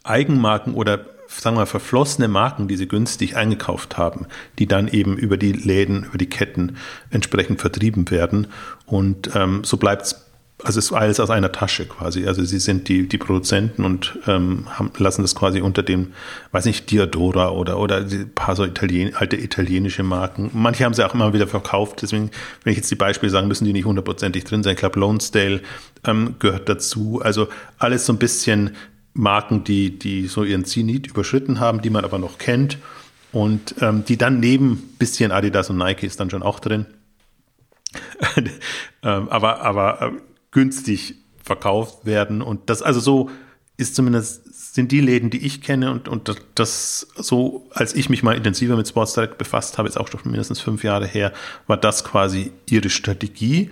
Eigenmarken 0.02 0.72
oder 0.72 1.04
sagen 1.38 1.56
wir 1.56 1.60
mal, 1.60 1.66
verflossene 1.66 2.28
Marken, 2.28 2.68
die 2.68 2.76
sie 2.76 2.88
günstig 2.88 3.36
eingekauft 3.36 3.96
haben, 3.96 4.26
die 4.58 4.66
dann 4.66 4.88
eben 4.88 5.16
über 5.16 5.36
die 5.36 5.52
Läden, 5.52 6.04
über 6.04 6.18
die 6.18 6.28
Ketten 6.28 6.76
entsprechend 7.10 7.60
vertrieben 7.60 8.10
werden. 8.10 8.48
Und 8.86 9.30
ähm, 9.34 9.62
so 9.62 9.76
bleibt 9.76 10.02
es, 10.02 10.26
also 10.62 10.78
es 10.78 10.86
ist 10.86 10.92
alles 10.92 11.20
aus 11.20 11.30
einer 11.30 11.52
Tasche 11.52 11.86
quasi. 11.86 12.26
Also 12.26 12.44
sie 12.44 12.58
sind 12.58 12.88
die, 12.88 13.08
die 13.08 13.16
Produzenten 13.16 13.84
und 13.84 14.18
ähm, 14.26 14.66
haben, 14.70 14.90
lassen 14.98 15.22
das 15.22 15.34
quasi 15.34 15.60
unter 15.60 15.82
dem, 15.82 16.12
weiß 16.52 16.64
nicht, 16.64 16.90
Diadora 16.90 17.50
oder, 17.50 17.78
oder 17.78 17.98
ein 17.98 18.32
paar 18.34 18.56
so 18.56 18.64
Italien, 18.64 19.14
alte 19.14 19.36
italienische 19.36 20.02
Marken. 20.02 20.50
Manche 20.52 20.84
haben 20.84 20.94
sie 20.94 21.06
auch 21.06 21.14
immer 21.14 21.32
wieder 21.32 21.46
verkauft. 21.46 22.02
Deswegen, 22.02 22.30
wenn 22.64 22.72
ich 22.72 22.76
jetzt 22.76 22.90
die 22.90 22.96
Beispiele 22.96 23.30
sagen, 23.30 23.48
müssen 23.48 23.64
die 23.64 23.72
nicht 23.72 23.86
hundertprozentig 23.86 24.44
drin 24.44 24.62
sein. 24.62 24.74
Ich 24.74 24.80
glaube, 24.80 24.98
Lonesdale 25.00 25.62
ähm, 26.04 26.34
gehört 26.38 26.68
dazu. 26.68 27.20
Also 27.22 27.48
alles 27.78 28.04
so 28.04 28.12
ein 28.12 28.18
bisschen 28.18 28.72
Marken, 29.12 29.64
die, 29.64 29.98
die 29.98 30.26
so 30.26 30.44
ihren 30.44 30.64
Zenit 30.64 31.06
überschritten 31.06 31.60
haben, 31.60 31.82
die 31.82 31.90
man 31.90 32.04
aber 32.04 32.18
noch 32.18 32.38
kennt 32.38 32.78
und 33.32 33.74
ähm, 33.80 34.04
die 34.04 34.16
dann 34.16 34.40
neben 34.40 34.76
bisschen 34.98 35.32
Adidas 35.32 35.70
und 35.70 35.78
Nike 35.78 36.06
ist 36.06 36.20
dann 36.20 36.30
schon 36.30 36.42
auch 36.42 36.60
drin, 36.60 36.86
ähm, 39.02 39.28
aber, 39.28 39.62
aber 39.62 40.02
äh, 40.02 40.12
günstig 40.52 41.16
verkauft 41.42 42.06
werden 42.06 42.42
und 42.42 42.70
das 42.70 42.82
also 42.82 43.00
so 43.00 43.30
ist 43.80 43.94
zumindest 43.96 44.74
sind 44.74 44.92
die 44.92 45.00
Läden, 45.00 45.30
die 45.30 45.44
ich 45.44 45.62
kenne 45.62 45.90
und, 45.90 46.06
und 46.06 46.36
das 46.54 47.08
so, 47.16 47.66
als 47.72 47.94
ich 47.94 48.10
mich 48.10 48.22
mal 48.22 48.36
intensiver 48.36 48.76
mit 48.76 48.86
Sports 48.86 49.14
Direct 49.14 49.38
befasst 49.38 49.78
habe, 49.78 49.88
jetzt 49.88 49.96
auch 49.96 50.06
schon 50.08 50.20
mindestens 50.24 50.60
fünf 50.60 50.84
Jahre 50.84 51.06
her, 51.06 51.32
war 51.66 51.78
das 51.78 52.04
quasi 52.04 52.52
ihre 52.68 52.90
Strategie 52.90 53.70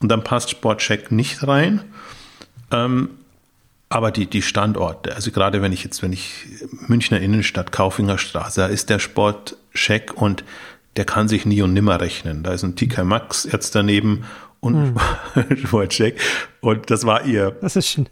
und 0.00 0.08
dann 0.08 0.24
passt 0.24 0.50
Sportcheck 0.50 1.12
nicht 1.12 1.46
rein. 1.46 1.82
Ähm, 2.72 3.10
aber 3.90 4.12
die, 4.12 4.26
die 4.26 4.40
Standorte, 4.40 5.14
also 5.16 5.32
gerade 5.32 5.60
wenn 5.62 5.72
ich 5.72 5.82
jetzt, 5.82 6.02
wenn 6.02 6.12
ich 6.12 6.46
Münchner 6.86 7.20
Innenstadt, 7.20 7.72
Kaufinger 7.72 8.18
Straße, 8.18 8.60
da 8.60 8.66
ist 8.68 8.88
der 8.88 9.00
Sportcheck 9.00 10.14
und 10.14 10.44
der 10.96 11.04
kann 11.04 11.28
sich 11.28 11.44
nie 11.44 11.60
und 11.60 11.72
nimmer 11.72 12.00
rechnen. 12.00 12.44
Da 12.44 12.52
ist 12.52 12.62
ein 12.62 12.76
TK 12.76 13.04
Max 13.04 13.48
jetzt 13.50 13.74
daneben 13.74 14.24
und 14.60 14.94
hm. 15.34 15.56
Sportcheck. 15.64 16.20
Und 16.60 16.88
das 16.90 17.04
war 17.04 17.24
ihr. 17.24 17.50
Das 17.60 17.74
ist 17.74 17.88
schon 17.88 18.08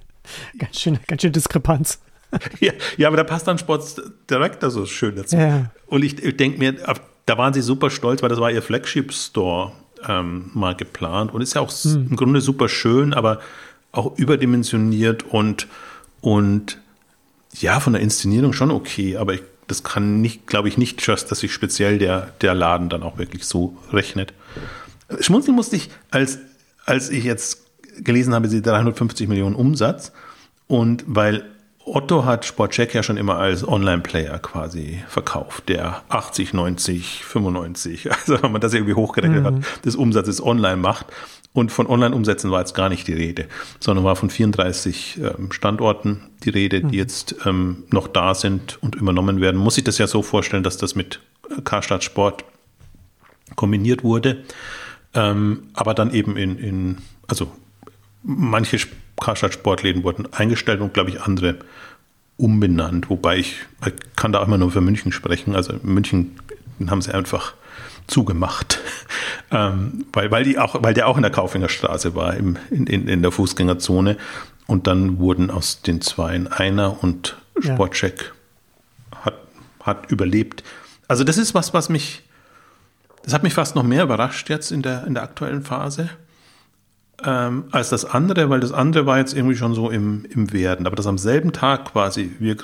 ganz 0.58 0.80
schön, 0.80 0.98
ganz 1.06 1.22
schön 1.22 1.32
Diskrepanz. 1.32 2.00
ja, 2.60 2.72
ja, 2.96 3.06
aber 3.06 3.16
da 3.16 3.24
passt 3.24 3.46
dann 3.46 3.56
Sports 3.56 4.02
Director 4.28 4.70
so 4.70 4.84
schön 4.84 5.14
dazu. 5.14 5.36
Ja. 5.36 5.70
Und 5.86 6.04
ich, 6.04 6.22
ich 6.22 6.36
denke 6.36 6.58
mir, 6.58 6.74
da 7.24 7.38
waren 7.38 7.54
sie 7.54 7.62
super 7.62 7.90
stolz, 7.90 8.20
weil 8.20 8.28
das 8.28 8.40
war 8.40 8.50
ihr 8.50 8.62
Flagship 8.62 9.12
Store 9.12 9.72
ähm, 10.08 10.50
mal 10.54 10.74
geplant 10.74 11.32
und 11.32 11.40
ist 11.40 11.54
ja 11.54 11.60
auch 11.60 11.70
hm. 11.70 12.08
im 12.10 12.16
Grunde 12.16 12.40
super 12.40 12.68
schön, 12.68 13.14
aber 13.14 13.38
auch 13.92 14.18
überdimensioniert 14.18 15.22
und, 15.22 15.66
und 16.20 16.78
ja, 17.52 17.80
von 17.80 17.94
der 17.94 18.02
Inszenierung 18.02 18.52
schon 18.52 18.70
okay, 18.70 19.16
aber 19.16 19.34
ich, 19.34 19.42
das 19.66 19.82
kann 19.82 20.20
nicht, 20.20 20.46
glaube 20.46 20.68
ich, 20.68 20.78
nicht 20.78 21.04
just, 21.06 21.30
dass 21.30 21.40
sich 21.40 21.52
speziell 21.52 21.98
der, 21.98 22.32
der 22.40 22.54
Laden 22.54 22.88
dann 22.88 23.02
auch 23.02 23.18
wirklich 23.18 23.44
so 23.44 23.76
rechnet. 23.92 24.32
Schmunzeln 25.20 25.56
musste 25.56 25.76
ich, 25.76 25.90
als, 26.10 26.38
als 26.84 27.10
ich 27.10 27.24
jetzt 27.24 27.64
gelesen 27.98 28.34
habe, 28.34 28.48
sie 28.48 28.62
350 28.62 29.28
Millionen 29.28 29.56
Umsatz 29.56 30.12
und 30.66 31.04
weil 31.06 31.44
Otto 31.84 32.24
hat 32.24 32.44
Sportcheck 32.44 32.94
ja 32.94 33.02
schon 33.02 33.16
immer 33.16 33.38
als 33.38 33.66
Online-Player 33.66 34.38
quasi 34.40 35.02
verkauft, 35.08 35.68
der 35.68 36.02
80, 36.08 36.52
90, 36.52 37.24
95, 37.24 38.10
also 38.12 38.42
wenn 38.42 38.52
man 38.52 38.60
das 38.60 38.74
irgendwie 38.74 38.94
hochgerechnet 38.94 39.42
mhm. 39.42 39.46
hat, 39.46 39.84
des 39.84 39.96
Umsatzes 39.96 40.42
online 40.42 40.76
macht. 40.76 41.06
Und 41.58 41.72
von 41.72 41.88
Online-Umsätzen 41.88 42.52
war 42.52 42.60
jetzt 42.60 42.74
gar 42.74 42.88
nicht 42.88 43.08
die 43.08 43.14
Rede, 43.14 43.48
sondern 43.80 44.04
war 44.04 44.14
von 44.14 44.30
34 44.30 45.18
ähm, 45.18 45.50
Standorten 45.50 46.20
die 46.44 46.50
Rede, 46.50 46.82
die 46.82 46.86
mhm. 46.86 46.92
jetzt 46.92 47.34
ähm, 47.44 47.82
noch 47.90 48.06
da 48.06 48.36
sind 48.36 48.80
und 48.80 48.94
übernommen 48.94 49.40
werden. 49.40 49.56
Muss 49.56 49.76
ich 49.76 49.82
das 49.82 49.98
ja 49.98 50.06
so 50.06 50.22
vorstellen, 50.22 50.62
dass 50.62 50.76
das 50.76 50.94
mit 50.94 51.18
Karstadt 51.64 52.04
Sport 52.04 52.44
kombiniert 53.56 54.04
wurde, 54.04 54.44
ähm, 55.14 55.64
aber 55.74 55.94
dann 55.94 56.14
eben 56.14 56.36
in, 56.36 56.58
in 56.60 56.98
also 57.26 57.50
manche 58.22 58.78
Karstadt 59.20 59.52
Sportläden 59.52 60.04
wurden 60.04 60.32
eingestellt 60.32 60.80
und 60.80 60.94
glaube 60.94 61.10
ich 61.10 61.22
andere 61.22 61.56
umbenannt, 62.36 63.10
wobei 63.10 63.38
ich, 63.38 63.56
ich 63.84 63.94
kann 64.14 64.30
da 64.30 64.44
immer 64.44 64.58
nur 64.58 64.70
für 64.70 64.80
München 64.80 65.10
sprechen. 65.10 65.56
Also 65.56 65.72
in 65.72 65.92
München 65.92 66.38
haben 66.86 67.02
sie 67.02 67.12
einfach 67.12 67.54
zugemacht, 68.08 68.80
ähm, 69.50 70.06
weil, 70.12 70.30
weil, 70.30 70.44
die 70.44 70.58
auch, 70.58 70.82
weil 70.82 70.94
der 70.94 71.06
auch 71.06 71.16
in 71.16 71.22
der 71.22 71.30
Kaufingerstraße 71.30 72.14
war, 72.14 72.34
im, 72.34 72.56
in, 72.70 72.86
in, 72.86 73.08
in 73.08 73.22
der 73.22 73.30
Fußgängerzone. 73.30 74.16
Und 74.66 74.86
dann 74.86 75.18
wurden 75.18 75.50
aus 75.50 75.80
den 75.80 76.02
Zweien 76.02 76.46
einer 76.46 77.02
und 77.02 77.38
Sportcheck 77.60 78.32
ja. 79.12 79.24
hat, 79.24 79.34
hat 79.82 80.10
überlebt. 80.10 80.62
Also 81.06 81.24
das 81.24 81.38
ist 81.38 81.54
was, 81.54 81.72
was 81.72 81.88
mich, 81.88 82.22
das 83.22 83.32
hat 83.32 83.42
mich 83.44 83.54
fast 83.54 83.76
noch 83.76 83.82
mehr 83.82 84.02
überrascht 84.02 84.50
jetzt 84.50 84.72
in 84.72 84.82
der, 84.82 85.06
in 85.06 85.14
der 85.14 85.22
aktuellen 85.22 85.62
Phase 85.62 86.10
ähm, 87.24 87.64
als 87.72 87.90
das 87.90 88.04
andere, 88.04 88.48
weil 88.50 88.60
das 88.60 88.72
andere 88.72 89.06
war 89.06 89.18
jetzt 89.18 89.34
irgendwie 89.34 89.56
schon 89.56 89.74
so 89.74 89.90
im, 89.90 90.24
im 90.30 90.52
Werden. 90.52 90.86
Aber 90.86 90.96
das 90.96 91.06
am 91.06 91.18
selben 91.18 91.52
Tag 91.52 91.92
quasi, 91.92 92.32
wir 92.38 92.56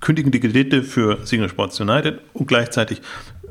kündigen 0.00 0.32
die 0.32 0.40
Kredite 0.40 0.82
für 0.82 1.18
Signal 1.26 1.48
Sports 1.48 1.80
United 1.80 2.20
und 2.32 2.46
gleichzeitig 2.46 3.02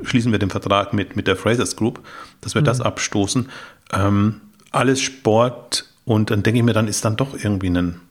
schließen 0.03 0.31
wir 0.31 0.39
den 0.39 0.49
Vertrag 0.49 0.93
mit, 0.93 1.15
mit 1.15 1.27
der 1.27 1.35
Frasers 1.35 1.75
Group, 1.75 1.99
dass 2.41 2.55
wir 2.55 2.61
mhm. 2.61 2.65
das 2.65 2.81
abstoßen. 2.81 3.49
Ähm, 3.93 4.41
alles 4.71 5.01
Sport 5.01 5.85
und 6.05 6.31
dann 6.31 6.43
denke 6.43 6.59
ich 6.59 6.65
mir, 6.65 6.73
dann 6.73 6.87
ist 6.87 7.05
dann 7.05 7.17
doch 7.17 7.35
irgendwie 7.35 7.69
ein, 7.69 8.01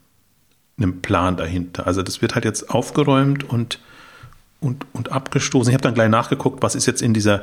ein 0.81 1.03
Plan 1.03 1.37
dahinter. 1.37 1.87
Also 1.87 2.03
das 2.03 2.23
wird 2.23 2.35
halt 2.35 2.45
jetzt 2.45 2.71
aufgeräumt 2.71 3.45
und, 3.45 3.81
und, 4.61 4.87
und 4.93 5.13
abgestoßen. 5.13 5.71
Ich 5.71 5.75
habe 5.75 5.83
dann 5.83 5.95
gleich 5.95 6.09
nachgeguckt, 6.09 6.63
was 6.63 6.75
ist 6.75 6.87
jetzt 6.87 7.03
in 7.03 7.15
dieser, 7.15 7.43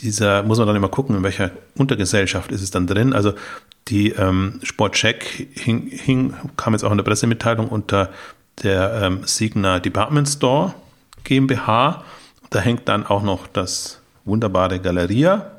dieser, 0.00 0.42
muss 0.42 0.58
man 0.58 0.66
dann 0.66 0.76
immer 0.76 0.88
gucken, 0.88 1.16
in 1.16 1.22
welcher 1.22 1.50
Untergesellschaft 1.76 2.52
ist 2.52 2.62
es 2.62 2.70
dann 2.70 2.86
drin. 2.86 3.12
Also 3.12 3.34
die 3.88 4.10
ähm, 4.10 4.60
Sportcheck 4.62 5.48
hing, 5.54 5.88
hing, 5.88 6.34
kam 6.56 6.72
jetzt 6.72 6.84
auch 6.84 6.90
in 6.90 6.96
der 6.96 7.04
Pressemitteilung 7.04 7.68
unter 7.68 8.10
der 8.62 9.02
ähm, 9.02 9.20
Signa 9.24 9.80
Department 9.80 10.28
Store 10.28 10.74
GmbH. 11.24 12.04
Da 12.52 12.60
hängt 12.60 12.88
dann 12.88 13.04
auch 13.06 13.22
noch 13.22 13.46
das 13.46 14.00
wunderbare 14.24 14.78
Galeria, 14.78 15.50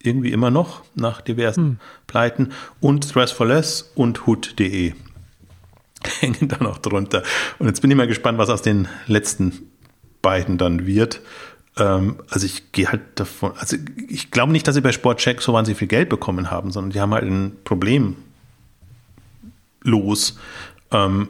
irgendwie 0.00 0.32
immer 0.32 0.50
noch 0.50 0.82
nach 0.94 1.20
diversen 1.20 1.64
hm. 1.64 1.78
Pleiten, 2.06 2.52
und 2.80 3.14
Dress 3.14 3.32
for 3.32 3.46
Less 3.46 3.90
und 3.94 4.26
Hood.de 4.26 4.92
hängen 6.20 6.48
da 6.48 6.58
noch 6.58 6.78
drunter. 6.78 7.22
Und 7.58 7.66
jetzt 7.66 7.80
bin 7.80 7.90
ich 7.90 7.96
mal 7.96 8.06
gespannt, 8.06 8.38
was 8.38 8.50
aus 8.50 8.62
den 8.62 8.88
letzten 9.06 9.70
beiden 10.20 10.58
dann 10.58 10.86
wird. 10.86 11.20
Ähm, 11.76 12.16
also 12.28 12.46
ich 12.46 12.72
gehe 12.72 12.88
halt 12.88 13.02
davon, 13.14 13.52
also 13.56 13.76
ich 14.08 14.30
glaube 14.30 14.52
nicht, 14.52 14.66
dass 14.68 14.74
sie 14.74 14.80
bei 14.80 14.92
Sportcheck 14.92 15.40
so 15.40 15.52
wahnsinnig 15.52 15.78
viel 15.78 15.88
Geld 15.88 16.08
bekommen 16.08 16.50
haben, 16.50 16.70
sondern 16.70 16.90
die 16.90 17.00
haben 17.00 17.14
halt 17.14 17.24
ein 17.24 17.56
Problem 17.64 18.16
los. 19.82 20.38
Ähm, 20.90 21.28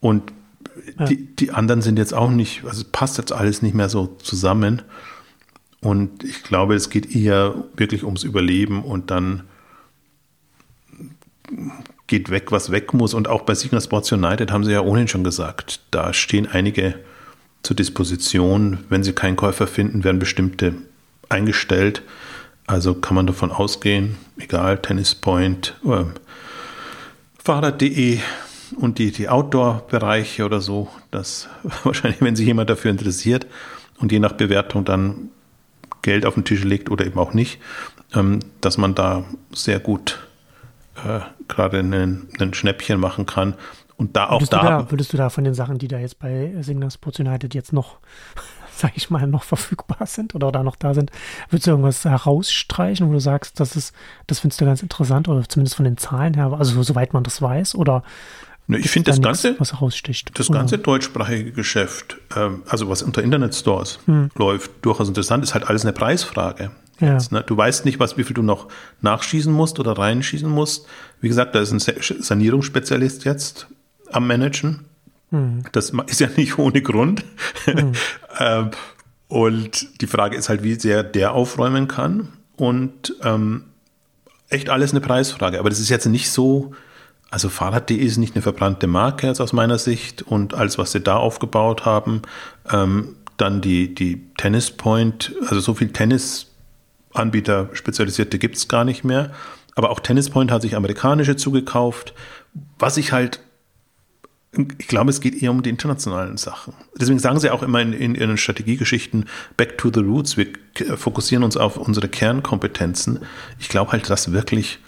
und 0.00 0.32
ja. 0.98 1.06
die, 1.06 1.34
die 1.36 1.50
anderen 1.50 1.82
sind 1.82 1.98
jetzt 1.98 2.14
auch 2.14 2.30
nicht, 2.30 2.64
also 2.64 2.84
passt 2.90 3.18
jetzt 3.18 3.32
alles 3.32 3.62
nicht 3.62 3.74
mehr 3.74 3.88
so 3.88 4.06
zusammen. 4.22 4.82
Und 5.80 6.24
ich 6.24 6.42
glaube, 6.42 6.74
es 6.74 6.88
geht 6.88 7.14
eher 7.14 7.54
wirklich 7.76 8.04
ums 8.04 8.22
Überleben 8.22 8.82
und 8.82 9.10
dann 9.10 9.42
geht 12.06 12.30
weg, 12.30 12.52
was 12.52 12.70
weg 12.70 12.94
muss. 12.94 13.14
Und 13.14 13.28
auch 13.28 13.42
bei 13.42 13.54
Signal 13.54 13.82
Sports 13.82 14.10
United 14.12 14.50
haben 14.50 14.64
sie 14.64 14.72
ja 14.72 14.80
ohnehin 14.80 15.08
schon 15.08 15.24
gesagt, 15.24 15.80
da 15.90 16.12
stehen 16.12 16.46
einige 16.46 16.94
zur 17.62 17.76
Disposition. 17.76 18.78
Wenn 18.88 19.02
sie 19.02 19.12
keinen 19.12 19.36
Käufer 19.36 19.66
finden, 19.66 20.04
werden 20.04 20.18
bestimmte 20.18 20.74
eingestellt. 21.28 22.02
Also 22.66 22.94
kann 22.94 23.14
man 23.14 23.26
davon 23.26 23.50
ausgehen, 23.50 24.16
egal, 24.38 24.78
Tennispoint, 24.80 25.74
äh, 25.84 26.04
Fahrrad.de 27.42 28.20
und 28.72 28.98
die, 28.98 29.12
die 29.12 29.28
Outdoor-Bereiche 29.28 30.44
oder 30.44 30.60
so, 30.60 30.88
dass 31.10 31.48
wahrscheinlich, 31.84 32.20
wenn 32.20 32.36
sich 32.36 32.46
jemand 32.46 32.70
dafür 32.70 32.90
interessiert 32.90 33.46
und 33.98 34.12
je 34.12 34.18
nach 34.18 34.32
Bewertung 34.32 34.84
dann 34.84 35.30
Geld 36.02 36.26
auf 36.26 36.34
den 36.34 36.44
Tisch 36.44 36.64
legt 36.64 36.90
oder 36.90 37.06
eben 37.06 37.18
auch 37.18 37.34
nicht, 37.34 37.60
ähm, 38.14 38.40
dass 38.60 38.78
man 38.78 38.94
da 38.94 39.24
sehr 39.52 39.80
gut 39.80 40.26
äh, 40.96 41.20
gerade 41.48 41.78
ein 41.80 42.28
Schnäppchen 42.52 43.00
machen 43.00 43.26
kann 43.26 43.54
und 43.96 44.16
da 44.16 44.28
auch 44.28 44.40
würdest 44.40 44.52
da, 44.52 44.60
du 44.60 44.66
da. 44.66 44.90
Würdest 44.90 45.12
du 45.12 45.16
da 45.16 45.30
von 45.30 45.44
den 45.44 45.54
Sachen, 45.54 45.78
die 45.78 45.88
da 45.88 45.98
jetzt 45.98 46.18
bei 46.18 46.52
Signal 46.60 46.90
Sports 46.90 47.20
United 47.20 47.54
jetzt 47.54 47.72
noch, 47.72 47.98
sag 48.76 48.96
ich 48.96 49.10
mal, 49.10 49.26
noch 49.26 49.44
verfügbar 49.44 50.06
sind 50.06 50.34
oder 50.34 50.50
da 50.50 50.62
noch 50.62 50.76
da 50.76 50.94
sind, 50.94 51.10
würdest 51.48 51.66
du 51.66 51.72
irgendwas 51.72 52.04
herausstreichen, 52.04 53.08
wo 53.08 53.12
du 53.12 53.20
sagst, 53.20 53.60
das 53.60 53.76
ist, 53.76 53.94
das 54.26 54.40
findest 54.40 54.60
du 54.60 54.64
ganz 54.64 54.82
interessant 54.82 55.28
oder 55.28 55.48
zumindest 55.48 55.76
von 55.76 55.84
den 55.84 55.96
Zahlen 55.96 56.34
her, 56.34 56.52
also 56.58 56.82
soweit 56.82 57.12
man 57.12 57.22
das 57.22 57.40
weiß 57.40 57.76
oder 57.76 58.02
Ne, 58.66 58.78
ich 58.78 58.90
finde 58.90 59.10
das 59.10 59.20
ganze, 59.20 59.58
was 59.60 59.72
heraussticht. 59.72 60.30
Das 60.38 60.50
ganze 60.50 60.78
deutschsprachige 60.78 61.52
Geschäft, 61.52 62.16
ähm, 62.34 62.62
also 62.66 62.88
was 62.88 63.02
unter 63.02 63.22
Internetstores 63.22 63.98
hm. 64.06 64.30
läuft, 64.36 64.70
durchaus 64.82 65.08
interessant, 65.08 65.44
ist 65.44 65.52
halt 65.52 65.68
alles 65.68 65.82
eine 65.82 65.92
Preisfrage. 65.92 66.70
Ja. 67.00 67.14
Jetzt, 67.14 67.32
ne? 67.32 67.44
Du 67.46 67.56
weißt 67.56 67.84
nicht, 67.84 67.98
was, 67.98 68.16
wie 68.16 68.24
viel 68.24 68.34
du 68.34 68.42
noch 68.42 68.68
nachschießen 69.02 69.52
musst 69.52 69.80
oder 69.80 69.98
reinschießen 69.98 70.48
musst. 70.48 70.86
Wie 71.20 71.28
gesagt, 71.28 71.54
da 71.54 71.60
ist 71.60 71.72
ein 71.72 71.80
Sanierungsspezialist 71.80 73.24
jetzt 73.24 73.66
am 74.10 74.26
Managen. 74.26 74.86
Mhm. 75.30 75.64
Das 75.72 75.92
ist 76.06 76.20
ja 76.20 76.28
nicht 76.36 76.58
ohne 76.58 76.80
Grund. 76.80 77.24
Mhm. 77.66 77.92
und 79.28 80.00
die 80.00 80.06
Frage 80.06 80.36
ist 80.36 80.48
halt, 80.48 80.62
wie 80.62 80.74
sehr 80.74 81.02
der 81.02 81.32
aufräumen 81.32 81.88
kann. 81.88 82.28
Und 82.56 83.14
ähm, 83.22 83.64
echt 84.48 84.70
alles 84.70 84.92
eine 84.92 85.00
Preisfrage. 85.00 85.58
Aber 85.58 85.68
das 85.68 85.80
ist 85.80 85.88
jetzt 85.88 86.06
nicht 86.06 86.30
so, 86.30 86.72
also 87.34 87.48
Fahrrad.de 87.48 87.96
ist 87.96 88.16
nicht 88.16 88.36
eine 88.36 88.42
verbrannte 88.42 88.86
Marke 88.86 89.26
jetzt 89.26 89.40
aus 89.40 89.52
meiner 89.52 89.76
Sicht. 89.76 90.22
Und 90.22 90.54
alles, 90.54 90.78
was 90.78 90.92
sie 90.92 91.00
da 91.00 91.16
aufgebaut 91.16 91.84
haben, 91.84 92.22
ähm, 92.70 93.16
dann 93.36 93.60
die, 93.60 93.92
die 93.92 94.24
Tennis 94.36 94.70
Point, 94.70 95.34
also 95.48 95.58
so 95.58 95.74
viel 95.74 95.90
Tennisanbieter 95.90 97.70
spezialisierte 97.72 98.38
gibt 98.38 98.54
es 98.54 98.68
gar 98.68 98.84
nicht 98.84 99.02
mehr. 99.02 99.32
Aber 99.74 99.90
auch 99.90 99.98
Tennis 99.98 100.30
Point 100.30 100.52
hat 100.52 100.62
sich 100.62 100.76
amerikanische 100.76 101.34
zugekauft. 101.34 102.14
Was 102.78 102.96
ich 102.96 103.10
halt 103.10 103.40
ich 104.78 104.86
glaube, 104.86 105.10
es 105.10 105.20
geht 105.20 105.42
eher 105.42 105.50
um 105.50 105.64
die 105.64 105.70
internationalen 105.70 106.36
Sachen. 106.36 106.74
Deswegen 106.96 107.18
sagen 107.18 107.40
sie 107.40 107.50
auch 107.50 107.64
immer 107.64 107.80
in, 107.80 107.92
in 107.92 108.14
ihren 108.14 108.36
Strategiegeschichten 108.36 109.24
Back 109.56 109.78
to 109.78 109.90
the 109.92 109.98
Roots. 109.98 110.36
Wir 110.36 110.46
fokussieren 110.96 111.42
uns 111.42 111.56
auf 111.56 111.76
unsere 111.76 112.08
Kernkompetenzen. 112.08 113.18
Ich 113.58 113.68
glaube 113.68 113.90
halt, 113.90 114.08
dass 114.08 114.30
wirklich 114.30 114.78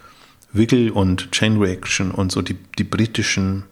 Wiggle 0.56 0.92
und 0.92 1.30
Chain 1.32 1.58
Reaction 1.58 2.10
und 2.10 2.32
so 2.32 2.42
die, 2.42 2.54
die 2.78 2.84
britischen, 2.84 3.64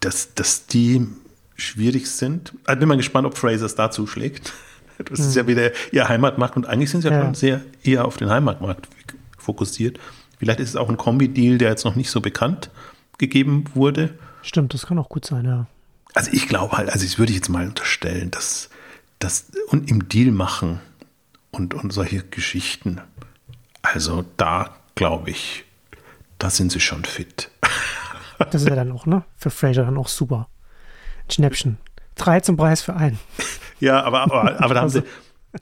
dass, 0.00 0.34
dass 0.34 0.66
die 0.66 1.06
schwierig 1.56 2.10
sind. 2.10 2.52
Ich 2.68 2.78
bin 2.78 2.88
mal 2.88 2.96
gespannt, 2.96 3.26
ob 3.26 3.36
Fraser 3.36 3.66
es 3.66 3.74
da 3.74 3.90
zuschlägt. 3.90 4.52
Das 4.98 5.20
ist 5.20 5.36
hm. 5.36 5.42
ja 5.42 5.46
wieder 5.46 5.72
ihr 5.92 6.08
Heimatmarkt 6.08 6.56
und 6.56 6.64
eigentlich 6.64 6.88
sind 6.88 7.02
sie 7.02 7.08
ja, 7.08 7.24
ja. 7.24 7.34
sehr 7.34 7.60
eher 7.82 8.06
auf 8.06 8.16
den 8.16 8.30
Heimatmarkt 8.30 8.88
fokussiert. 9.36 9.98
Vielleicht 10.38 10.58
ist 10.58 10.70
es 10.70 10.76
auch 10.76 10.88
ein 10.88 10.96
Kombi-Deal, 10.96 11.58
der 11.58 11.68
jetzt 11.68 11.84
noch 11.84 11.96
nicht 11.96 12.10
so 12.10 12.22
bekannt 12.22 12.70
gegeben 13.18 13.64
wurde. 13.74 14.14
Stimmt, 14.40 14.72
das 14.72 14.86
kann 14.86 14.98
auch 14.98 15.10
gut 15.10 15.26
sein, 15.26 15.44
ja. 15.44 15.66
Also 16.14 16.30
ich 16.32 16.48
glaube 16.48 16.78
halt, 16.78 16.88
also 16.88 17.04
ich 17.04 17.18
würde 17.18 17.34
jetzt 17.34 17.50
mal 17.50 17.66
unterstellen, 17.66 18.30
dass 18.30 18.70
das 19.18 19.52
und 19.68 19.90
im 19.90 20.08
Deal 20.08 20.30
machen 20.30 20.80
und, 21.50 21.74
und 21.74 21.92
solche 21.92 22.22
Geschichten, 22.22 23.02
also 23.82 24.24
da 24.38 24.76
glaube 24.96 25.30
ich, 25.30 25.64
da 26.38 26.50
sind 26.50 26.72
sie 26.72 26.80
schon 26.80 27.04
fit. 27.04 27.50
Das 28.38 28.60
ist 28.60 28.68
ja 28.68 28.74
dann 28.74 28.92
auch, 28.92 29.06
ne? 29.06 29.24
Für 29.38 29.48
Fraser 29.48 29.86
dann 29.86 29.96
auch 29.96 30.08
super. 30.08 30.50
Schnäppchen. 31.30 31.78
Drei 32.16 32.40
zum 32.40 32.58
Preis 32.58 32.82
für 32.82 32.94
einen. 32.94 33.18
Ja, 33.80 34.02
aber, 34.04 34.22
aber, 34.22 34.58
aber 34.62 34.74
da 34.74 34.80
haben 34.80 34.88
sie, 34.88 35.02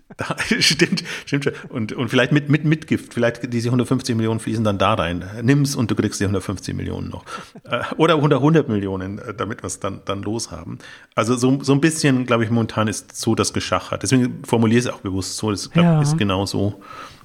stimmt, 0.60 1.02
stimmt 1.26 1.44
schon. 1.44 1.52
Und, 1.68 1.92
und 1.92 2.08
vielleicht 2.08 2.30
mit, 2.32 2.48
mit 2.48 2.64
Mitgift, 2.64 3.14
vielleicht 3.14 3.52
diese 3.52 3.68
150 3.68 4.14
Millionen 4.14 4.40
fließen 4.40 4.62
dann 4.62 4.78
da 4.78 4.94
rein. 4.94 5.24
Nimm's 5.42 5.74
und 5.74 5.90
du 5.90 5.94
kriegst 5.94 6.20
die 6.20 6.24
150 6.24 6.74
Millionen 6.74 7.08
noch. 7.08 7.24
Äh, 7.64 7.82
oder 7.96 8.14
100, 8.14 8.38
100 8.38 8.68
Millionen, 8.68 9.18
äh, 9.18 9.34
damit 9.34 9.62
wir 9.62 9.66
es 9.66 9.80
dann, 9.80 10.02
dann 10.04 10.22
los 10.22 10.50
haben. 10.50 10.78
Also 11.14 11.36
so, 11.36 11.62
so 11.62 11.72
ein 11.72 11.80
bisschen, 11.80 12.26
glaube 12.26 12.44
ich, 12.44 12.50
momentan 12.50 12.88
ist 12.88 13.16
so 13.16 13.34
das 13.34 13.52
geschachert. 13.52 14.02
Deswegen 14.02 14.44
formuliere 14.44 14.78
ich 14.78 14.86
es 14.86 14.92
auch 14.92 15.00
bewusst 15.00 15.36
so. 15.36 15.50
Das 15.50 15.70
glaub, 15.70 15.84
ja. 15.84 16.02
ist 16.02 16.16
genau 16.18 16.46
so. 16.46 16.80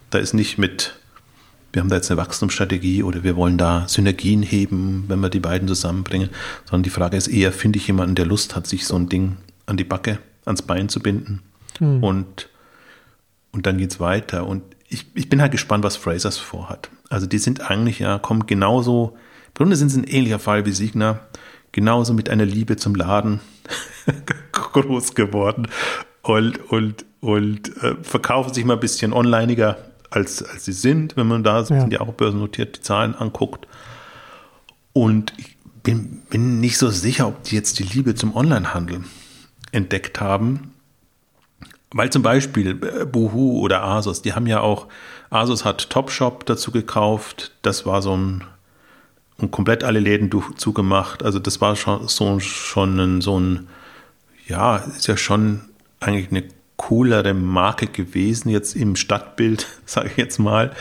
Da 0.09 0.17
ist 0.17 0.33
nicht 0.33 0.57
mit, 0.57 0.98
wir 1.71 1.81
haben 1.81 1.89
da 1.89 1.95
jetzt 1.97 2.09
eine 2.09 2.19
Wachstumsstrategie 2.19 3.03
oder 3.03 3.23
wir 3.23 3.35
wollen 3.35 3.57
da 3.57 3.87
Synergien 3.87 4.41
heben, 4.43 5.05
wenn 5.07 5.19
wir 5.19 5.29
die 5.29 5.39
beiden 5.39 5.67
zusammenbringen, 5.67 6.29
sondern 6.65 6.83
die 6.83 6.89
Frage 6.89 7.17
ist 7.17 7.27
eher, 7.27 7.51
finde 7.51 7.77
ich 7.77 7.87
jemanden, 7.87 8.15
der 8.15 8.25
Lust 8.25 8.55
hat, 8.55 8.67
sich 8.67 8.85
so 8.85 8.95
ein 8.95 9.09
Ding 9.09 9.37
an 9.65 9.77
die 9.77 9.83
Backe, 9.83 10.19
ans 10.45 10.61
Bein 10.61 10.89
zu 10.89 10.99
binden 10.99 11.41
hm. 11.79 12.03
und 12.03 12.49
und 13.51 13.65
dann 13.65 13.77
geht 13.77 13.91
es 13.91 13.99
weiter. 13.99 14.45
Und 14.45 14.63
ich, 14.89 15.05
ich 15.13 15.29
bin 15.29 15.41
halt 15.41 15.51
gespannt, 15.51 15.83
was 15.83 15.95
Frasers 15.95 16.37
vorhat. 16.37 16.89
Also 17.09 17.25
die 17.25 17.37
sind 17.37 17.69
eigentlich 17.69 17.99
ja, 17.99 18.19
kommen 18.19 18.45
genauso, 18.45 19.17
im 19.47 19.53
Grunde 19.55 19.75
sind 19.75 19.89
sie 19.89 19.99
ein 19.99 20.03
ähnlicher 20.05 20.39
Fall 20.39 20.65
wie 20.65 20.71
Signer, 20.71 21.21
genauso 21.71 22.13
mit 22.13 22.29
einer 22.29 22.45
Liebe 22.45 22.77
zum 22.77 22.95
Laden 22.95 23.39
groß 24.51 25.15
geworden 25.15 25.67
und, 26.21 26.71
und, 26.71 27.05
und 27.21 27.83
äh, 27.83 27.95
verkaufen 28.01 28.53
sich 28.53 28.65
mal 28.65 28.75
ein 28.75 28.79
bisschen 28.79 29.13
onlineiger, 29.13 29.77
als, 30.09 30.43
als 30.43 30.65
sie 30.65 30.73
sind, 30.73 31.17
wenn 31.17 31.27
man 31.27 31.43
da 31.43 31.59
ja. 31.59 31.65
sind 31.65 31.93
ja 31.93 32.01
auch 32.01 32.13
börsennotiert 32.13 32.77
die 32.77 32.81
Zahlen 32.81 33.15
anguckt. 33.15 33.67
Und 34.93 35.33
ich 35.37 35.57
bin, 35.83 36.21
bin 36.29 36.59
nicht 36.59 36.77
so 36.77 36.89
sicher, 36.89 37.27
ob 37.27 37.43
die 37.43 37.55
jetzt 37.55 37.79
die 37.79 37.83
Liebe 37.83 38.15
zum 38.15 38.35
Onlinehandel 38.35 39.03
entdeckt 39.71 40.19
haben 40.19 40.73
Weil 41.91 42.09
zum 42.11 42.21
Beispiel 42.21 42.71
äh, 42.83 43.05
Boohoo 43.05 43.59
oder 43.59 43.83
Asus, 43.83 44.21
die 44.21 44.33
haben 44.33 44.47
ja 44.47 44.61
auch, 44.61 44.87
Asus 45.29 45.65
hat 45.65 45.89
Topshop 45.89 46.45
dazu 46.45 46.71
gekauft, 46.71 47.51
das 47.61 47.85
war 47.85 48.01
so 48.01 48.15
ein, 48.15 48.43
und 49.37 49.51
komplett 49.51 49.83
alle 49.83 49.99
Läden 49.99 50.29
zugemacht. 50.57 51.23
Also 51.23 51.39
das 51.39 51.61
war 51.61 51.75
schon 51.75 52.07
so, 52.07 52.39
schon 52.39 52.99
ein, 52.99 53.21
so 53.21 53.39
ein, 53.39 53.67
ja, 54.47 54.77
ist 54.77 55.07
ja 55.07 55.15
schon 55.15 55.61
eigentlich 55.99 56.29
eine 56.29 56.43
coolere 56.79 57.33
Marke 57.33 57.87
gewesen 57.87 58.49
jetzt 58.49 58.73
im 58.75 58.95
Stadtbild, 58.95 59.67
sage 59.85 60.09
ich 60.09 60.17
jetzt 60.17 60.39
mal. 60.39 60.71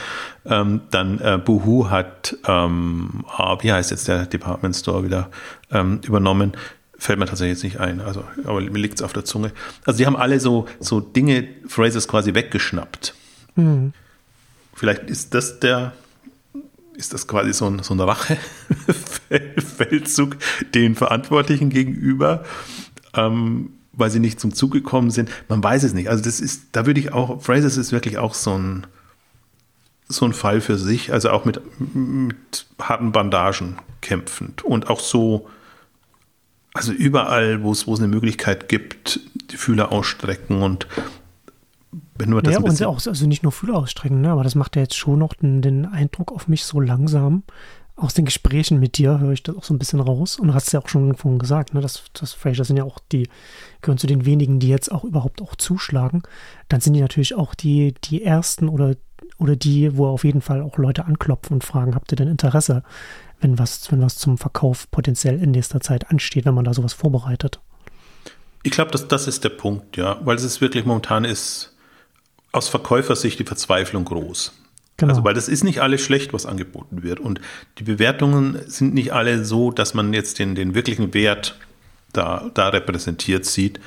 Ähm, 0.46 0.82
dann 0.90 1.20
äh, 1.20 1.38
Boohoo 1.44 1.90
hat, 1.90 2.36
ähm, 2.46 3.24
ah, 3.36 3.59
wie 3.61 3.72
heißt 3.72 3.90
jetzt 3.90 4.07
der 4.09 4.24
Department 4.26 4.76
Store 4.76 5.05
wieder, 5.05 5.28
ähm, 5.70 6.01
übernommen. 6.07 6.53
Fällt 6.96 7.18
mir 7.18 7.26
tatsächlich 7.26 7.59
jetzt 7.59 7.64
nicht 7.64 7.80
ein, 7.80 8.01
also, 8.01 8.22
aber 8.44 8.61
mir 8.61 8.78
liegt 8.78 8.94
es 8.94 9.03
auf 9.03 9.12
der 9.12 9.24
Zunge. 9.24 9.51
Also 9.84 9.99
die 9.99 10.07
haben 10.07 10.16
alle 10.16 10.38
so, 10.40 10.66
so 10.80 11.01
Dinge, 11.01 11.49
Phrases 11.66 12.09
quasi 12.09 12.34
weggeschnappt. 12.34 13.14
Mhm. 13.57 13.92
Vielleicht 14.74 15.11
ist 15.11 15.34
das 15.34 15.61
der, 15.61 15.92
ist 16.94 17.12
das 17.12 17.26
quasi 17.26 17.53
so 17.53 17.66
ein, 17.66 17.82
so 17.82 17.92
ein 17.94 18.01
Rachefeldzug 18.01 20.36
den 20.74 20.94
Verantwortlichen 20.94 21.68
gegenüber. 21.70 22.44
Ähm, 23.14 23.72
weil 23.99 24.11
sie 24.11 24.20
nicht 24.20 24.40
zum 24.40 24.55
Zug 24.55 24.72
gekommen 24.72 25.11
sind. 25.11 25.30
Man 25.49 25.62
weiß 25.62 25.82
es 25.82 25.92
nicht. 25.92 26.09
Also 26.09 26.22
das 26.22 26.40
ist, 26.40 26.68
da 26.72 26.86
würde 26.86 27.01
ich 27.01 27.12
auch, 27.12 27.42
Phrases 27.42 27.76
ist 27.76 27.92
wirklich 27.92 28.18
auch 28.18 28.34
so 28.34 28.57
ein, 28.57 28.86
so 30.09 30.24
ein 30.24 30.32
Fall 30.32 30.61
für 30.61 30.78
sich, 30.78 31.12
also 31.12 31.30
auch 31.30 31.44
mit, 31.44 31.61
mit 31.94 32.66
harten 32.80 33.12
Bandagen 33.12 33.78
kämpfend 34.01 34.64
und 34.64 34.88
auch 34.88 35.01
so, 35.01 35.49
also 36.72 36.92
überall, 36.92 37.62
wo 37.62 37.72
es, 37.72 37.86
wo 37.86 37.94
es 37.94 38.01
eine 38.01 38.09
Möglichkeit 38.09 38.68
gibt, 38.68 39.20
die 39.51 39.57
Fühler 39.57 39.92
ausstrecken 39.92 40.62
und 40.62 40.86
wenn 42.16 42.30
du 42.30 42.40
das 42.40 42.55
ja, 42.55 42.61
und 42.61 42.82
auch, 42.84 43.07
also 43.07 43.26
nicht 43.26 43.42
nur 43.42 43.53
Fühler 43.53 43.76
ausstrecken, 43.76 44.20
ne, 44.20 44.30
aber 44.30 44.44
das 44.44 44.55
macht 44.55 44.76
ja 44.76 44.82
jetzt 44.82 44.96
schon 44.96 45.18
noch 45.18 45.34
den, 45.34 45.62
den 45.62 45.86
Eindruck 45.86 46.32
auf 46.32 46.49
mich 46.49 46.64
so 46.64 46.80
langsam, 46.80 47.42
aus 47.99 48.14
den 48.14 48.24
Gesprächen 48.24 48.78
mit 48.78 48.96
dir 48.96 49.18
höre 49.18 49.32
ich 49.32 49.42
das 49.42 49.57
auch 49.57 49.64
so 49.64 49.74
ein 49.74 49.78
bisschen 49.78 50.01
raus. 50.01 50.38
Und 50.38 50.49
du 50.49 50.55
hast 50.55 50.68
es 50.68 50.72
ja 50.72 50.80
auch 50.80 50.88
schon 50.88 51.14
vorhin 51.16 51.38
gesagt, 51.38 51.74
ne, 51.74 51.80
dass, 51.80 52.05
dass 52.12 52.32
Fraser 52.32 52.64
sind 52.64 52.76
ja 52.76 52.84
auch 52.84 53.01
die, 53.11 53.28
gehören 53.82 53.99
zu 53.99 54.07
den 54.07 54.24
wenigen, 54.24 54.61
die 54.61 54.68
jetzt 54.68 54.90
auch 54.92 55.05
überhaupt 55.05 55.42
auch 55.42 55.57
zuschlagen. 55.57 56.22
Dann 56.68 56.80
sind 56.80 56.92
die 56.94 57.01
natürlich 57.01 57.34
auch 57.34 57.55
die, 57.55 57.94
die 58.05 58.22
ersten 58.22 58.68
oder, 58.68 58.94
oder 59.38 59.57
die, 59.57 59.96
wo 59.96 60.07
auf 60.07 60.24
jeden 60.24 60.40
Fall 60.40 60.62
auch 60.62 60.78
Leute 60.78 61.07
anklopfen 61.07 61.55
und 61.55 61.64
fragen, 61.64 61.94
habt 61.94 62.12
ihr 62.12 62.16
denn 62.16 62.28
Interesse, 62.28 62.84
wenn 63.40 63.59
was, 63.59 63.90
wenn 63.90 64.01
was 64.01 64.16
zum 64.16 64.38
Verkauf 64.38 64.90
potenziell 64.90 65.42
in 65.42 65.51
nächster 65.51 65.80
Zeit 65.80 66.11
ansteht, 66.11 66.44
wenn 66.44 66.55
man 66.55 66.64
da 66.64 66.74
sowas 66.74 66.92
vorbereitet? 66.92 67.61
Ich 68.62 68.72
glaube, 68.72 68.90
dass 68.90 69.09
das 69.09 69.26
ist 69.26 69.44
der 69.44 69.51
Punkt, 69.51 69.96
ja, 69.96 70.18
weil 70.24 70.36
es 70.36 70.44
ist 70.44 70.61
wirklich 70.61 70.84
momentan 70.84 71.24
ist 71.24 71.76
aus 72.53 72.68
Verkäufersicht 72.68 73.38
die 73.38 73.44
Verzweiflung 73.44 74.05
groß. 74.05 74.57
Genau. 74.99 75.12
Also, 75.12 75.24
weil 75.24 75.34
das 75.34 75.49
ist 75.49 75.64
nicht 75.64 75.80
alles 75.80 76.03
schlecht, 76.03 76.32
was 76.32 76.44
angeboten 76.44 77.03
wird. 77.03 77.20
Und 77.20 77.40
die 77.78 77.84
Bewertungen 77.84 78.59
sind 78.66 78.94
nicht 78.94 79.12
alle 79.12 79.44
so, 79.44 79.70
dass 79.70 79.94
man 79.94 80.12
jetzt 80.12 80.38
den, 80.38 80.55
den 80.55 80.74
wirklichen 80.74 81.14
Wert 81.14 81.57
da, 82.12 82.51
da 82.53 82.68
repräsentiert 82.68 83.46
sieht. 83.46 83.80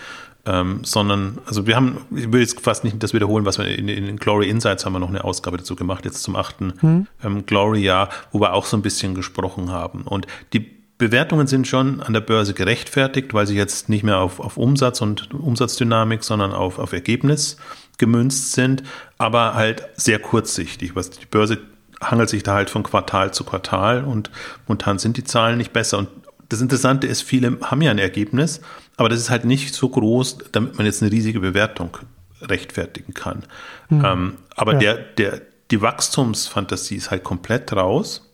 Ähm, 0.44 0.80
sondern, 0.84 1.38
also 1.46 1.68
wir 1.68 1.76
haben, 1.76 1.98
ich 2.16 2.32
will 2.32 2.42
jetzt 2.42 2.60
fast 2.62 2.84
nicht 2.84 3.04
das 3.04 3.14
wiederholen, 3.14 3.46
was 3.46 3.60
wir 3.60 3.68
in, 3.68 3.88
in 3.88 4.16
Glory 4.18 4.50
Insights 4.50 4.86
haben 4.86 4.94
wir 4.94 5.00
noch 5.00 5.10
eine 5.10 5.24
Ausgabe 5.24 5.58
dazu 5.58 5.76
gemacht, 5.76 6.04
jetzt 6.04 6.24
zum 6.24 6.36
achten 6.36 6.74
hm. 6.80 7.08
ähm, 7.24 7.46
Glory-Jahr, 7.46 8.10
wo 8.32 8.40
wir 8.40 8.54
auch 8.54 8.66
so 8.66 8.76
ein 8.76 8.82
bisschen 8.82 9.14
gesprochen 9.14 9.70
haben. 9.70 10.02
Und 10.02 10.26
die 10.54 10.82
Bewertungen 10.98 11.46
sind 11.46 11.68
schon 11.68 12.00
an 12.02 12.14
der 12.14 12.22
Börse 12.22 12.56
gerechtfertigt, 12.56 13.36
weil 13.36 13.46
sie 13.46 13.56
jetzt 13.56 13.90
nicht 13.90 14.04
mehr 14.04 14.20
auf, 14.20 14.40
auf 14.40 14.58
Umsatz 14.58 15.02
und 15.02 15.32
Umsatzdynamik, 15.34 16.24
sondern 16.24 16.54
auf, 16.54 16.80
auf 16.80 16.92
Ergebnis 16.94 17.58
gemünzt 17.98 18.54
sind, 18.54 18.84
aber 19.18 19.54
halt 19.54 19.88
sehr 19.96 20.20
kurzsichtig. 20.20 20.96
Was 20.96 21.12
die 21.12 21.26
Börse 21.26 21.60
hangelt 22.02 22.30
sich 22.30 22.44
da 22.44 22.56
halt 22.56 22.70
von 22.70 22.84
Quartal 22.84 23.34
zu 23.34 23.44
Quartal 23.44 24.04
und 24.04 24.32
momentan 24.68 25.00
sind 25.00 25.18
die 25.18 25.24
Zahlen 25.24 25.58
nicht 25.58 25.72
besser. 25.72 26.00
Und 26.00 26.10
das 26.50 26.62
Interessante 26.62 27.08
ist, 27.08 27.22
viele 27.22 27.58
haben 27.62 27.82
ja 27.82 27.92
ein 27.92 28.00
Ergebnis, 28.00 28.62
aber 28.98 29.10
das 29.10 29.20
ist 29.20 29.30
halt 29.30 29.46
nicht 29.46 29.74
so 29.74 29.88
groß, 29.90 30.40
damit 30.52 30.78
man 30.78 30.86
jetzt 30.86 31.02
eine 31.02 31.12
riesige 31.12 31.40
Bewertung 31.40 31.98
rechtfertigen 32.42 33.14
kann. 33.14 33.44
Mhm. 33.90 34.06
Ähm, 34.06 34.34
aber 34.56 34.74
ja. 34.74 34.80
der, 34.80 34.96
der, 34.98 35.42
die 35.70 35.82
Wachstumsfantasie 35.82 36.96
ist 36.96 37.12
halt 37.12 37.24
komplett 37.24 37.72
raus. 37.74 38.28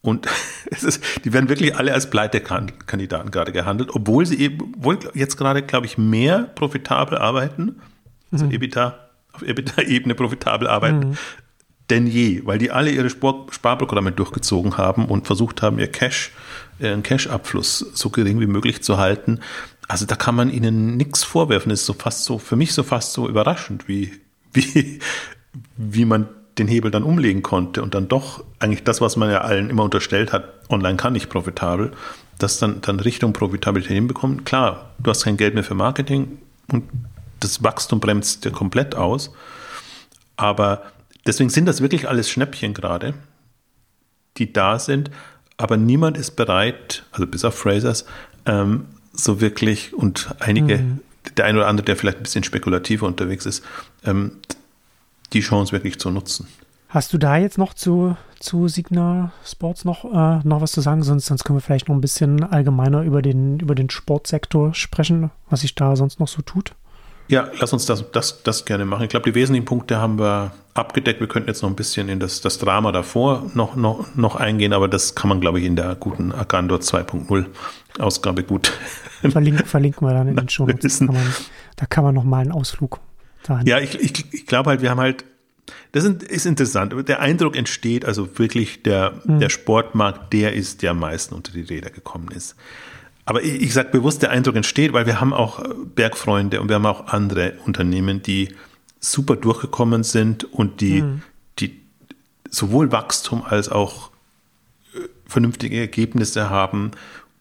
Und 0.00 0.28
ist, 0.70 1.00
die 1.24 1.32
werden 1.32 1.48
wirklich 1.48 1.76
alle 1.76 1.92
als 1.92 2.08
Pleitekandidaten 2.08 3.30
gerade 3.32 3.52
gehandelt, 3.52 3.90
obwohl 3.92 4.24
sie 4.24 4.38
eben, 4.38 4.74
obwohl 4.76 4.98
jetzt 5.14 5.36
gerade, 5.36 5.62
glaube 5.62 5.86
ich, 5.86 5.98
mehr 5.98 6.44
profitabel 6.54 7.18
arbeiten 7.18 7.80
also 8.36 8.46
mhm. 8.46 8.52
EBITDA, 8.52 8.94
auf 9.32 9.42
EBITDA-Ebene 9.42 10.14
profitabel 10.14 10.68
arbeiten, 10.68 11.10
mhm. 11.10 11.18
denn 11.90 12.06
je, 12.06 12.42
weil 12.44 12.58
die 12.58 12.70
alle 12.70 12.90
ihre 12.90 13.10
Spar 13.10 13.46
Sparprogramme 13.50 14.12
durchgezogen 14.12 14.76
haben 14.76 15.06
und 15.06 15.26
versucht 15.26 15.62
haben, 15.62 15.78
ihr 15.78 15.90
Cash, 15.90 16.32
ihren 16.78 17.02
Cash-Abfluss 17.02 17.78
so 17.94 18.10
gering 18.10 18.40
wie 18.40 18.46
möglich 18.46 18.82
zu 18.82 18.98
halten. 18.98 19.40
Also 19.88 20.04
da 20.04 20.16
kann 20.16 20.34
man 20.34 20.50
ihnen 20.50 20.96
nichts 20.96 21.22
vorwerfen. 21.24 21.70
Das 21.70 21.80
ist 21.80 21.86
so 21.86 21.92
fast 21.92 22.24
so, 22.24 22.38
für 22.38 22.56
mich 22.56 22.74
so 22.74 22.82
fast 22.82 23.12
so 23.12 23.28
überraschend, 23.28 23.88
wie, 23.88 24.12
wie, 24.52 25.00
wie 25.76 26.04
man 26.04 26.28
den 26.58 26.68
Hebel 26.68 26.90
dann 26.90 27.02
umlegen 27.02 27.42
konnte 27.42 27.82
und 27.82 27.94
dann 27.94 28.08
doch 28.08 28.42
eigentlich 28.58 28.82
das, 28.84 29.00
was 29.00 29.16
man 29.16 29.30
ja 29.30 29.42
allen 29.42 29.68
immer 29.68 29.84
unterstellt 29.84 30.32
hat, 30.32 30.54
online 30.70 30.96
kann 30.96 31.12
nicht 31.12 31.28
profitabel, 31.28 31.92
das 32.38 32.58
dann, 32.58 32.80
dann 32.80 33.00
Richtung 33.00 33.32
Profitabilität 33.32 33.94
hinbekommen. 33.94 34.44
Klar, 34.44 34.90
du 34.98 35.10
hast 35.10 35.24
kein 35.24 35.36
Geld 35.36 35.54
mehr 35.54 35.64
für 35.64 35.74
Marketing 35.74 36.38
und 36.72 36.84
das 37.40 37.62
Wachstum 37.62 38.00
bremst 38.00 38.44
ja 38.44 38.50
komplett 38.50 38.94
aus. 38.94 39.32
Aber 40.36 40.82
deswegen 41.26 41.50
sind 41.50 41.66
das 41.66 41.80
wirklich 41.80 42.08
alles 42.08 42.30
Schnäppchen 42.30 42.74
gerade, 42.74 43.14
die 44.36 44.52
da 44.52 44.78
sind. 44.78 45.10
Aber 45.56 45.76
niemand 45.76 46.16
ist 46.18 46.32
bereit, 46.32 47.04
also 47.12 47.26
bis 47.26 47.44
auf 47.44 47.54
Frasers, 47.54 48.04
ähm, 48.44 48.86
so 49.12 49.40
wirklich 49.40 49.94
und 49.94 50.34
einige, 50.38 50.78
mhm. 50.78 51.00
der 51.36 51.46
ein 51.46 51.56
oder 51.56 51.68
andere, 51.68 51.86
der 51.86 51.96
vielleicht 51.96 52.18
ein 52.18 52.24
bisschen 52.24 52.44
spekulativer 52.44 53.06
unterwegs 53.06 53.46
ist, 53.46 53.64
ähm, 54.04 54.32
die 55.32 55.40
Chance 55.40 55.72
wirklich 55.72 55.98
zu 55.98 56.10
nutzen. 56.10 56.46
Hast 56.88 57.12
du 57.12 57.18
da 57.18 57.36
jetzt 57.36 57.58
noch 57.58 57.74
zu, 57.74 58.16
zu 58.38 58.68
Signa 58.68 59.32
Sports 59.44 59.84
noch, 59.84 60.04
äh, 60.04 60.40
noch 60.46 60.60
was 60.60 60.72
zu 60.72 60.80
sagen? 60.80 61.02
Sonst, 61.02 61.26
sonst 61.26 61.44
können 61.44 61.56
wir 61.56 61.62
vielleicht 61.62 61.88
noch 61.88 61.94
ein 61.94 62.00
bisschen 62.00 62.44
allgemeiner 62.44 63.02
über 63.02 63.22
den, 63.22 63.58
über 63.58 63.74
den 63.74 63.90
Sportsektor 63.90 64.72
sprechen, 64.72 65.30
was 65.50 65.62
sich 65.62 65.74
da 65.74 65.96
sonst 65.96 66.20
noch 66.20 66.28
so 66.28 66.42
tut. 66.42 66.74
Ja, 67.28 67.50
lass 67.58 67.72
uns 67.72 67.86
das, 67.86 68.10
das, 68.12 68.42
das 68.42 68.64
gerne 68.64 68.84
machen. 68.84 69.02
Ich 69.04 69.08
glaube, 69.08 69.30
die 69.30 69.34
wesentlichen 69.34 69.64
Punkte 69.64 69.98
haben 69.98 70.18
wir 70.18 70.52
abgedeckt. 70.74 71.20
Wir 71.20 71.26
könnten 71.26 71.48
jetzt 71.48 71.62
noch 71.62 71.70
ein 71.70 71.76
bisschen 71.76 72.08
in 72.08 72.20
das, 72.20 72.40
das 72.40 72.58
Drama 72.58 72.92
davor 72.92 73.50
noch, 73.54 73.76
noch, 73.76 74.14
noch 74.14 74.36
eingehen, 74.36 74.72
aber 74.72 74.88
das 74.88 75.14
kann 75.14 75.28
man, 75.28 75.40
glaube 75.40 75.58
ich, 75.58 75.66
in 75.66 75.76
der 75.76 75.94
guten 75.96 76.32
Agandor 76.32 76.78
2.0 76.78 77.46
Ausgabe 77.98 78.42
gut. 78.42 78.72
Verlinken, 79.28 79.66
verlinken 79.66 80.06
wir 80.06 80.14
dann 80.14 80.28
in 80.28 80.36
den 80.36 80.48
Show 80.48 80.66
Notes. 80.66 81.02
Da 81.76 81.86
kann 81.86 82.04
man 82.04 82.14
noch 82.14 82.24
mal 82.24 82.38
einen 82.38 82.52
Ausflug 82.52 83.00
dahin. 83.42 83.66
Ja, 83.66 83.80
ich, 83.80 83.98
ich, 83.98 84.32
ich 84.32 84.46
glaube 84.46 84.70
halt, 84.70 84.82
wir 84.82 84.90
haben 84.90 85.00
halt, 85.00 85.24
das 85.92 86.04
ist 86.04 86.46
interessant. 86.46 86.94
Der 87.08 87.20
Eindruck 87.20 87.56
entsteht 87.56 88.04
also 88.04 88.38
wirklich, 88.38 88.82
der, 88.82 89.14
mhm. 89.24 89.40
der 89.40 89.48
Sportmarkt, 89.48 90.32
der 90.32 90.52
ist, 90.52 90.82
der 90.82 90.92
am 90.92 91.00
meisten 91.00 91.34
unter 91.34 91.52
die 91.52 91.62
Räder 91.62 91.90
gekommen 91.90 92.28
ist. 92.28 92.54
Aber 93.26 93.42
ich, 93.42 93.60
ich 93.60 93.74
sage 93.74 93.90
bewusst, 93.90 94.22
der 94.22 94.30
Eindruck 94.30 94.56
entsteht, 94.56 94.92
weil 94.92 95.04
wir 95.04 95.20
haben 95.20 95.34
auch 95.34 95.58
äh, 95.58 95.68
Bergfreunde 95.94 96.60
und 96.60 96.68
wir 96.68 96.76
haben 96.76 96.86
auch 96.86 97.08
andere 97.08 97.54
Unternehmen, 97.66 98.22
die 98.22 98.54
super 99.00 99.36
durchgekommen 99.36 100.04
sind 100.04 100.44
und 100.44 100.80
die, 100.80 101.02
mhm. 101.02 101.22
die 101.58 101.78
sowohl 102.48 102.92
Wachstum 102.92 103.44
als 103.44 103.68
auch 103.68 104.10
äh, 104.94 105.00
vernünftige 105.26 105.78
Ergebnisse 105.78 106.48
haben 106.48 106.92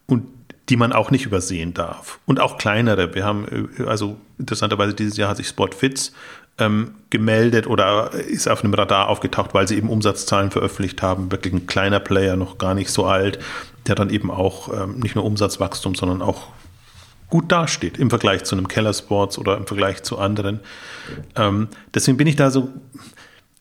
und 0.07 0.27
die 0.69 0.77
man 0.77 0.91
auch 0.91 1.11
nicht 1.11 1.25
übersehen 1.27 1.75
darf. 1.75 2.19
Und 2.25 2.39
auch 2.39 2.57
kleinere. 2.57 3.13
Wir 3.13 3.23
haben, 3.23 3.69
äh, 3.77 3.83
also 3.83 4.17
interessanterweise 4.39 4.95
dieses 4.95 5.17
Jahr 5.17 5.29
hat 5.29 5.37
sich 5.37 5.47
Sportfits 5.47 6.13
ähm, 6.57 6.95
gemeldet 7.09 7.67
oder 7.67 8.11
ist 8.11 8.47
auf 8.47 8.63
einem 8.63 8.73
Radar 8.73 9.09
aufgetaucht, 9.09 9.53
weil 9.53 9.67
sie 9.67 9.75
eben 9.75 9.89
Umsatzzahlen 9.89 10.51
veröffentlicht 10.51 11.01
haben. 11.01 11.31
Wirklich 11.31 11.53
ein 11.53 11.67
kleiner 11.67 11.99
Player, 11.99 12.37
noch 12.37 12.57
gar 12.57 12.73
nicht 12.73 12.89
so 12.89 13.05
alt, 13.05 13.39
der 13.87 13.95
dann 13.95 14.09
eben 14.09 14.31
auch 14.31 14.73
ähm, 14.73 14.99
nicht 14.99 15.15
nur 15.15 15.25
Umsatzwachstum, 15.25 15.95
sondern 15.95 16.21
auch 16.21 16.47
gut 17.29 17.51
dasteht 17.51 17.97
im 17.97 18.09
Vergleich 18.09 18.43
zu 18.43 18.55
einem 18.55 18.67
Keller 18.67 18.93
Sports 18.93 19.37
oder 19.37 19.57
im 19.57 19.67
Vergleich 19.67 20.03
zu 20.03 20.17
anderen. 20.17 20.59
Ähm, 21.35 21.67
deswegen 21.93 22.17
bin 22.17 22.27
ich 22.27 22.35
da 22.35 22.51
so, 22.51 22.69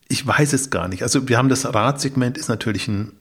ich 0.07 0.25
weiß 0.25 0.53
es 0.53 0.69
gar 0.69 0.87
nicht. 0.87 1.03
Also 1.03 1.27
wir 1.27 1.37
haben 1.37 1.49
das 1.49 1.65
Radsegment 1.73 2.37
ist 2.37 2.47
natürlich 2.47 2.87
ein, 2.87 3.13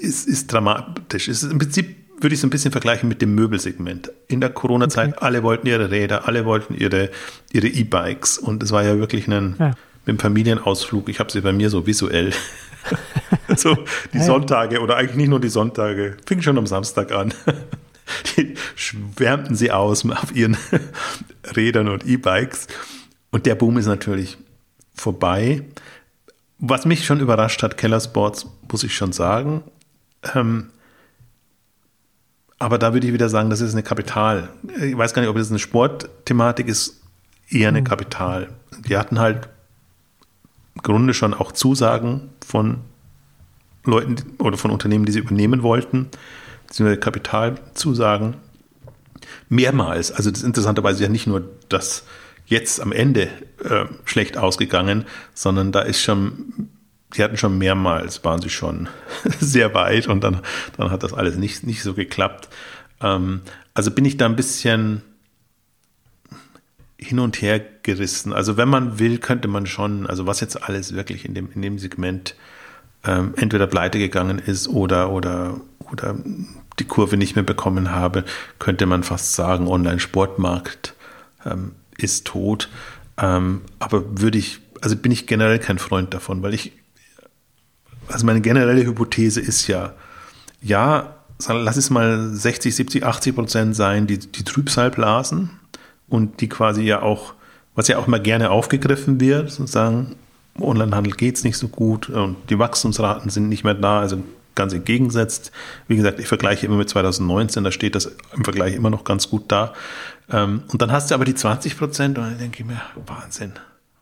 ist, 0.00 0.28
ist 0.28 0.52
dramatisch. 0.52 1.28
Ist 1.28 1.42
im 1.42 1.58
Prinzip 1.58 1.96
würde 2.20 2.34
ich 2.34 2.40
es 2.40 2.44
ein 2.44 2.50
bisschen 2.50 2.72
vergleichen 2.72 3.08
mit 3.08 3.22
dem 3.22 3.34
Möbelsegment. 3.34 4.10
In 4.26 4.40
der 4.40 4.50
Corona-Zeit, 4.50 5.16
okay. 5.16 5.24
alle 5.24 5.42
wollten 5.42 5.66
ihre 5.66 5.90
Räder, 5.90 6.26
alle 6.26 6.44
wollten 6.44 6.74
ihre 6.74 7.10
ihre 7.52 7.68
E-Bikes 7.68 8.38
und 8.38 8.62
es 8.62 8.72
war 8.72 8.82
ja 8.82 8.98
wirklich 8.98 9.28
ein, 9.28 9.56
ja. 9.58 9.68
mit 9.68 10.08
dem 10.08 10.18
Familienausflug. 10.18 11.08
Ich 11.08 11.20
habe 11.20 11.30
sie 11.30 11.40
bei 11.40 11.52
mir 11.52 11.70
so 11.70 11.86
visuell 11.86 12.32
so 13.56 13.76
die 14.12 14.20
Sonntage 14.20 14.80
oder 14.80 14.96
eigentlich 14.96 15.16
nicht 15.16 15.28
nur 15.28 15.40
die 15.40 15.48
Sonntage, 15.48 16.16
fing 16.26 16.42
schon 16.42 16.58
am 16.58 16.66
Samstag 16.66 17.12
an. 17.12 17.34
Die 18.36 18.54
schwärmten 18.74 19.54
sie 19.54 19.70
aus 19.70 20.08
auf 20.08 20.34
ihren 20.34 20.56
Rädern 21.56 21.88
und 21.88 22.06
E-Bikes. 22.06 22.66
Und 23.30 23.44
der 23.44 23.54
Boom 23.54 23.76
ist 23.76 23.86
natürlich 23.86 24.38
vorbei. 24.94 25.62
Was 26.58 26.86
mich 26.86 27.04
schon 27.04 27.20
überrascht 27.20 27.62
hat, 27.62 27.76
Keller 27.76 28.00
Sports, 28.00 28.46
muss 28.70 28.82
ich 28.82 28.94
schon 28.94 29.12
sagen. 29.12 29.62
Ähm, 30.34 30.70
aber 32.58 32.78
da 32.78 32.92
würde 32.92 33.06
ich 33.06 33.12
wieder 33.12 33.28
sagen, 33.28 33.50
das 33.50 33.60
ist 33.60 33.72
eine 33.72 33.82
Kapital. 33.82 34.48
Ich 34.82 34.96
weiß 34.96 35.14
gar 35.14 35.22
nicht, 35.22 35.28
ob 35.28 35.36
das 35.36 35.50
eine 35.50 35.58
Sportthematik 35.58 36.66
ist, 36.68 37.00
eher 37.48 37.68
eine 37.68 37.80
mhm. 37.80 37.84
Kapital. 37.84 38.48
Die 38.86 38.96
hatten 38.96 39.18
halt 39.18 39.48
im 40.74 40.82
Grunde 40.82 41.14
schon 41.14 41.34
auch 41.34 41.52
Zusagen 41.52 42.30
von 42.44 42.78
Leuten 43.84 44.16
oder 44.38 44.56
von 44.56 44.70
Unternehmen, 44.70 45.06
die 45.06 45.12
sie 45.12 45.20
übernehmen 45.20 45.62
wollten, 45.62 46.08
beziehungsweise 46.66 47.00
Kapitalzusagen. 47.00 48.34
Mehrmals. 49.48 50.12
Also 50.12 50.30
das 50.30 50.40
ist 50.40 50.46
interessanterweise 50.46 51.02
ja 51.02 51.08
nicht 51.08 51.26
nur 51.26 51.48
das 51.68 52.04
jetzt 52.46 52.80
am 52.80 52.92
Ende 52.92 53.28
äh, 53.62 53.84
schlecht 54.04 54.38
ausgegangen, 54.38 55.04
sondern 55.34 55.72
da 55.72 55.80
ist 55.80 56.00
schon, 56.00 56.70
die 57.16 57.24
hatten 57.24 57.36
schon 57.36 57.58
mehrmals, 57.58 58.24
waren 58.24 58.40
sie 58.40 58.50
schon 58.50 58.88
sehr 59.40 59.74
weit 59.74 60.08
und 60.08 60.22
dann, 60.22 60.40
dann 60.76 60.90
hat 60.90 61.02
das 61.02 61.12
alles 61.12 61.36
nicht, 61.36 61.64
nicht 61.64 61.82
so 61.82 61.94
geklappt. 61.94 62.48
Ähm, 63.00 63.42
also 63.74 63.90
bin 63.90 64.04
ich 64.04 64.16
da 64.16 64.26
ein 64.26 64.36
bisschen 64.36 65.02
hin 66.98 67.20
und 67.20 67.40
her 67.40 67.60
gerissen. 67.82 68.32
Also 68.32 68.56
wenn 68.56 68.68
man 68.68 68.98
will, 68.98 69.18
könnte 69.18 69.48
man 69.48 69.66
schon, 69.66 70.06
also 70.06 70.26
was 70.26 70.40
jetzt 70.40 70.62
alles 70.62 70.94
wirklich 70.94 71.24
in 71.24 71.34
dem, 71.34 71.48
in 71.54 71.62
dem 71.62 71.78
Segment 71.78 72.34
ähm, 73.04 73.34
entweder 73.36 73.66
pleite 73.66 73.98
gegangen 73.98 74.38
ist 74.38 74.68
oder, 74.68 75.10
oder, 75.10 75.60
oder 75.92 76.16
die 76.78 76.84
Kurve 76.84 77.16
nicht 77.16 77.36
mehr 77.36 77.44
bekommen 77.44 77.92
habe, 77.92 78.24
könnte 78.58 78.86
man 78.86 79.04
fast 79.04 79.34
sagen, 79.34 79.68
Online-Sportmarkt 79.68 80.94
ähm, 81.46 81.72
ist 81.96 82.26
tot. 82.26 82.68
Ähm, 83.16 83.62
aber 83.78 84.20
würde 84.20 84.38
ich, 84.38 84.60
also 84.80 84.96
bin 84.96 85.12
ich 85.12 85.26
generell 85.26 85.58
kein 85.58 85.78
Freund 85.78 86.14
davon, 86.14 86.42
weil 86.42 86.54
ich, 86.54 86.72
also 88.08 88.26
meine 88.26 88.40
generelle 88.40 88.84
Hypothese 88.84 89.40
ist 89.40 89.66
ja, 89.66 89.94
ja, 90.60 91.14
lass 91.48 91.76
es 91.76 91.90
mal 91.90 92.30
60, 92.30 92.74
70, 92.74 93.04
80 93.04 93.34
Prozent 93.34 93.76
sein, 93.76 94.06
die, 94.06 94.18
die 94.18 94.44
Trübsalblasen 94.44 95.50
und 96.08 96.40
die 96.40 96.48
quasi 96.48 96.82
ja 96.82 97.02
auch, 97.02 97.34
was 97.74 97.88
ja 97.88 97.98
auch 97.98 98.06
immer 98.06 98.18
gerne 98.18 98.50
aufgegriffen 98.50 99.20
wird, 99.20 99.50
sozusagen, 99.50 100.16
Onlinehandel 100.60 101.12
geht 101.12 101.36
es 101.36 101.44
nicht 101.44 101.56
so 101.56 101.68
gut 101.68 102.10
und 102.10 102.36
die 102.50 102.58
Wachstumsraten 102.58 103.30
sind 103.30 103.48
nicht 103.48 103.62
mehr 103.62 103.74
da, 103.74 104.00
also 104.00 104.22
ganz 104.56 104.72
entgegensetzt. 104.72 105.52
Wie 105.86 105.96
gesagt, 105.96 106.18
ich 106.18 106.26
vergleiche 106.26 106.66
immer 106.66 106.76
mit 106.76 106.88
2019, 106.88 107.62
da 107.62 107.70
steht 107.70 107.94
das 107.94 108.16
im 108.34 108.42
Vergleich 108.42 108.74
immer 108.74 108.90
noch 108.90 109.04
ganz 109.04 109.30
gut 109.30 109.44
da. 109.48 109.72
Ähm, 110.30 110.64
und 110.68 110.82
dann 110.82 110.90
hast 110.90 111.10
du 111.10 111.14
aber 111.14 111.24
die 111.24 111.36
20 111.36 111.78
Prozent 111.78 112.18
und 112.18 112.24
dann 112.24 112.38
denke 112.38 112.60
ich 112.60 112.66
mir, 112.66 112.80
Wahnsinn, 113.06 113.52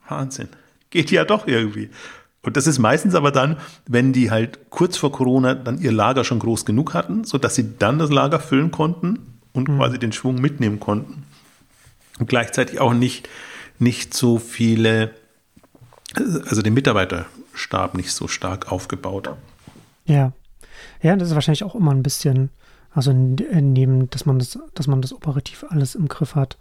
Wahnsinn. 0.08 0.48
Geht 0.88 1.10
ja 1.10 1.24
doch 1.24 1.46
irgendwie. 1.46 1.90
Und 2.46 2.56
das 2.56 2.68
ist 2.68 2.78
meistens 2.78 3.16
aber 3.16 3.32
dann, 3.32 3.56
wenn 3.88 4.12
die 4.12 4.30
halt 4.30 4.70
kurz 4.70 4.96
vor 4.96 5.10
Corona 5.10 5.56
dann 5.56 5.78
ihr 5.78 5.90
Lager 5.90 6.22
schon 6.22 6.38
groß 6.38 6.64
genug 6.64 6.94
hatten, 6.94 7.24
sodass 7.24 7.56
sie 7.56 7.76
dann 7.76 7.98
das 7.98 8.10
Lager 8.10 8.38
füllen 8.38 8.70
konnten 8.70 9.40
und 9.52 9.68
mhm. 9.68 9.78
quasi 9.78 9.98
den 9.98 10.12
Schwung 10.12 10.36
mitnehmen 10.36 10.78
konnten. 10.78 11.24
Und 12.20 12.28
gleichzeitig 12.28 12.78
auch 12.80 12.94
nicht, 12.94 13.28
nicht 13.80 14.14
so 14.14 14.38
viele, 14.38 15.10
also 16.14 16.62
den 16.62 16.72
Mitarbeiterstab 16.72 17.94
nicht 17.94 18.12
so 18.12 18.28
stark 18.28 18.70
aufgebaut. 18.70 19.28
Ja. 20.04 20.32
Ja, 21.02 21.16
das 21.16 21.30
ist 21.30 21.34
wahrscheinlich 21.34 21.64
auch 21.64 21.74
immer 21.74 21.90
ein 21.90 22.04
bisschen, 22.04 22.50
also 22.92 23.12
neben, 23.12 24.08
dass 24.10 24.24
man 24.24 24.38
das, 24.38 24.56
dass 24.72 24.86
man 24.86 25.02
das 25.02 25.12
operativ 25.12 25.64
alles 25.68 25.96
im 25.96 26.06
Griff 26.06 26.36
hat, 26.36 26.56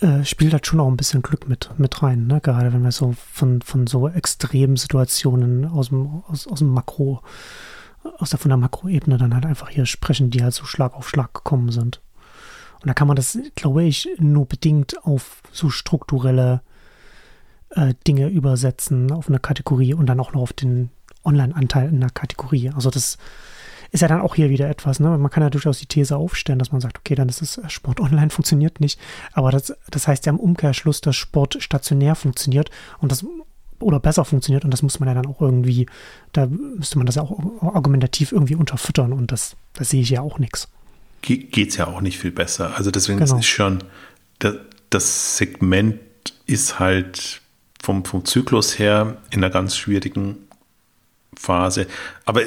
äh, 0.00 0.24
spielt 0.24 0.52
halt 0.52 0.66
schon 0.66 0.80
auch 0.80 0.88
ein 0.88 0.96
bisschen 0.96 1.22
Glück 1.22 1.48
mit, 1.48 1.70
mit 1.78 2.02
rein, 2.02 2.26
ne? 2.26 2.40
Gerade 2.40 2.72
wenn 2.72 2.82
wir 2.82 2.92
so 2.92 3.14
von, 3.32 3.62
von 3.62 3.86
so 3.86 4.08
extremen 4.08 4.76
Situationen 4.76 5.64
aus 5.64 5.88
dem, 5.88 6.22
aus, 6.28 6.46
aus 6.46 6.58
dem 6.58 6.68
Makro, 6.68 7.22
aus 8.18 8.30
der 8.30 8.38
von 8.38 8.48
der 8.48 8.58
Makroebene 8.58 9.18
dann 9.18 9.34
halt 9.34 9.46
einfach 9.46 9.68
hier 9.68 9.86
sprechen, 9.86 10.30
die 10.30 10.42
halt 10.42 10.54
so 10.54 10.64
Schlag 10.64 10.94
auf 10.94 11.08
Schlag 11.08 11.34
gekommen 11.34 11.70
sind. 11.70 12.00
Und 12.80 12.88
da 12.88 12.94
kann 12.94 13.08
man 13.08 13.16
das, 13.16 13.38
glaube 13.54 13.84
ich, 13.84 14.08
nur 14.18 14.46
bedingt 14.46 15.04
auf 15.04 15.42
so 15.52 15.68
strukturelle 15.68 16.62
äh, 17.70 17.94
Dinge 18.06 18.28
übersetzen, 18.28 19.12
auf 19.12 19.28
eine 19.28 19.38
Kategorie 19.38 19.94
und 19.94 20.06
dann 20.06 20.18
auch 20.18 20.32
noch 20.32 20.40
auf 20.40 20.52
den 20.52 20.90
Online-Anteil 21.24 21.90
in 21.90 22.00
der 22.00 22.10
Kategorie. 22.10 22.70
Also 22.70 22.90
das 22.90 23.18
ist 23.90 24.00
ja 24.00 24.08
dann 24.08 24.20
auch 24.20 24.34
hier 24.34 24.50
wieder 24.50 24.68
etwas. 24.68 25.00
Ne? 25.00 25.16
Man 25.16 25.30
kann 25.30 25.42
ja 25.42 25.50
durchaus 25.50 25.78
die 25.78 25.86
These 25.86 26.16
aufstellen, 26.16 26.58
dass 26.58 26.72
man 26.72 26.80
sagt, 26.80 26.98
okay, 26.98 27.14
dann 27.14 27.28
ist 27.28 27.42
es 27.42 27.58
äh, 27.58 27.68
Sport 27.68 28.00
online 28.00 28.30
funktioniert 28.30 28.80
nicht. 28.80 28.98
Aber 29.32 29.50
das, 29.50 29.74
das 29.90 30.08
heißt 30.08 30.26
ja 30.26 30.32
im 30.32 30.40
Umkehrschluss, 30.40 31.00
dass 31.00 31.16
Sport 31.16 31.56
stationär 31.60 32.14
funktioniert 32.14 32.70
und 32.98 33.12
das 33.12 33.24
oder 33.80 33.98
besser 33.98 34.26
funktioniert 34.26 34.64
und 34.64 34.72
das 34.72 34.82
muss 34.82 35.00
man 35.00 35.08
ja 35.08 35.14
dann 35.14 35.26
auch 35.26 35.40
irgendwie, 35.40 35.86
da 36.32 36.46
müsste 36.46 36.98
man 36.98 37.06
das 37.06 37.14
ja 37.14 37.22
auch 37.22 37.40
argumentativ 37.62 38.30
irgendwie 38.30 38.54
unterfüttern 38.54 39.14
und 39.14 39.32
das, 39.32 39.56
das 39.72 39.88
sehe 39.88 40.02
ich 40.02 40.10
ja 40.10 40.20
auch 40.20 40.38
nichts. 40.38 40.68
Geht 41.22 41.56
es 41.56 41.76
ja 41.78 41.86
auch 41.86 42.02
nicht 42.02 42.18
viel 42.18 42.30
besser. 42.30 42.76
Also 42.76 42.90
deswegen 42.90 43.18
genau. 43.18 43.38
ist 43.38 43.46
schon, 43.46 43.82
das 44.90 45.36
Segment 45.38 45.98
ist 46.46 46.78
halt 46.78 47.40
vom, 47.82 48.04
vom 48.04 48.24
Zyklus 48.24 48.78
her 48.78 49.16
in 49.30 49.42
einer 49.42 49.50
ganz 49.50 49.76
schwierigen 49.76 50.36
Phase. 51.40 51.86
Aber 52.26 52.42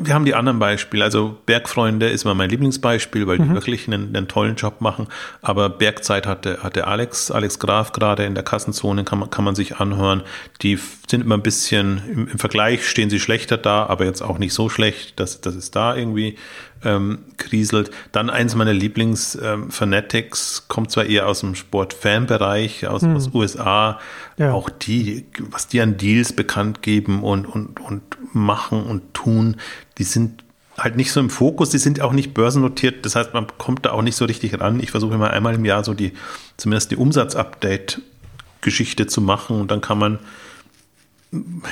wir 0.00 0.12
haben 0.12 0.24
die 0.24 0.34
anderen 0.34 0.58
Beispiele. 0.58 1.04
Also 1.04 1.38
Bergfreunde 1.46 2.08
ist 2.08 2.24
mal 2.24 2.34
mein 2.34 2.50
Lieblingsbeispiel, 2.50 3.28
weil 3.28 3.38
mhm. 3.38 3.44
die 3.44 3.54
wirklich 3.54 3.86
einen, 3.86 4.14
einen, 4.14 4.26
tollen 4.26 4.56
Job 4.56 4.80
machen. 4.80 5.06
Aber 5.40 5.68
Bergzeit 5.68 6.26
hatte, 6.26 6.64
hatte 6.64 6.88
Alex, 6.88 7.30
Alex 7.30 7.60
Graf 7.60 7.92
gerade 7.92 8.24
in 8.24 8.34
der 8.34 8.42
Kassenzone, 8.42 9.04
kann 9.04 9.20
man, 9.20 9.30
kann 9.30 9.44
man 9.44 9.54
sich 9.54 9.76
anhören. 9.76 10.24
Die 10.62 10.80
sind 11.08 11.22
immer 11.22 11.36
ein 11.36 11.42
bisschen, 11.42 12.02
im, 12.12 12.28
im 12.28 12.38
Vergleich 12.40 12.88
stehen 12.88 13.08
sie 13.08 13.20
schlechter 13.20 13.56
da, 13.56 13.86
aber 13.86 14.04
jetzt 14.04 14.20
auch 14.20 14.38
nicht 14.38 14.52
so 14.52 14.68
schlecht, 14.68 15.20
dass, 15.20 15.40
dass 15.40 15.54
es 15.54 15.70
da 15.70 15.94
irgendwie 15.94 16.36
ähm, 16.84 17.18
kriselt. 17.36 17.90
Dann 18.12 18.30
eins 18.30 18.54
meiner 18.54 18.72
Lieblings, 18.72 19.36
ähm, 19.40 19.70
Fanatics, 19.70 20.66
kommt 20.68 20.90
zwar 20.90 21.04
eher 21.06 21.28
aus 21.28 21.40
dem 21.40 21.54
Sport-Fan-Bereich, 21.54 22.86
aus, 22.86 23.02
hm. 23.02 23.16
aus 23.16 23.34
USA, 23.34 23.98
ja. 24.36 24.52
auch 24.52 24.68
die, 24.70 25.26
was 25.50 25.68
die 25.68 25.80
an 25.80 25.96
Deals 25.96 26.32
bekannt 26.32 26.82
geben 26.82 27.22
und, 27.22 27.46
und, 27.46 27.80
und 27.80 28.02
machen 28.32 28.82
und 28.84 29.14
tun, 29.14 29.56
die 29.98 30.04
sind 30.04 30.44
halt 30.76 30.96
nicht 30.96 31.10
so 31.10 31.20
im 31.20 31.30
Fokus, 31.30 31.70
die 31.70 31.78
sind 31.78 32.00
auch 32.00 32.12
nicht 32.12 32.34
börsennotiert, 32.34 33.04
das 33.04 33.16
heißt, 33.16 33.34
man 33.34 33.48
kommt 33.58 33.86
da 33.86 33.90
auch 33.90 34.02
nicht 34.02 34.16
so 34.16 34.24
richtig 34.24 34.60
ran. 34.60 34.78
Ich 34.80 34.92
versuche 34.92 35.14
immer 35.14 35.30
einmal 35.30 35.54
im 35.54 35.64
Jahr 35.64 35.82
so 35.82 35.94
die, 35.94 36.12
zumindest 36.56 36.92
die 36.92 36.96
Umsatzupdate-Geschichte 36.96 39.08
zu 39.08 39.20
machen 39.20 39.60
und 39.60 39.72
dann 39.72 39.80
kann 39.80 39.98
man 39.98 40.20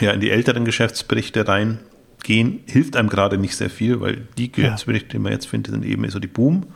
ja 0.00 0.10
in 0.10 0.20
die 0.20 0.30
älteren 0.30 0.64
Geschäftsberichte 0.64 1.46
rein 1.46 1.78
gehen, 2.26 2.60
hilft 2.66 2.96
einem 2.96 3.08
gerade 3.08 3.38
nicht 3.38 3.56
sehr 3.56 3.70
viel, 3.70 4.00
weil 4.00 4.26
die 4.36 4.50
Geschäftsberichte, 4.50 5.10
die 5.10 5.18
man 5.20 5.32
jetzt 5.32 5.46
findet, 5.46 5.72
sind 5.72 5.84
eben 5.84 6.08
so 6.10 6.18
die 6.18 6.26
Boom. 6.26 6.66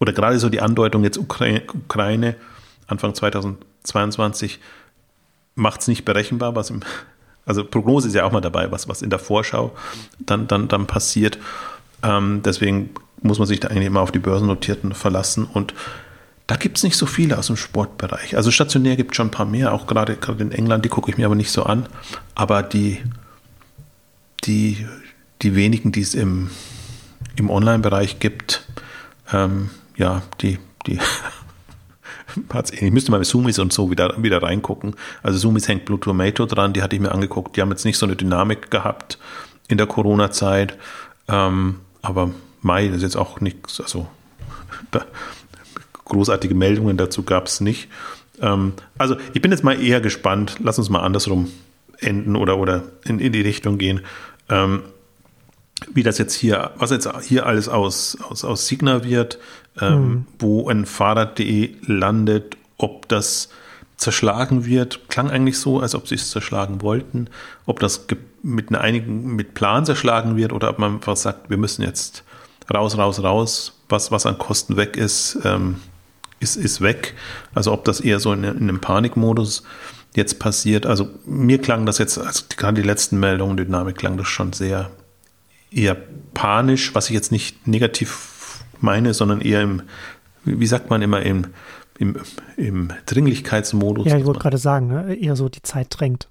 Oder 0.00 0.14
gerade 0.14 0.38
so 0.38 0.48
die 0.48 0.62
Andeutung 0.62 1.04
jetzt 1.04 1.18
Ukraine, 1.18 1.62
Ukraine 1.84 2.34
Anfang 2.86 3.14
2022 3.14 4.58
macht 5.54 5.82
es 5.82 5.88
nicht 5.88 6.06
berechenbar, 6.06 6.56
was 6.56 6.70
im, 6.70 6.80
also 7.44 7.62
Prognose 7.62 8.08
ist 8.08 8.14
ja 8.14 8.24
auch 8.24 8.32
mal 8.32 8.40
dabei, 8.40 8.72
was, 8.72 8.88
was 8.88 9.02
in 9.02 9.10
der 9.10 9.18
Vorschau 9.18 9.72
dann, 10.18 10.48
dann, 10.48 10.68
dann 10.68 10.86
passiert. 10.86 11.38
Ähm, 12.02 12.40
deswegen 12.42 12.90
muss 13.20 13.38
man 13.38 13.46
sich 13.46 13.60
da 13.60 13.68
eigentlich 13.68 13.86
immer 13.86 14.00
auf 14.00 14.12
die 14.12 14.18
Börsennotierten 14.18 14.94
verlassen 14.94 15.44
und 15.44 15.74
da 16.46 16.56
gibt 16.56 16.78
es 16.78 16.82
nicht 16.82 16.96
so 16.96 17.06
viele 17.06 17.38
aus 17.38 17.46
dem 17.46 17.56
Sportbereich. 17.56 18.36
Also 18.36 18.50
stationär 18.50 18.96
gibt 18.96 19.12
es 19.12 19.16
schon 19.16 19.28
ein 19.28 19.30
paar 19.30 19.46
mehr, 19.46 19.72
auch 19.72 19.86
gerade, 19.86 20.16
gerade 20.16 20.42
in 20.42 20.50
England, 20.50 20.84
die 20.84 20.88
gucke 20.88 21.10
ich 21.10 21.18
mir 21.18 21.26
aber 21.26 21.36
nicht 21.36 21.52
so 21.52 21.62
an. 21.62 21.86
Aber 22.34 22.64
die, 22.64 23.00
die, 24.44 24.86
die 25.42 25.54
wenigen, 25.54 25.92
die 25.92 26.00
es 26.00 26.14
im, 26.14 26.50
im 27.36 27.50
Online-Bereich 27.50 28.18
gibt, 28.18 28.66
ähm, 29.32 29.70
ja, 29.96 30.22
die, 30.40 30.58
die 30.86 30.98
ich 32.72 32.92
müsste 32.92 33.10
mal 33.10 33.18
mit 33.18 33.26
Sumis 33.26 33.58
und 33.58 33.72
so 33.72 33.90
wieder, 33.90 34.22
wieder 34.22 34.42
reingucken. 34.42 34.94
Also 35.22 35.38
Sumis 35.38 35.68
hängt 35.68 35.84
Blue 35.84 35.98
Tomato 35.98 36.46
dran, 36.46 36.72
die 36.72 36.82
hatte 36.82 36.96
ich 36.96 37.02
mir 37.02 37.12
angeguckt. 37.12 37.56
Die 37.56 37.60
haben 37.60 37.70
jetzt 37.70 37.84
nicht 37.84 37.98
so 37.98 38.06
eine 38.06 38.16
Dynamik 38.16 38.70
gehabt 38.70 39.18
in 39.68 39.78
der 39.78 39.86
Corona-Zeit. 39.86 40.76
Ähm, 41.28 41.80
aber 42.02 42.30
Mai 42.62 42.86
ist 42.86 43.02
jetzt 43.02 43.16
auch 43.16 43.40
nichts, 43.40 43.80
also 43.80 44.08
da, 44.90 45.04
großartige 46.04 46.54
Meldungen 46.54 46.96
dazu 46.96 47.22
gab 47.22 47.46
es 47.46 47.60
nicht. 47.60 47.88
Ähm, 48.40 48.72
also 48.98 49.16
ich 49.32 49.42
bin 49.42 49.50
jetzt 49.50 49.64
mal 49.64 49.80
eher 49.80 50.00
gespannt. 50.00 50.56
Lass 50.62 50.78
uns 50.78 50.88
mal 50.88 51.00
andersrum 51.00 51.50
enden 51.98 52.36
oder, 52.36 52.58
oder 52.58 52.84
in, 53.04 53.18
in 53.20 53.32
die 53.32 53.42
Richtung 53.42 53.78
gehen 53.78 54.00
ähm, 54.50 54.82
wie 55.92 56.02
das 56.02 56.18
jetzt 56.18 56.34
hier, 56.34 56.72
was 56.76 56.90
jetzt 56.90 57.08
hier 57.22 57.46
alles 57.46 57.68
aus, 57.68 58.18
aus, 58.28 58.44
aus 58.44 58.66
Signa 58.66 59.04
wird, 59.04 59.38
ähm, 59.80 60.08
mhm. 60.08 60.26
wo 60.38 60.68
ein 60.68 60.84
Fahrrad.de 60.86 61.74
landet, 61.86 62.56
ob 62.76 63.08
das 63.08 63.48
zerschlagen 63.96 64.64
wird, 64.64 65.08
klang 65.08 65.30
eigentlich 65.30 65.58
so, 65.58 65.80
als 65.80 65.94
ob 65.94 66.08
sie 66.08 66.14
es 66.14 66.30
zerschlagen 66.30 66.80
wollten, 66.82 67.28
ob 67.66 67.80
das 67.80 68.06
mit 68.42 68.74
einigen, 68.74 69.36
mit 69.36 69.54
Plan 69.54 69.84
zerschlagen 69.84 70.36
wird 70.36 70.52
oder 70.52 70.70
ob 70.70 70.78
man 70.78 70.94
einfach 70.94 71.16
sagt, 71.16 71.50
wir 71.50 71.58
müssen 71.58 71.82
jetzt 71.82 72.24
raus, 72.72 72.96
raus, 72.96 73.22
raus, 73.22 73.78
was, 73.88 74.10
was 74.10 74.24
an 74.24 74.38
Kosten 74.38 74.76
weg 74.76 74.96
ist, 74.96 75.38
ähm, 75.44 75.76
ist, 76.38 76.56
ist 76.56 76.80
weg. 76.80 77.14
Also 77.54 77.72
ob 77.72 77.84
das 77.84 78.00
eher 78.00 78.20
so 78.20 78.32
in, 78.32 78.44
in 78.44 78.56
einem 78.56 78.80
Panikmodus 78.80 79.64
jetzt 80.14 80.38
passiert. 80.38 80.86
Also 80.86 81.08
mir 81.24 81.58
klang 81.58 81.86
das 81.86 81.98
jetzt, 81.98 82.18
also 82.18 82.44
gerade 82.56 82.80
die 82.80 82.86
letzten 82.86 83.20
Meldungen, 83.20 83.56
Dynamik 83.56 83.96
klang 83.96 84.16
das 84.16 84.28
schon 84.28 84.52
sehr 84.52 84.90
eher 85.70 85.96
panisch, 86.34 86.94
was 86.94 87.08
ich 87.10 87.14
jetzt 87.14 87.32
nicht 87.32 87.66
negativ 87.66 88.64
meine, 88.80 89.14
sondern 89.14 89.40
eher 89.40 89.62
im, 89.62 89.82
wie 90.44 90.66
sagt 90.66 90.90
man 90.90 91.02
immer, 91.02 91.22
im, 91.22 91.46
im, 91.98 92.16
im 92.56 92.92
Dringlichkeitsmodus. 93.06 94.06
Ja, 94.06 94.16
ich 94.16 94.24
wollte 94.24 94.40
gerade 94.40 94.58
sagen, 94.58 94.88
ne? 94.88 95.14
eher 95.14 95.36
so 95.36 95.48
die 95.48 95.62
Zeit 95.62 95.88
drängt. 95.90 96.28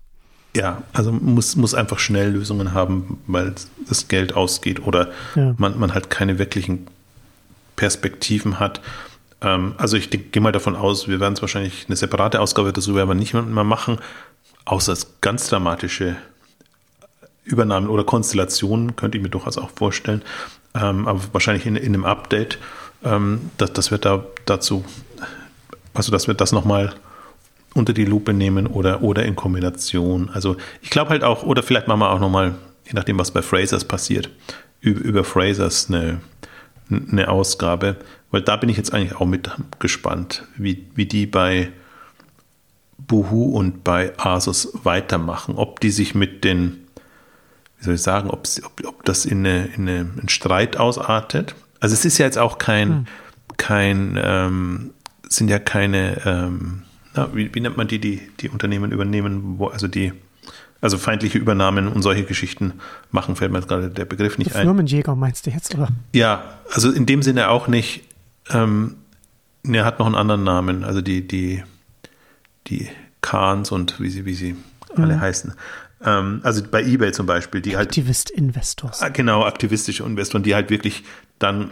Ja, 0.56 0.82
also 0.94 1.12
muss, 1.12 1.56
muss 1.56 1.76
einfach 1.76 2.00
schnell 2.00 2.32
Lösungen 2.32 2.74
haben, 2.74 3.22
weil 3.28 3.54
das 3.88 4.08
Geld 4.08 4.34
ausgeht 4.34 4.86
oder 4.86 5.10
ja. 5.36 5.54
man, 5.58 5.80
man 5.80 5.94
halt 5.94 6.10
keine 6.10 6.40
wirklichen 6.40 6.88
Perspektiven 7.76 8.60
hat. 8.60 8.82
Ähm, 9.42 9.74
also 9.78 9.98
ich 9.98 10.10
gehe 10.10 10.42
mal 10.42 10.52
davon 10.52 10.76
aus, 10.76 11.08
wir 11.08 11.20
werden 11.20 11.34
es 11.34 11.42
wahrscheinlich 11.42 11.86
eine 11.88 11.96
separate 11.96 12.40
Ausgabe 12.42 12.74
dazu 12.74 12.96
werden 12.96 13.10
wir 13.10 13.16
nicht 13.16 13.34
mehr 13.34 13.64
machen, 13.64 14.00
außer 14.66 14.94
es 14.94 15.16
ganz 15.22 15.50
dramatische 15.50 16.16
Übernahmen 17.44 17.90
oder 17.90 18.04
Konstellationen 18.04 18.96
könnte 18.96 19.18
ich 19.18 19.24
mir 19.24 19.30
durchaus 19.30 19.58
auch 19.58 19.72
vorstellen. 19.72 20.22
Ähm, 20.76 21.08
aber 21.08 21.20
wahrscheinlich 21.32 21.66
in, 21.66 21.76
in 21.76 21.94
einem 21.94 22.06
Update, 22.06 22.60
ähm, 23.04 23.50
dass, 23.58 23.74
dass 23.74 23.92
wir 23.92 23.98
da 23.98 24.24
dazu, 24.46 24.86
also 25.94 26.12
dass 26.12 26.28
wir 26.28 26.36
das 26.36 26.52
nochmal 26.52 26.94
unter 27.74 27.94
die 27.94 28.06
Lupe 28.06 28.34
nehmen 28.34 28.68
oder, 28.68 29.02
oder 29.02 29.26
in 29.26 29.36
Kombination. 29.36 30.30
Also 30.32 30.58
ich 30.82 30.90
glaube 30.90 31.12
halt 31.12 31.24
auch, 31.24 31.44
oder 31.44 31.64
vielleicht 31.64 31.88
machen 31.88 32.00
wir 32.00 32.12
auch 32.12 32.20
nochmal, 32.20 32.56
je 32.86 32.94
nachdem, 32.94 33.18
was 33.18 33.32
bei 33.32 33.42
Frasers 33.42 33.86
passiert, 33.86 34.30
über, 34.82 35.02
über 35.02 35.24
Frasers 35.24 35.88
eine, 35.90 36.20
eine 36.90 37.30
Ausgabe, 37.30 37.96
weil 38.32 38.42
da 38.42 38.56
bin 38.56 38.70
ich 38.70 38.78
jetzt 38.78 38.94
eigentlich 38.94 39.16
auch 39.16 39.26
mit 39.26 39.50
gespannt, 39.80 40.44
wie, 40.58 40.88
wie 40.96 41.06
die 41.06 41.26
bei 41.26 41.72
Boohoo 42.98 43.58
und 43.58 43.84
bei 43.84 44.14
Asus 44.18 44.72
weitermachen, 44.84 45.56
ob 45.56 45.80
die 45.80 45.90
sich 45.90 46.16
mit 46.16 46.44
den, 46.44 46.88
wie 47.80 47.86
soll 47.86 47.96
ich 47.96 48.02
sagen, 48.02 48.30
ob, 48.30 48.48
ob, 48.64 48.88
ob 48.88 49.06
das 49.06 49.26
in, 49.26 49.40
eine, 49.40 49.66
in 49.68 49.90
eine, 49.90 50.00
einen 50.00 50.30
Streit 50.30 50.78
ausartet. 50.78 51.56
Also 51.80 51.94
es 51.94 52.06
ist 52.06 52.18
ja 52.18 52.26
jetzt 52.26 52.38
auch 52.38 52.58
kein, 52.58 52.90
hm. 52.90 53.06
kein 53.58 54.20
ähm, 54.22 54.90
sind 55.28 55.50
ja 55.50 55.60
keine, 55.60 56.22
ähm, 56.26 56.84
na, 57.16 57.30
wie, 57.34 57.54
wie, 57.54 57.62
nennt 57.62 57.78
man 57.78 57.88
die, 57.88 58.00
die 58.00 58.30
die 58.40 58.50
Unternehmen 58.50 58.92
übernehmen, 58.92 59.58
wo, 59.58 59.68
also 59.68 59.88
die 59.88 60.14
also 60.82 60.98
feindliche 60.98 61.38
Übernahmen 61.38 61.88
und 61.88 62.02
solche 62.02 62.24
Geschichten 62.24 62.74
machen, 63.12 63.36
fällt 63.36 63.52
mir 63.52 63.62
gerade 63.62 63.90
der 63.90 64.06
Begriff 64.06 64.38
nicht 64.38 64.56
ein. 64.56 64.64
Firmenjäger 64.64 65.16
meinst 65.16 65.46
du 65.46 65.52
jetzt, 65.52 65.76
oder? 65.76 65.90
Ja, 66.14 66.44
also 66.72 66.92
in 66.92 67.06
dem 67.06 67.22
Sinne 67.22 67.50
auch 67.50 67.68
nicht. 67.68 68.04
Ähm, 68.50 68.98
er 69.64 69.86
hat 69.86 70.00
noch 70.00 70.06
einen 70.06 70.16
anderen 70.16 70.44
Namen, 70.44 70.84
also 70.84 71.02
die, 71.02 71.28
die, 71.28 71.64
die 72.68 72.90
Khans 73.22 73.72
und 73.72 74.00
wie 74.00 74.10
sie, 74.10 74.26
wie 74.26 74.34
sie 74.34 74.54
mhm. 74.54 75.04
alle 75.04 75.20
heißen. 75.20 75.54
Ähm, 76.04 76.40
also 76.44 76.64
bei 76.64 76.84
Ebay 76.84 77.12
zum 77.12 77.26
Beispiel, 77.26 77.62
die 77.62 77.76
halt. 77.76 77.90
Aktivist-Investors. 77.90 79.02
Ah, 79.02 79.10
genau, 79.10 79.46
aktivistische 79.46 80.04
Investoren, 80.04 80.44
die 80.44 80.56
halt 80.56 80.70
wirklich 80.70 81.04
dann 81.40 81.72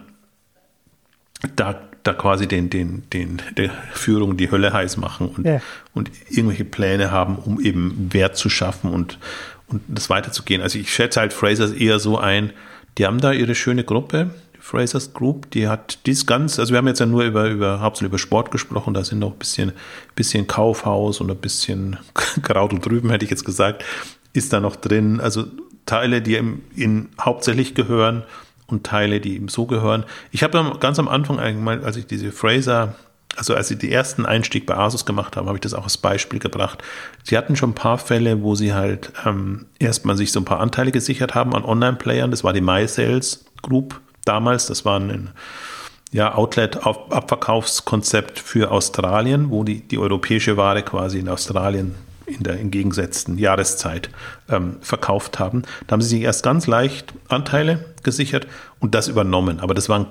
da, 1.55 1.81
da 2.03 2.13
quasi 2.13 2.47
den, 2.47 2.69
den, 2.69 3.03
den, 3.11 3.41
der 3.57 3.69
Führung 3.93 4.37
die 4.37 4.49
Hölle 4.51 4.73
heiß 4.73 4.97
machen 4.97 5.29
und, 5.29 5.45
ja. 5.45 5.61
und 5.93 6.09
irgendwelche 6.29 6.65
Pläne 6.65 7.11
haben, 7.11 7.37
um 7.37 7.59
eben 7.59 8.09
Wert 8.11 8.37
zu 8.37 8.49
schaffen 8.49 8.91
und, 8.91 9.19
und 9.67 9.81
das 9.87 10.09
weiterzugehen. 10.09 10.61
Also 10.61 10.79
ich 10.79 10.93
schätze 10.93 11.19
halt 11.19 11.33
Frasers 11.33 11.71
eher 11.71 11.99
so 11.99 12.17
ein, 12.17 12.51
die 12.97 13.05
haben 13.05 13.19
da 13.19 13.31
ihre 13.31 13.55
schöne 13.55 13.83
Gruppe, 13.83 14.31
Frasers 14.67 15.13
Group, 15.13 15.49
die 15.51 15.69
hat 15.69 15.99
dies 16.05 16.25
ganz, 16.25 16.59
also 16.59 16.73
wir 16.73 16.79
haben 16.79 16.87
jetzt 16.87 16.99
ja 16.99 17.05
nur 17.05 17.23
über, 17.23 17.49
über 17.49 17.79
hauptsächlich 17.79 18.09
über 18.09 18.17
Sport 18.17 18.51
gesprochen, 18.51 18.93
da 18.93 19.01
sind 19.01 19.19
noch 19.19 19.31
ein 19.31 19.39
bisschen, 19.39 19.71
bisschen 20.13 20.45
Kaufhaus 20.45 21.21
und 21.21 21.31
ein 21.31 21.37
bisschen 21.37 21.95
Kraut 22.43 22.73
und 22.73 22.85
Drüben, 22.85 23.09
hätte 23.09 23.23
ich 23.23 23.31
jetzt 23.31 23.45
gesagt, 23.45 23.85
ist 24.33 24.51
da 24.51 24.59
noch 24.59 24.75
drin. 24.75 25.21
Also 25.21 25.45
Teile, 25.85 26.21
die 26.21 26.35
in, 26.35 26.63
in 26.75 27.09
hauptsächlich 27.17 27.75
gehören 27.75 28.23
und 28.67 28.85
Teile, 28.85 29.21
die 29.21 29.37
ihm 29.37 29.47
so 29.47 29.67
gehören. 29.67 30.03
Ich 30.31 30.43
habe 30.43 30.77
ganz 30.81 30.99
am 30.99 31.07
Anfang 31.07 31.39
als 31.39 31.95
ich 31.95 32.05
diese 32.05 32.33
Fraser, 32.33 32.95
also 33.37 33.55
als 33.55 33.69
sie 33.69 33.77
die 33.77 33.93
ersten 33.93 34.25
Einstieg 34.25 34.65
bei 34.65 34.75
Asus 34.75 35.05
gemacht 35.05 35.37
haben, 35.37 35.47
habe 35.47 35.55
ich 35.57 35.61
das 35.61 35.75
auch 35.75 35.85
als 35.85 35.97
Beispiel 35.97 36.39
gebracht. 36.39 36.83
Sie 37.23 37.37
hatten 37.37 37.55
schon 37.55 37.69
ein 37.69 37.75
paar 37.75 37.99
Fälle, 37.99 38.41
wo 38.41 38.53
sie 38.55 38.73
halt 38.73 39.13
ähm, 39.25 39.67
erstmal 39.79 40.17
sich 40.17 40.33
so 40.33 40.41
ein 40.41 40.45
paar 40.45 40.59
Anteile 40.59 40.91
gesichert 40.91 41.35
haben 41.35 41.55
an 41.55 41.63
Online-Playern. 41.63 42.31
Das 42.31 42.43
war 42.43 42.51
die 42.51 42.59
MySales 42.59 43.45
Group 43.61 44.01
damals. 44.27 44.67
Das 44.67 44.85
war 44.85 44.99
ein 44.99 45.29
ja, 46.11 46.35
Outlet-Abverkaufskonzept 46.35 48.39
für 48.39 48.71
Australien, 48.71 49.49
wo 49.49 49.63
die, 49.63 49.87
die 49.87 49.97
europäische 49.97 50.57
Ware 50.57 50.83
quasi 50.83 51.19
in 51.19 51.29
Australien 51.29 51.95
in 52.25 52.43
der 52.43 52.59
entgegengesetzten 52.59 53.37
Jahreszeit 53.37 54.09
ähm, 54.49 54.77
verkauft 54.81 55.39
haben. 55.39 55.61
Da 55.87 55.93
haben 55.93 56.01
sie 56.01 56.09
sich 56.09 56.21
erst 56.21 56.43
ganz 56.43 56.67
leicht 56.67 57.13
Anteile 57.29 57.85
gesichert 58.03 58.47
und 58.79 58.95
das 58.95 59.07
übernommen. 59.07 59.61
Aber 59.61 59.73
das 59.73 59.87
waren 59.87 60.07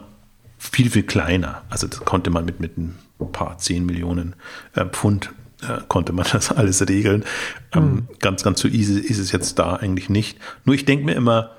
viel, 0.59 0.91
viel 0.91 1.03
kleiner. 1.03 1.63
Also 1.69 1.87
das 1.87 2.01
konnte 2.01 2.31
man 2.31 2.47
mit, 2.47 2.61
mit 2.61 2.79
ein 2.79 2.97
paar 3.33 3.59
zehn 3.59 3.85
Millionen 3.85 4.35
äh, 4.75 4.87
Pfund 4.87 5.31
äh, 5.63 5.81
konnte 5.89 6.13
man 6.13 6.27
das 6.33 6.53
alles 6.53 6.87
regeln. 6.89 7.25
Ähm, 7.75 7.83
mhm. 7.83 8.09
Ganz, 8.21 8.43
ganz 8.43 8.61
so 8.61 8.69
easy 8.69 8.99
ist 8.99 9.19
es 9.19 9.33
jetzt 9.33 9.59
da 9.59 9.77
eigentlich 9.77 10.09
nicht. 10.09 10.39
Nur 10.65 10.75
ich 10.75 10.85
denke 10.85 11.05
mir 11.05 11.15
immer, 11.15 11.56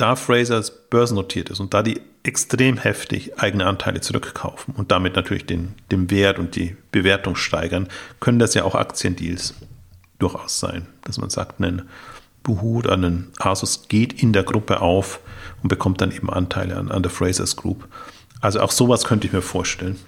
da 0.00 0.16
Frasers 0.16 0.88
börsennotiert 0.88 1.50
ist 1.50 1.60
und 1.60 1.74
da 1.74 1.82
die 1.82 2.00
extrem 2.22 2.76
heftig 2.76 3.38
eigene 3.38 3.66
Anteile 3.66 4.00
zurückkaufen 4.00 4.74
und 4.74 4.90
damit 4.90 5.16
natürlich 5.16 5.46
den, 5.46 5.74
den 5.90 6.10
Wert 6.10 6.38
und 6.38 6.56
die 6.56 6.76
Bewertung 6.92 7.36
steigern, 7.36 7.88
können 8.20 8.38
das 8.38 8.54
ja 8.54 8.64
auch 8.64 8.74
Aktiendeals 8.74 9.54
durchaus 10.18 10.58
sein, 10.60 10.86
dass 11.04 11.18
man 11.18 11.30
sagt, 11.30 11.60
ein 11.60 11.82
Buhu 12.42 12.78
oder 12.78 12.96
ein 12.96 13.28
Asus 13.38 13.88
geht 13.88 14.22
in 14.22 14.32
der 14.32 14.42
Gruppe 14.42 14.80
auf 14.80 15.20
und 15.62 15.68
bekommt 15.68 16.00
dann 16.00 16.12
eben 16.12 16.30
Anteile 16.30 16.76
an, 16.76 16.90
an 16.90 17.02
der 17.02 17.10
Frasers 17.10 17.56
Group. 17.56 17.88
Also 18.40 18.60
auch 18.60 18.70
sowas 18.70 19.04
könnte 19.04 19.26
ich 19.26 19.32
mir 19.32 19.42
vorstellen. 19.42 19.98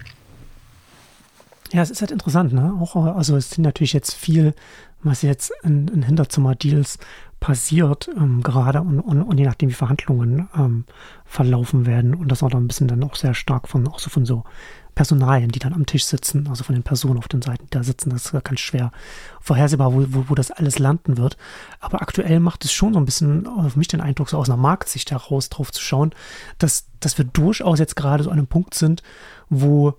Ja, 1.71 1.81
es 1.81 1.89
ist 1.89 2.01
halt 2.01 2.11
interessant, 2.11 2.51
ne? 2.51 2.73
Auch, 2.81 2.95
also 2.95 3.37
es 3.37 3.51
sind 3.51 3.63
natürlich 3.63 3.93
jetzt 3.93 4.13
viel, 4.13 4.53
was 5.03 5.21
jetzt 5.21 5.51
in, 5.63 5.87
in 5.87 6.03
Hinterzimmer-Deals 6.03 6.97
passiert 7.41 8.07
ähm, 8.15 8.41
gerade 8.43 8.81
und, 8.81 8.99
und, 8.99 9.23
und, 9.23 9.37
je 9.37 9.45
nachdem, 9.45 9.69
wie 9.69 9.73
Verhandlungen 9.73 10.47
ähm, 10.55 10.85
verlaufen 11.25 11.87
werden 11.87 12.13
und 12.13 12.31
das 12.31 12.43
auch 12.43 12.51
dann 12.51 12.63
ein 12.63 12.67
bisschen 12.67 12.87
dann 12.87 13.03
auch 13.03 13.15
sehr 13.15 13.33
stark 13.33 13.67
von 13.67 13.85
auch 13.87 13.99
so 13.99 14.09
von 14.11 14.25
so 14.25 14.43
Personalien, 14.93 15.49
die 15.49 15.57
dann 15.57 15.73
am 15.73 15.87
Tisch 15.87 16.05
sitzen, 16.05 16.47
also 16.47 16.63
von 16.63 16.75
den 16.75 16.83
Personen 16.83 17.17
auf 17.17 17.27
den 17.27 17.41
Seiten, 17.41 17.65
die 17.65 17.71
da 17.71 17.81
sitzen, 17.83 18.11
das 18.11 18.27
ist 18.27 18.43
ganz 18.43 18.59
schwer 18.59 18.91
vorhersehbar, 19.39 19.91
wo, 19.91 20.05
wo, 20.09 20.25
wo 20.27 20.35
das 20.35 20.51
alles 20.51 20.77
landen 20.77 21.17
wird. 21.17 21.35
Aber 21.79 22.03
aktuell 22.03 22.39
macht 22.39 22.63
es 22.63 22.73
schon 22.73 22.93
so 22.93 22.99
ein 22.99 23.05
bisschen 23.05 23.47
auf 23.47 23.75
mich 23.75 23.87
den 23.87 24.01
Eindruck, 24.01 24.29
so 24.29 24.37
aus 24.37 24.49
einer 24.49 24.61
Marktsicht 24.61 25.09
heraus 25.09 25.49
drauf 25.49 25.71
zu 25.71 25.81
schauen, 25.81 26.11
dass, 26.59 26.89
dass 26.99 27.17
wir 27.17 27.25
durchaus 27.25 27.79
jetzt 27.79 27.95
gerade 27.95 28.23
so 28.23 28.29
an 28.29 28.37
einem 28.37 28.47
Punkt 28.47 28.75
sind, 28.75 29.01
wo 29.49 29.95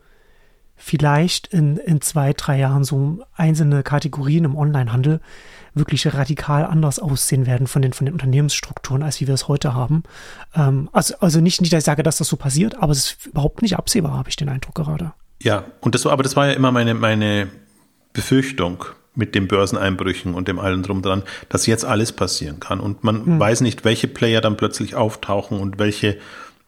vielleicht 0.82 1.46
in, 1.46 1.76
in 1.76 2.00
zwei, 2.00 2.32
drei 2.32 2.58
Jahren 2.58 2.82
so 2.82 3.20
einzelne 3.36 3.82
Kategorien 3.84 4.44
im 4.44 4.56
Onlinehandel 4.56 5.20
wirklich 5.74 6.12
radikal 6.12 6.66
anders 6.66 6.98
aussehen 6.98 7.46
werden 7.46 7.66
von 7.66 7.82
den, 7.82 7.92
von 7.92 8.04
den 8.04 8.12
Unternehmensstrukturen, 8.12 9.02
als 9.02 9.20
wie 9.20 9.26
wir 9.26 9.34
es 9.34 9.48
heute 9.48 9.74
haben. 9.74 10.02
Ähm, 10.54 10.90
also, 10.92 11.14
also 11.20 11.40
nicht, 11.40 11.60
nicht, 11.60 11.72
dass 11.72 11.78
ich 11.78 11.84
sage, 11.84 12.02
dass 12.02 12.18
das 12.18 12.28
so 12.28 12.36
passiert, 12.36 12.74
aber 12.74 12.92
es 12.92 12.98
ist 12.98 13.26
überhaupt 13.26 13.62
nicht 13.62 13.76
absehbar, 13.76 14.14
habe 14.14 14.28
ich 14.28 14.36
den 14.36 14.48
Eindruck 14.48 14.74
gerade. 14.74 15.12
Ja, 15.40 15.64
und 15.80 15.94
das 15.94 16.04
war, 16.04 16.12
aber 16.12 16.24
das 16.24 16.34
war 16.34 16.48
ja 16.48 16.52
immer 16.52 16.72
meine, 16.72 16.94
meine 16.94 17.48
Befürchtung 18.12 18.84
mit 19.14 19.34
den 19.34 19.46
Börseneinbrüchen 19.46 20.34
und 20.34 20.48
dem 20.48 20.58
allen 20.58 20.82
drum 20.82 21.00
dran, 21.00 21.22
dass 21.48 21.66
jetzt 21.66 21.84
alles 21.84 22.12
passieren 22.12 22.60
kann. 22.60 22.80
Und 22.80 23.04
man 23.04 23.24
hm. 23.24 23.40
weiß 23.40 23.60
nicht, 23.60 23.84
welche 23.84 24.08
Player 24.08 24.40
dann 24.40 24.56
plötzlich 24.56 24.94
auftauchen 24.94 25.60
und 25.60 25.78
welche, 25.78 26.18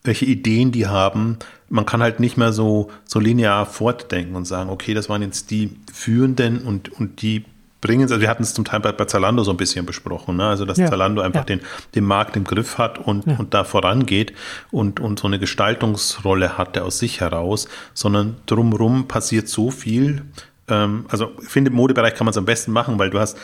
welche 0.04 0.24
Ideen 0.24 0.70
die 0.70 0.86
haben. 0.86 1.38
Man 1.74 1.86
kann 1.86 2.02
halt 2.02 2.20
nicht 2.20 2.36
mehr 2.36 2.52
so, 2.52 2.90
so 3.04 3.18
linear 3.18 3.66
fortdenken 3.66 4.36
und 4.36 4.44
sagen, 4.44 4.70
okay, 4.70 4.94
das 4.94 5.08
waren 5.08 5.22
jetzt 5.22 5.50
die 5.50 5.76
Führenden 5.92 6.62
und, 6.62 6.88
und 6.88 7.20
die 7.20 7.44
bringen 7.84 8.02
Also 8.02 8.20
wir 8.20 8.30
hatten 8.30 8.42
es 8.42 8.54
zum 8.54 8.64
Teil 8.64 8.80
bei, 8.80 8.92
bei 8.92 9.04
Zalando 9.04 9.44
so 9.44 9.50
ein 9.50 9.58
bisschen 9.58 9.84
besprochen, 9.84 10.36
ne? 10.36 10.46
also 10.46 10.64
dass 10.64 10.78
ja, 10.78 10.86
Zalando 10.86 11.20
einfach 11.20 11.40
ja. 11.40 11.44
den, 11.56 11.60
den 11.94 12.04
Markt 12.04 12.34
im 12.34 12.44
Griff 12.44 12.78
hat 12.78 12.98
und, 12.98 13.26
ja. 13.26 13.36
und 13.36 13.52
da 13.52 13.62
vorangeht 13.64 14.32
und, 14.70 15.00
und 15.00 15.18
so 15.18 15.26
eine 15.26 15.38
Gestaltungsrolle 15.38 16.56
hatte 16.56 16.82
aus 16.82 16.98
sich 16.98 17.20
heraus, 17.20 17.68
sondern 17.92 18.36
drumherum 18.46 19.06
passiert 19.06 19.48
so 19.48 19.70
viel. 19.70 20.22
Ähm, 20.66 21.04
also 21.10 21.32
ich 21.42 21.48
finde, 21.50 21.70
im 21.70 21.76
Modebereich 21.76 22.14
kann 22.14 22.24
man 22.24 22.30
es 22.30 22.38
am 22.38 22.46
besten 22.46 22.72
machen, 22.72 22.98
weil 22.98 23.10
du 23.10 23.20
hast 23.20 23.36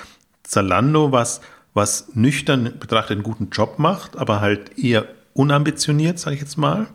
Zalando, 0.43 1.13
was, 1.13 1.43
was 1.75 2.09
nüchtern 2.15 2.73
betrachtet 2.81 3.17
einen 3.17 3.23
guten 3.23 3.51
Job 3.51 3.79
macht, 3.79 4.17
aber 4.17 4.41
halt 4.41 4.79
eher 4.79 5.05
unambitioniert, 5.35 6.19
sage 6.19 6.37
ich 6.37 6.43
jetzt 6.43 6.57
mal. 6.57 6.87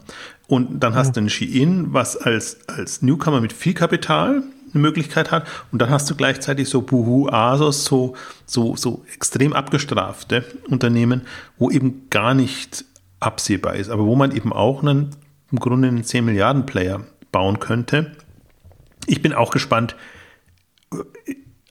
Und 0.48 0.80
dann 0.82 0.96
hast 0.96 1.16
du 1.16 1.20
einen 1.20 1.30
Shein, 1.30 1.88
was 1.94 2.18
als, 2.18 2.58
als 2.68 3.02
Newcomer 3.02 3.42
mit 3.42 3.54
viel 3.54 3.74
Kapital 3.74 4.44
eine 4.76 4.82
Möglichkeit 4.82 5.32
hat. 5.32 5.48
Und 5.72 5.82
dann 5.82 5.90
hast 5.90 6.10
du 6.10 6.16
gleichzeitig 6.16 6.70
so 6.70 6.82
Buhu, 6.82 7.30
Asos, 7.30 7.86
so, 7.86 8.16
so, 8.46 8.76
so 8.76 9.04
extrem 9.14 9.54
abgestrafte 9.54 10.46
Unternehmen, 10.70 11.22
wo 11.58 11.72
eben 11.72 12.10
gar 12.10 12.34
nicht 12.34 12.86
absehbar 13.20 13.76
ist, 13.76 13.90
aber 13.90 14.06
wo 14.06 14.16
man 14.16 14.36
eben 14.36 14.54
auch 14.54 14.84
einen, 14.84 15.16
im 15.52 15.60
Grunde 15.60 15.88
einen 15.88 16.04
10 16.04 16.26
Milliarden 16.26 16.66
Player 16.66 17.02
bauen 17.32 17.60
könnte. 17.60 18.12
Ich 19.08 19.22
bin 19.22 19.34
auch 19.34 19.52
gespannt, 19.52 19.96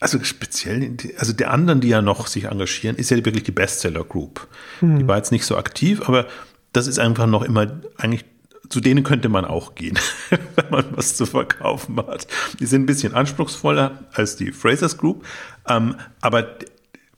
also 0.01 0.23
speziell, 0.23 0.97
also 1.19 1.33
der 1.33 1.51
anderen, 1.51 1.81
die 1.81 1.89
ja 1.89 2.03
noch 2.03 2.27
sich 2.27 2.45
engagieren, 2.45 2.97
ist 2.97 3.11
ja 3.11 3.17
wirklich 3.17 3.45
die 3.45 3.53
Bestseller 3.53 4.05
Group. 4.05 4.49
Mhm. 4.81 4.99
Die 4.99 5.09
war 5.09 5.17
jetzt 5.17 5.33
nicht 5.33 5.47
so 5.47 5.57
aktiv, 5.57 6.03
aber 6.07 6.27
das 6.73 6.87
ist 6.87 6.99
einfach 6.99 7.27
noch 7.27 7.43
immer 7.43 7.81
eigentlich 7.97 8.25
zu 8.69 8.81
denen 8.81 9.05
könnte 9.05 9.29
man 9.29 9.45
auch 9.45 9.75
gehen, 9.75 9.99
wenn 10.31 10.71
man 10.71 10.85
was 10.97 11.17
zu 11.17 11.27
verkaufen 11.27 11.97
hat. 11.97 12.27
Die 12.59 12.67
sind 12.67 12.83
ein 12.83 12.87
bisschen 12.87 13.15
anspruchsvoller 13.15 14.05
als 14.13 14.37
die 14.37 14.53
Frasers 14.53 14.99
Group, 14.99 15.25
ähm, 15.69 15.97
aber 16.21 16.57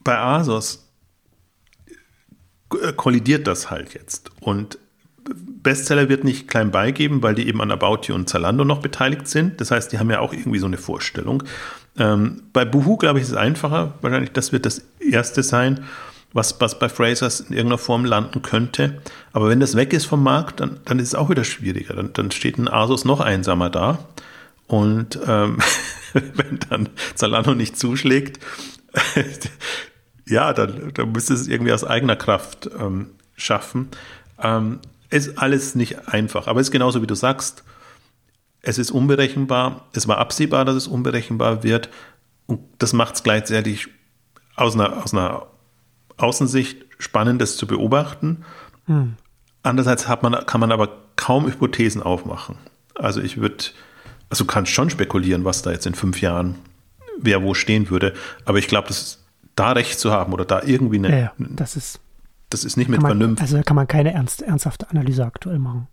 bei 0.03 0.17
Asos 0.17 0.87
kollidiert 2.95 3.47
das 3.47 3.71
halt 3.71 3.93
jetzt. 3.93 4.31
Und 4.41 4.77
Bestseller 5.63 6.09
wird 6.09 6.23
nicht 6.23 6.47
klein 6.47 6.71
beigeben, 6.71 7.21
weil 7.21 7.35
die 7.35 7.47
eben 7.47 7.61
an 7.61 7.71
About 7.71 8.01
You 8.03 8.15
und 8.15 8.29
Zalando 8.29 8.63
noch 8.63 8.79
beteiligt 8.79 9.27
sind. 9.27 9.59
Das 9.59 9.71
heißt, 9.71 9.91
die 9.91 9.99
haben 9.99 10.09
ja 10.09 10.19
auch 10.19 10.33
irgendwie 10.33 10.59
so 10.59 10.65
eine 10.65 10.77
Vorstellung. 10.77 11.43
Ähm, 11.97 12.43
bei 12.53 12.63
Boohoo, 12.63 12.97
glaube 12.97 13.19
ich, 13.19 13.23
ist 13.23 13.31
es 13.31 13.37
einfacher. 13.37 13.95
Wahrscheinlich, 14.01 14.31
das 14.31 14.51
wird 14.51 14.65
das 14.65 14.81
erste 14.99 15.43
sein, 15.43 15.83
was, 16.33 16.59
was 16.59 16.77
bei 16.77 16.89
Frasers 16.89 17.39
in 17.39 17.53
irgendeiner 17.53 17.77
Form 17.77 18.05
landen 18.05 18.41
könnte. 18.41 19.01
Aber 19.33 19.49
wenn 19.49 19.59
das 19.59 19.75
weg 19.75 19.93
ist 19.93 20.05
vom 20.05 20.23
Markt, 20.23 20.59
dann, 20.59 20.79
dann 20.85 20.99
ist 20.99 21.09
es 21.09 21.15
auch 21.15 21.29
wieder 21.29 21.43
schwieriger. 21.43 21.95
Dann, 21.95 22.13
dann 22.13 22.31
steht 22.31 22.57
ein 22.57 22.67
Asus 22.67 23.05
noch 23.05 23.19
einsamer 23.19 23.69
da. 23.69 23.99
Und 24.67 25.19
ähm, 25.25 25.59
wenn 26.13 26.59
dann 26.69 26.89
Zalando 27.15 27.55
nicht 27.55 27.77
zuschlägt, 27.77 28.39
ja, 30.27 30.53
dann, 30.53 30.91
dann 30.93 31.11
müsste 31.11 31.33
es 31.33 31.47
irgendwie 31.47 31.73
aus 31.73 31.83
eigener 31.83 32.15
Kraft 32.15 32.69
ähm, 32.77 33.11
schaffen. 33.35 33.89
Ähm, 34.41 34.79
ist 35.09 35.37
alles 35.37 35.75
nicht 35.75 36.09
einfach, 36.09 36.47
aber 36.47 36.59
es 36.59 36.67
ist 36.67 36.71
genauso 36.71 37.01
wie 37.01 37.07
du 37.07 37.15
sagst. 37.15 37.63
Es 38.61 38.77
ist 38.77 38.91
unberechenbar. 38.91 39.87
Es 39.93 40.07
war 40.07 40.17
absehbar, 40.17 40.65
dass 40.65 40.75
es 40.75 40.87
unberechenbar 40.87 41.63
wird. 41.63 41.89
Und 42.47 42.59
das 42.79 42.91
macht 42.91 43.15
es 43.15 43.23
gleichzeitig 43.23 43.87
aus 44.55 44.75
einer, 44.75 45.03
aus 45.03 45.13
einer 45.13 45.47
Außensicht 46.17 46.85
spannend, 46.99 47.41
das 47.41 47.57
zu 47.57 47.67
beobachten. 47.67 48.43
Hm. 48.85 49.15
Andererseits 49.63 50.07
hat 50.07 50.23
man, 50.23 50.45
kann 50.45 50.59
man 50.59 50.71
aber 50.71 50.89
kaum 51.15 51.45
Hypothesen 51.45 52.01
aufmachen. 52.01 52.57
Also 52.95 53.21
ich 53.21 53.37
würde, 53.37 53.65
also 54.29 54.43
du 54.43 54.47
kannst 54.47 54.71
schon 54.71 54.89
spekulieren, 54.89 55.45
was 55.45 55.61
da 55.61 55.71
jetzt 55.71 55.85
in 55.85 55.93
fünf 55.93 56.21
Jahren 56.21 56.55
wer 57.19 57.43
wo 57.43 57.53
stehen 57.53 57.89
würde. 57.89 58.13
Aber 58.45 58.59
ich 58.59 58.67
glaube, 58.67 58.87
das 58.87 59.23
da 59.55 59.71
recht 59.71 59.99
zu 59.99 60.11
haben 60.11 60.33
oder 60.33 60.45
da 60.45 60.61
irgendwie 60.63 60.97
eine. 60.97 61.09
Ja, 61.09 61.17
ja 61.17 61.33
das 61.37 61.75
ist. 61.75 61.99
Das 62.49 62.63
ist 62.63 62.77
nicht 62.77 62.87
mit 62.87 63.01
man, 63.01 63.09
Vernunft. 63.09 63.41
Also 63.41 63.61
kann 63.61 63.75
man 63.75 63.87
keine 63.87 64.13
ernst, 64.13 64.41
ernsthafte 64.41 64.89
Analyse 64.89 65.25
aktuell 65.25 65.59
machen. 65.59 65.87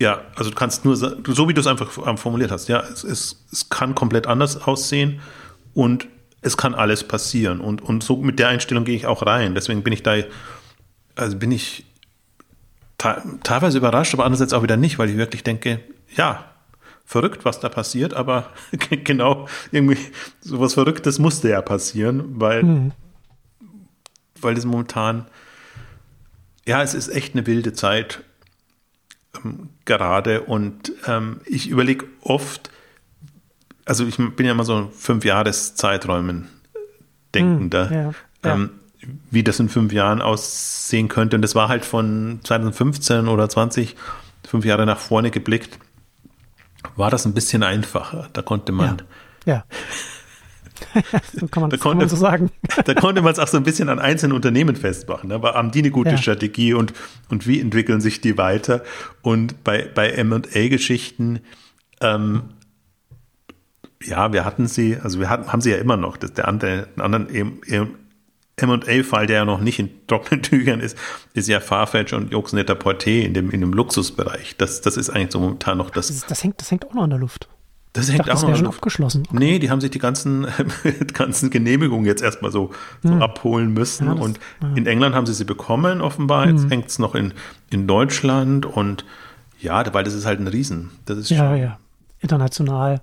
Ja, 0.00 0.22
also 0.34 0.50
du 0.50 0.56
kannst 0.56 0.84
nur, 0.84 0.96
so 0.96 1.48
wie 1.48 1.54
du 1.54 1.60
es 1.60 1.68
einfach 1.68 1.88
formuliert 2.18 2.50
hast, 2.50 2.68
ja, 2.68 2.80
es, 2.80 3.04
es, 3.04 3.44
es 3.52 3.68
kann 3.68 3.94
komplett 3.94 4.26
anders 4.26 4.60
aussehen 4.62 5.20
und 5.72 6.08
es 6.42 6.56
kann 6.56 6.74
alles 6.74 7.04
passieren. 7.04 7.60
Und, 7.60 7.82
und 7.82 8.02
so 8.02 8.16
mit 8.16 8.38
der 8.38 8.48
Einstellung 8.48 8.84
gehe 8.84 8.96
ich 8.96 9.06
auch 9.06 9.24
rein. 9.26 9.54
Deswegen 9.54 9.82
bin 9.82 9.92
ich 9.92 10.02
da, 10.02 10.16
also 11.16 11.36
bin 11.36 11.52
ich 11.52 11.84
teilweise 12.98 13.78
überrascht, 13.78 14.14
aber 14.14 14.24
andererseits 14.24 14.52
auch 14.52 14.62
wieder 14.62 14.76
nicht, 14.76 14.98
weil 14.98 15.08
ich 15.08 15.16
wirklich 15.16 15.42
denke, 15.42 15.80
ja, 16.14 16.44
verrückt, 17.04 17.44
was 17.44 17.58
da 17.60 17.68
passiert, 17.68 18.14
aber 18.14 18.50
genau, 19.04 19.48
irgendwie 19.72 19.98
sowas 20.40 20.74
Verrücktes 20.74 21.18
musste 21.18 21.48
ja 21.48 21.62
passieren, 21.62 22.40
weil, 22.40 22.62
mhm. 22.62 22.92
weil 24.40 24.56
es 24.56 24.64
momentan, 24.64 25.26
ja, 26.66 26.82
es 26.82 26.94
ist 26.94 27.08
echt 27.08 27.34
eine 27.34 27.46
wilde 27.46 27.72
Zeit 27.72 28.22
ähm, 29.42 29.70
gerade 29.86 30.42
und 30.42 30.92
ähm, 31.06 31.40
ich 31.46 31.68
überlege 31.68 32.06
oft, 32.20 32.70
also 33.90 34.06
ich 34.06 34.16
bin 34.16 34.46
ja 34.46 34.52
immer 34.52 34.64
so 34.64 34.88
fünf 34.96 35.24
Jahreszeiträumen 35.24 36.48
denkender, 37.34 37.86
mhm, 37.86 37.92
ja, 37.92 38.02
ja. 38.44 38.54
Ähm, 38.54 38.70
wie 39.30 39.42
das 39.42 39.58
in 39.58 39.68
fünf 39.68 39.92
Jahren 39.92 40.22
aussehen 40.22 41.08
könnte. 41.08 41.36
Und 41.36 41.42
das 41.42 41.54
war 41.54 41.68
halt 41.68 41.84
von 41.84 42.38
2015 42.44 43.28
oder 43.28 43.48
20, 43.48 43.96
fünf 44.46 44.64
Jahre 44.64 44.86
nach 44.86 44.98
vorne 44.98 45.30
geblickt 45.30 45.78
war 46.96 47.10
das 47.10 47.26
ein 47.26 47.34
bisschen 47.34 47.62
einfacher. 47.62 48.28
Da 48.32 48.42
konnte 48.42 48.72
man. 48.72 49.02
Ja. 49.44 49.54
ja. 49.54 49.64
so 51.38 51.46
kann 51.48 51.62
man, 51.62 51.70
da 51.70 51.76
konnte, 51.76 51.98
man 51.98 52.08
so 52.08 52.16
sagen. 52.16 52.50
da 52.84 52.94
konnte 52.94 53.22
man 53.22 53.32
es 53.32 53.38
auch 53.38 53.48
so 53.48 53.56
ein 53.56 53.64
bisschen 53.64 53.88
an 53.88 53.98
einzelnen 53.98 54.32
Unternehmen 54.32 54.76
festmachen. 54.76 55.30
Aber 55.32 55.54
haben 55.54 55.70
die 55.70 55.80
eine 55.80 55.90
gute. 55.90 56.16
Strategie 56.16 56.74
und, 56.74 56.92
und 57.28 57.46
wie 57.46 57.60
entwickeln 57.60 58.00
sich 58.00 58.20
die 58.20 58.38
weiter? 58.38 58.82
Und 59.22 59.62
bei, 59.62 59.88
bei 59.94 60.22
MA-Geschichten, 60.24 61.40
ähm, 62.00 62.42
ja, 64.02 64.32
wir 64.32 64.44
hatten 64.44 64.66
sie, 64.66 64.96
also 64.96 65.20
wir 65.20 65.28
hatten, 65.28 65.52
haben 65.52 65.60
sie 65.60 65.70
ja 65.70 65.76
immer 65.76 65.96
noch. 65.96 66.16
Das, 66.16 66.32
der 66.32 66.48
andere, 66.48 66.88
anderen 66.96 67.28
M&A-Fall, 68.56 69.26
der 69.26 69.36
ja 69.36 69.44
noch 69.44 69.60
nicht 69.60 69.78
in 69.78 69.90
trockenen 70.06 70.42
Tüchern 70.42 70.80
ist, 70.80 70.96
ist 71.34 71.48
ja 71.48 71.60
Farfetch 71.60 72.12
und 72.12 72.32
Jux 72.32 72.52
Porté 72.54 73.22
in 73.22 73.34
dem, 73.34 73.50
in 73.50 73.60
dem 73.60 73.72
Luxusbereich. 73.72 74.56
Das, 74.56 74.80
das 74.80 74.96
ist 74.96 75.10
eigentlich 75.10 75.32
so 75.32 75.40
momentan 75.40 75.78
noch 75.78 75.90
das. 75.90 76.08
Das, 76.08 76.26
das 76.26 76.44
hängt, 76.44 76.60
das 76.60 76.70
hängt 76.70 76.86
auch 76.86 76.94
noch 76.94 77.02
an 77.02 77.10
der 77.10 77.18
Luft. 77.18 77.48
Das 77.92 78.08
hängt 78.08 78.20
dachte, 78.20 78.30
auch 78.30 78.40
das 78.40 78.48
noch 78.48 78.56
schon 78.56 78.66
abgeschlossen. 78.68 79.24
Okay. 79.28 79.36
Nee, 79.36 79.58
die 79.58 79.68
haben 79.68 79.80
sich 79.80 79.90
die 79.90 79.98
ganzen, 79.98 80.46
ganzen 81.12 81.50
Genehmigungen 81.50 82.06
jetzt 82.06 82.22
erstmal 82.22 82.52
so, 82.52 82.70
so 83.02 83.10
hm. 83.10 83.20
abholen 83.20 83.72
müssen. 83.72 84.06
Ja, 84.06 84.14
das, 84.14 84.24
und 84.24 84.40
ja. 84.62 84.72
in 84.76 84.86
England 84.86 85.14
haben 85.14 85.26
sie 85.26 85.34
sie 85.34 85.44
bekommen, 85.44 86.00
offenbar. 86.00 86.48
Jetzt 86.48 86.62
hm. 86.62 86.70
hängt 86.70 86.86
es 86.86 86.98
noch 87.00 87.16
in, 87.16 87.34
in 87.68 87.88
Deutschland. 87.88 88.64
Und 88.64 89.04
ja, 89.58 89.92
weil 89.92 90.04
das 90.04 90.14
ist 90.14 90.24
halt 90.24 90.38
ein 90.38 90.46
Riesen. 90.46 90.90
Das 91.04 91.18
ist 91.18 91.30
ja, 91.30 91.54
ja. 91.56 91.78
International 92.20 93.00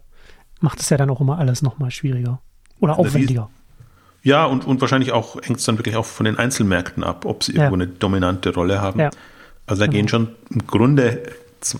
macht 0.61 0.79
es 0.79 0.89
ja 0.89 0.97
dann 0.97 1.09
auch 1.09 1.21
immer 1.21 1.37
alles 1.37 1.61
nochmal 1.61 1.91
schwieriger. 1.91 2.41
Oder 2.79 2.99
aufwendiger. 2.99 3.49
Ja, 4.23 4.45
und, 4.45 4.65
und 4.65 4.81
wahrscheinlich 4.81 5.11
auch 5.11 5.41
hängt 5.41 5.59
es 5.59 5.65
dann 5.65 5.77
wirklich 5.77 5.95
auch 5.95 6.05
von 6.05 6.25
den 6.25 6.37
Einzelmärkten 6.37 7.03
ab, 7.03 7.25
ob 7.25 7.43
sie 7.43 7.53
irgendwo 7.53 7.75
eine 7.75 7.87
dominante 7.87 8.53
Rolle 8.53 8.81
haben. 8.81 8.99
Ja. 8.99 9.09
Also 9.65 9.81
da 9.81 9.85
genau. 9.85 9.95
gehen 9.95 10.07
schon 10.07 10.29
im 10.49 10.67
Grunde 10.67 11.23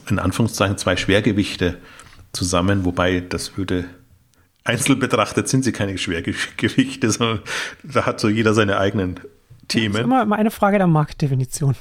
in 0.10 0.20
Anführungszeichen 0.20 0.78
zwei 0.78 0.98
Schwergewichte 0.98 1.78
zusammen, 2.34 2.86
wobei 2.86 3.22
das 3.22 3.58
würde 3.58 3.86
einzeln 4.64 5.00
betrachtet 5.00 5.48
sind 5.48 5.64
sie 5.64 5.72
keine 5.72 5.98
Schwergewichte, 5.98 7.12
sondern 7.12 7.40
da 7.84 8.06
hat 8.06 8.20
so 8.20 8.28
jeder 8.28 8.54
seine 8.54 8.78
eigenen 8.78 9.20
Themen. 9.68 9.94
Das 9.94 10.02
ist 10.02 10.06
immer, 10.06 10.24
immer 10.24 10.36
eine 10.36 10.52
Frage 10.52 10.78
der 10.78 10.88
Marktdefinition. 10.88 11.76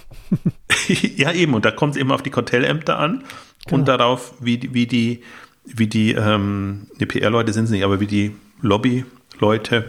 ja, 0.88 1.32
eben, 1.32 1.54
und 1.54 1.64
da 1.64 1.70
kommt 1.70 1.94
es 1.94 2.00
eben 2.00 2.12
auf 2.12 2.22
die 2.22 2.30
Kartellämter 2.30 2.98
an 2.98 3.24
genau. 3.64 3.78
und 3.78 3.88
darauf, 3.88 4.34
wie, 4.40 4.72
wie 4.72 4.86
die, 4.86 5.22
wie 5.66 5.86
die, 5.86 6.12
ähm, 6.12 6.86
die 7.00 7.06
PR-Leute 7.06 7.52
sind 7.52 7.64
es 7.64 7.70
nicht, 7.70 7.84
aber 7.84 8.00
wie 8.00 8.06
die 8.06 8.34
Lobby-Leute 8.62 9.84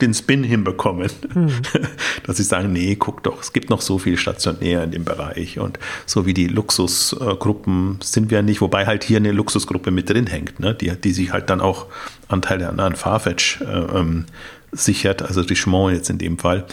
den 0.00 0.12
Spin 0.12 0.44
hinbekommen, 0.44 1.10
mhm. 1.34 1.52
dass 2.24 2.36
sie 2.36 2.42
sagen, 2.42 2.72
nee, 2.72 2.96
guck 2.96 3.22
doch, 3.22 3.40
es 3.40 3.52
gibt 3.52 3.70
noch 3.70 3.80
so 3.80 3.98
viel 3.98 4.18
stationär 4.18 4.84
in 4.84 4.90
dem 4.90 5.04
Bereich 5.04 5.58
und 5.58 5.78
so 6.06 6.26
wie 6.26 6.34
die 6.34 6.48
Luxusgruppen 6.48 7.98
sind 8.02 8.30
wir 8.30 8.42
nicht, 8.42 8.60
wobei 8.60 8.86
halt 8.86 9.04
hier 9.04 9.16
eine 9.16 9.32
Luxusgruppe 9.32 9.90
mit 9.90 10.10
drin 10.10 10.26
hängt, 10.26 10.60
ne? 10.60 10.74
die, 10.74 10.90
die 10.90 11.12
sich 11.12 11.32
halt 11.32 11.48
dann 11.48 11.60
auch 11.60 11.86
Anteile 12.28 12.68
an, 12.68 12.78
an 12.78 12.96
Farfetch 12.96 13.60
äh, 13.62 13.64
ähm, 13.64 14.26
sichert, 14.72 15.22
also 15.22 15.40
Richemont 15.40 15.94
jetzt 15.94 16.10
in 16.10 16.18
dem 16.18 16.38
Fall. 16.38 16.66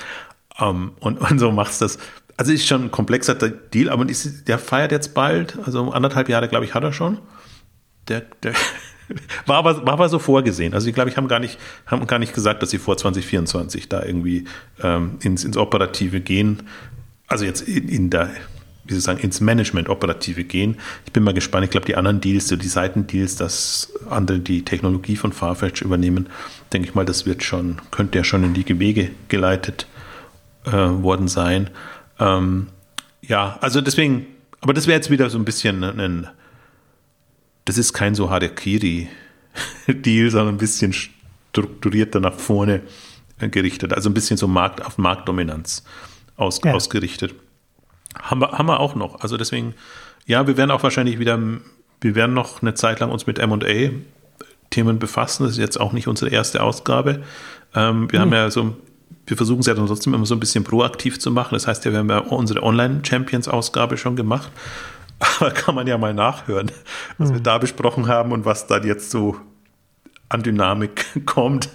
Ähm, 0.60 0.92
und, 1.00 1.20
und 1.20 1.40
so 1.40 1.52
macht 1.52 1.72
es 1.72 1.80
das. 1.80 2.00
Also 2.38 2.52
ist 2.52 2.68
schon 2.68 2.84
ein 2.84 2.92
komplexer 2.92 3.34
Deal, 3.34 3.90
aber 3.90 4.06
der 4.06 4.60
feiert 4.60 4.92
jetzt 4.92 5.16
bald, 5.16 5.58
also 5.66 5.92
anderthalb 5.92 6.30
Jahre, 6.30 6.48
glaube 6.48 6.66
ich, 6.66 6.76
hat 6.76 6.84
er 6.84 6.94
schon. 6.94 7.18
Der, 8.08 8.22
der, 8.44 8.54
war 9.48 9.58
aber, 9.58 9.86
war 9.86 9.94
aber 9.94 10.08
so 10.08 10.20
vorgesehen. 10.20 10.76
Also 10.76 10.88
ich 10.88 10.94
glaube, 10.94 11.10
ich 11.10 11.18
haben 11.18 11.28
gar 11.28 11.40
nicht, 11.40 11.58
haben 11.88 12.06
gar 12.06 12.20
nicht 12.20 12.34
gesagt, 12.34 12.62
dass 12.62 12.70
sie 12.70 12.78
vor 12.78 12.96
2024 12.96 13.90
da 13.90 14.04
irgendwie 14.04 14.46
ähm, 14.82 15.18
ins, 15.22 15.44
ins 15.44 15.58
Operative 15.58 16.22
gehen. 16.22 16.64
Also 17.28 17.44
jetzt 17.44 17.62
in, 17.62 17.90
in 17.90 18.10
der, 18.12 18.30
wie 18.86 18.96
ich 18.96 19.04
sagen, 19.04 19.20
ins 19.20 19.42
Management 19.42 19.90
Operative 19.90 20.44
gehen. 20.44 20.78
Ich 21.06 21.14
bin 21.14 21.24
mal 21.24 21.34
gespannt. 21.34 21.66
Ich 21.66 21.72
glaube, 21.72 21.88
die 21.88 21.96
anderen 21.96 22.22
Deals, 22.22 22.50
so 22.50 22.56
die 22.56 22.68
Seitendeals, 22.68 23.36
dass 23.36 23.92
andere 24.10 24.40
die 24.40 24.64
Technologie 24.64 25.16
von 25.16 25.34
Farfetch 25.34 25.82
übernehmen, 25.82 26.28
denke 26.72 26.88
ich 26.88 26.96
mal, 26.96 27.06
das 27.06 27.26
wird 27.26 27.44
schon, 27.44 27.82
könnte 27.90 28.20
ja 28.20 28.24
schon 28.24 28.44
in 28.44 28.54
die 28.54 28.80
Wege 28.80 29.10
geleitet 29.28 29.88
äh, 30.66 30.72
worden 30.72 31.28
sein. 31.28 31.70
Ähm, 32.20 32.68
ja, 33.22 33.58
also 33.62 33.82
deswegen, 33.82 34.28
aber 34.62 34.74
das 34.74 34.88
wäre 34.88 34.98
jetzt 34.98 35.10
wieder 35.10 35.30
so 35.30 35.38
ein 35.38 35.46
bisschen 35.46 35.84
ein 35.84 36.28
das 37.68 37.78
ist 37.78 37.94
kein 37.94 38.16
so 38.16 38.30
Harakiri-Deal, 38.30 39.10
sondern 40.32 40.56
ein 40.56 40.58
bisschen 40.58 40.94
strukturierter 40.94 42.20
nach 42.22 42.34
vorne 42.34 42.82
gerichtet. 43.40 43.94
Also 43.94 44.10
ein 44.10 44.14
bisschen 44.14 44.38
so 44.38 44.48
Markt, 44.48 44.84
auf 44.86 44.98
Marktdominanz 44.98 45.84
aus, 46.38 46.62
ja. 46.64 46.74
ausgerichtet. 46.74 47.36
Haben 48.20 48.42
wir, 48.42 48.54
haben 48.54 48.68
wir 48.68 48.80
auch 48.80 48.96
noch. 48.96 49.20
Also 49.22 49.36
deswegen, 49.36 49.76
ja, 50.26 50.48
wir 50.48 50.56
werden 50.56 50.72
auch 50.72 50.82
wahrscheinlich 50.82 51.20
wieder, 51.20 51.38
wir 52.00 52.16
werden 52.16 52.34
noch 52.34 52.62
eine 52.62 52.74
Zeit 52.74 53.02
lang 53.02 53.12
uns 53.12 53.28
mit 53.28 53.38
M&A 53.38 53.92
Themen 54.70 54.98
befassen. 54.98 55.44
Das 55.44 55.54
ist 55.54 55.60
jetzt 55.60 55.80
auch 55.80 55.92
nicht 55.92 56.08
unsere 56.08 56.32
erste 56.32 56.64
Ausgabe. 56.64 57.24
Ähm, 57.76 58.10
wir 58.12 58.20
mhm. 58.20 58.24
haben 58.24 58.34
ja 58.34 58.50
so, 58.50 58.78
wir 59.28 59.36
versuchen 59.36 59.60
es 59.60 59.66
ja 59.68 59.74
dann 59.74 59.88
trotzdem 59.88 60.14
immer 60.14 60.26
so 60.26 60.36
ein 60.36 60.40
bisschen 60.40 60.64
proaktiv 60.64 61.20
zu 61.20 61.32
machen. 61.32 61.54
Das 61.54 61.68
heißt 61.68 61.84
ja, 61.86 61.92
wir 61.92 62.00
haben 62.00 62.10
ja 62.10 62.20
unsere 62.20 62.64
Online-Champions-Ausgabe 62.64 63.98
schon 63.98 64.16
gemacht. 64.16 64.50
Aber 65.40 65.52
kann 65.52 65.76
man 65.76 65.86
ja 65.86 65.98
mal 65.98 66.14
nachhören, 66.14 66.72
was 67.18 67.30
mhm. 67.30 67.34
wir 67.36 67.42
da 67.42 67.58
besprochen 67.58 68.08
haben 68.08 68.32
und 68.32 68.46
was 68.46 68.68
dann 68.68 68.86
jetzt 68.86 69.12
so 69.12 69.36
an 70.30 70.44
Dynamik 70.44 71.06
kommt. 71.26 71.70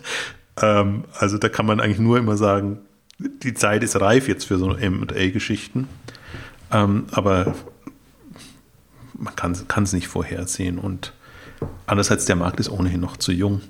Ähm, 0.60 1.04
also 1.18 1.38
da 1.38 1.48
kann 1.48 1.66
man 1.66 1.80
eigentlich 1.80 1.98
nur 1.98 2.18
immer 2.18 2.36
sagen, 2.36 2.78
die 3.18 3.54
Zeit 3.54 3.82
ist 3.82 4.00
reif 4.00 4.28
jetzt 4.28 4.44
für 4.44 4.58
so 4.58 4.68
MA-Geschichten. 4.68 5.88
Ähm, 6.70 7.04
aber 7.10 7.54
man 9.14 9.36
kann 9.36 9.82
es 9.82 9.92
nicht 9.92 10.08
vorhersehen. 10.08 10.78
Und 10.78 11.12
andererseits, 11.86 12.24
der 12.24 12.36
Markt 12.36 12.60
ist 12.60 12.70
ohnehin 12.70 13.00
noch 13.00 13.16
zu 13.18 13.30
jung. 13.30 13.60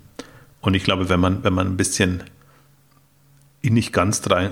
Und 0.61 0.74
ich 0.74 0.85
glaube, 0.85 1.09
wenn 1.09 1.20
man, 1.20 1.43
wenn 1.43 1.53
man 1.53 1.66
ein 1.66 1.76
bisschen 1.76 2.22
ihn 3.62 3.74
nicht 3.74 3.92
ganz 3.92 4.20
dran, 4.20 4.50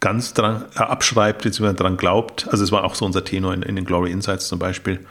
ganz 0.00 0.34
dran 0.34 0.64
abschreibt, 0.74 1.42
beziehungsweise 1.42 1.76
dran 1.76 1.96
glaubt, 1.96 2.48
also 2.50 2.64
es 2.64 2.72
war 2.72 2.84
auch 2.84 2.94
so 2.94 3.04
unser 3.04 3.24
Tenor 3.24 3.54
in, 3.54 3.62
in 3.62 3.76
den 3.76 3.84
Glory 3.84 4.10
Insights 4.10 4.48
zum 4.48 4.58
Beispiel, 4.58 5.06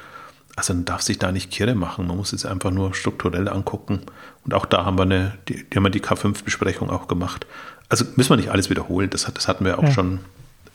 also 0.56 0.74
man 0.74 0.86
darf 0.86 1.02
sich 1.02 1.20
da 1.20 1.32
nicht 1.32 1.52
kirre 1.52 1.76
machen, 1.76 2.08
man 2.08 2.18
muss 2.18 2.34
es 2.34 2.46
einfach 2.46 2.72
nur 2.72 2.94
strukturell 2.94 3.50
angucken. 3.50 4.02
Und 4.46 4.54
auch 4.54 4.66
da 4.66 4.86
haben 4.86 4.98
wir 4.98 5.04
eine, 5.04 5.38
die, 5.50 5.66
die 5.66 5.76
haben 5.76 5.84
wir 5.84 5.90
die 5.90 6.02
K5-Besprechung 6.02 6.90
auch 6.90 7.08
gemacht. 7.08 7.46
Also 7.90 8.06
müssen 8.16 8.30
wir 8.30 8.38
nicht 8.38 8.52
alles 8.52 8.70
wiederholen, 8.70 9.10
das, 9.10 9.30
das 9.34 9.48
hatten 9.48 9.66
wir 9.66 9.78
auch 9.78 9.84
ja. 9.84 9.92
schon 9.92 10.20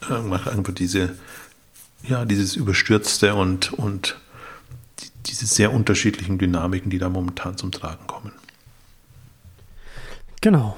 äh, 0.09 0.15
irgendwo 0.15 0.73
diese, 0.73 1.15
ja, 2.03 2.25
dieses 2.25 2.57
Überstürzte 2.57 3.35
und, 3.35 3.73
und 3.73 4.19
diese 5.27 5.47
sehr 5.47 5.73
unterschiedlichen 5.73 6.39
Dynamiken, 6.39 6.91
die 6.91 6.99
da 6.99 7.09
momentan 7.09 7.57
zum 7.57 7.73
Tragen 7.73 8.07
kommen. 8.07 8.33
Genau. 10.41 10.77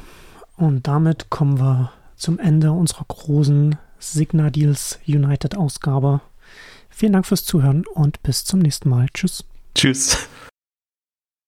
Und 0.63 0.87
damit 0.87 1.29
kommen 1.29 1.59
wir 1.59 1.91
zum 2.15 2.39
Ende 2.39 2.71
unserer 2.71 3.05
großen 3.09 3.75
Signa 3.99 4.49
Deals 4.49 5.01
United 5.09 5.57
Ausgabe. 5.57 6.21
Vielen 6.89 7.15
Dank 7.15 7.27
fürs 7.27 7.45
Zuhören 7.45 7.85
und 7.95 8.23
bis 8.23 8.45
zum 8.45 8.61
nächsten 8.61 8.89
Mal. 8.89 9.09
Tschüss. 9.13 9.43
Tschüss. 9.75 10.29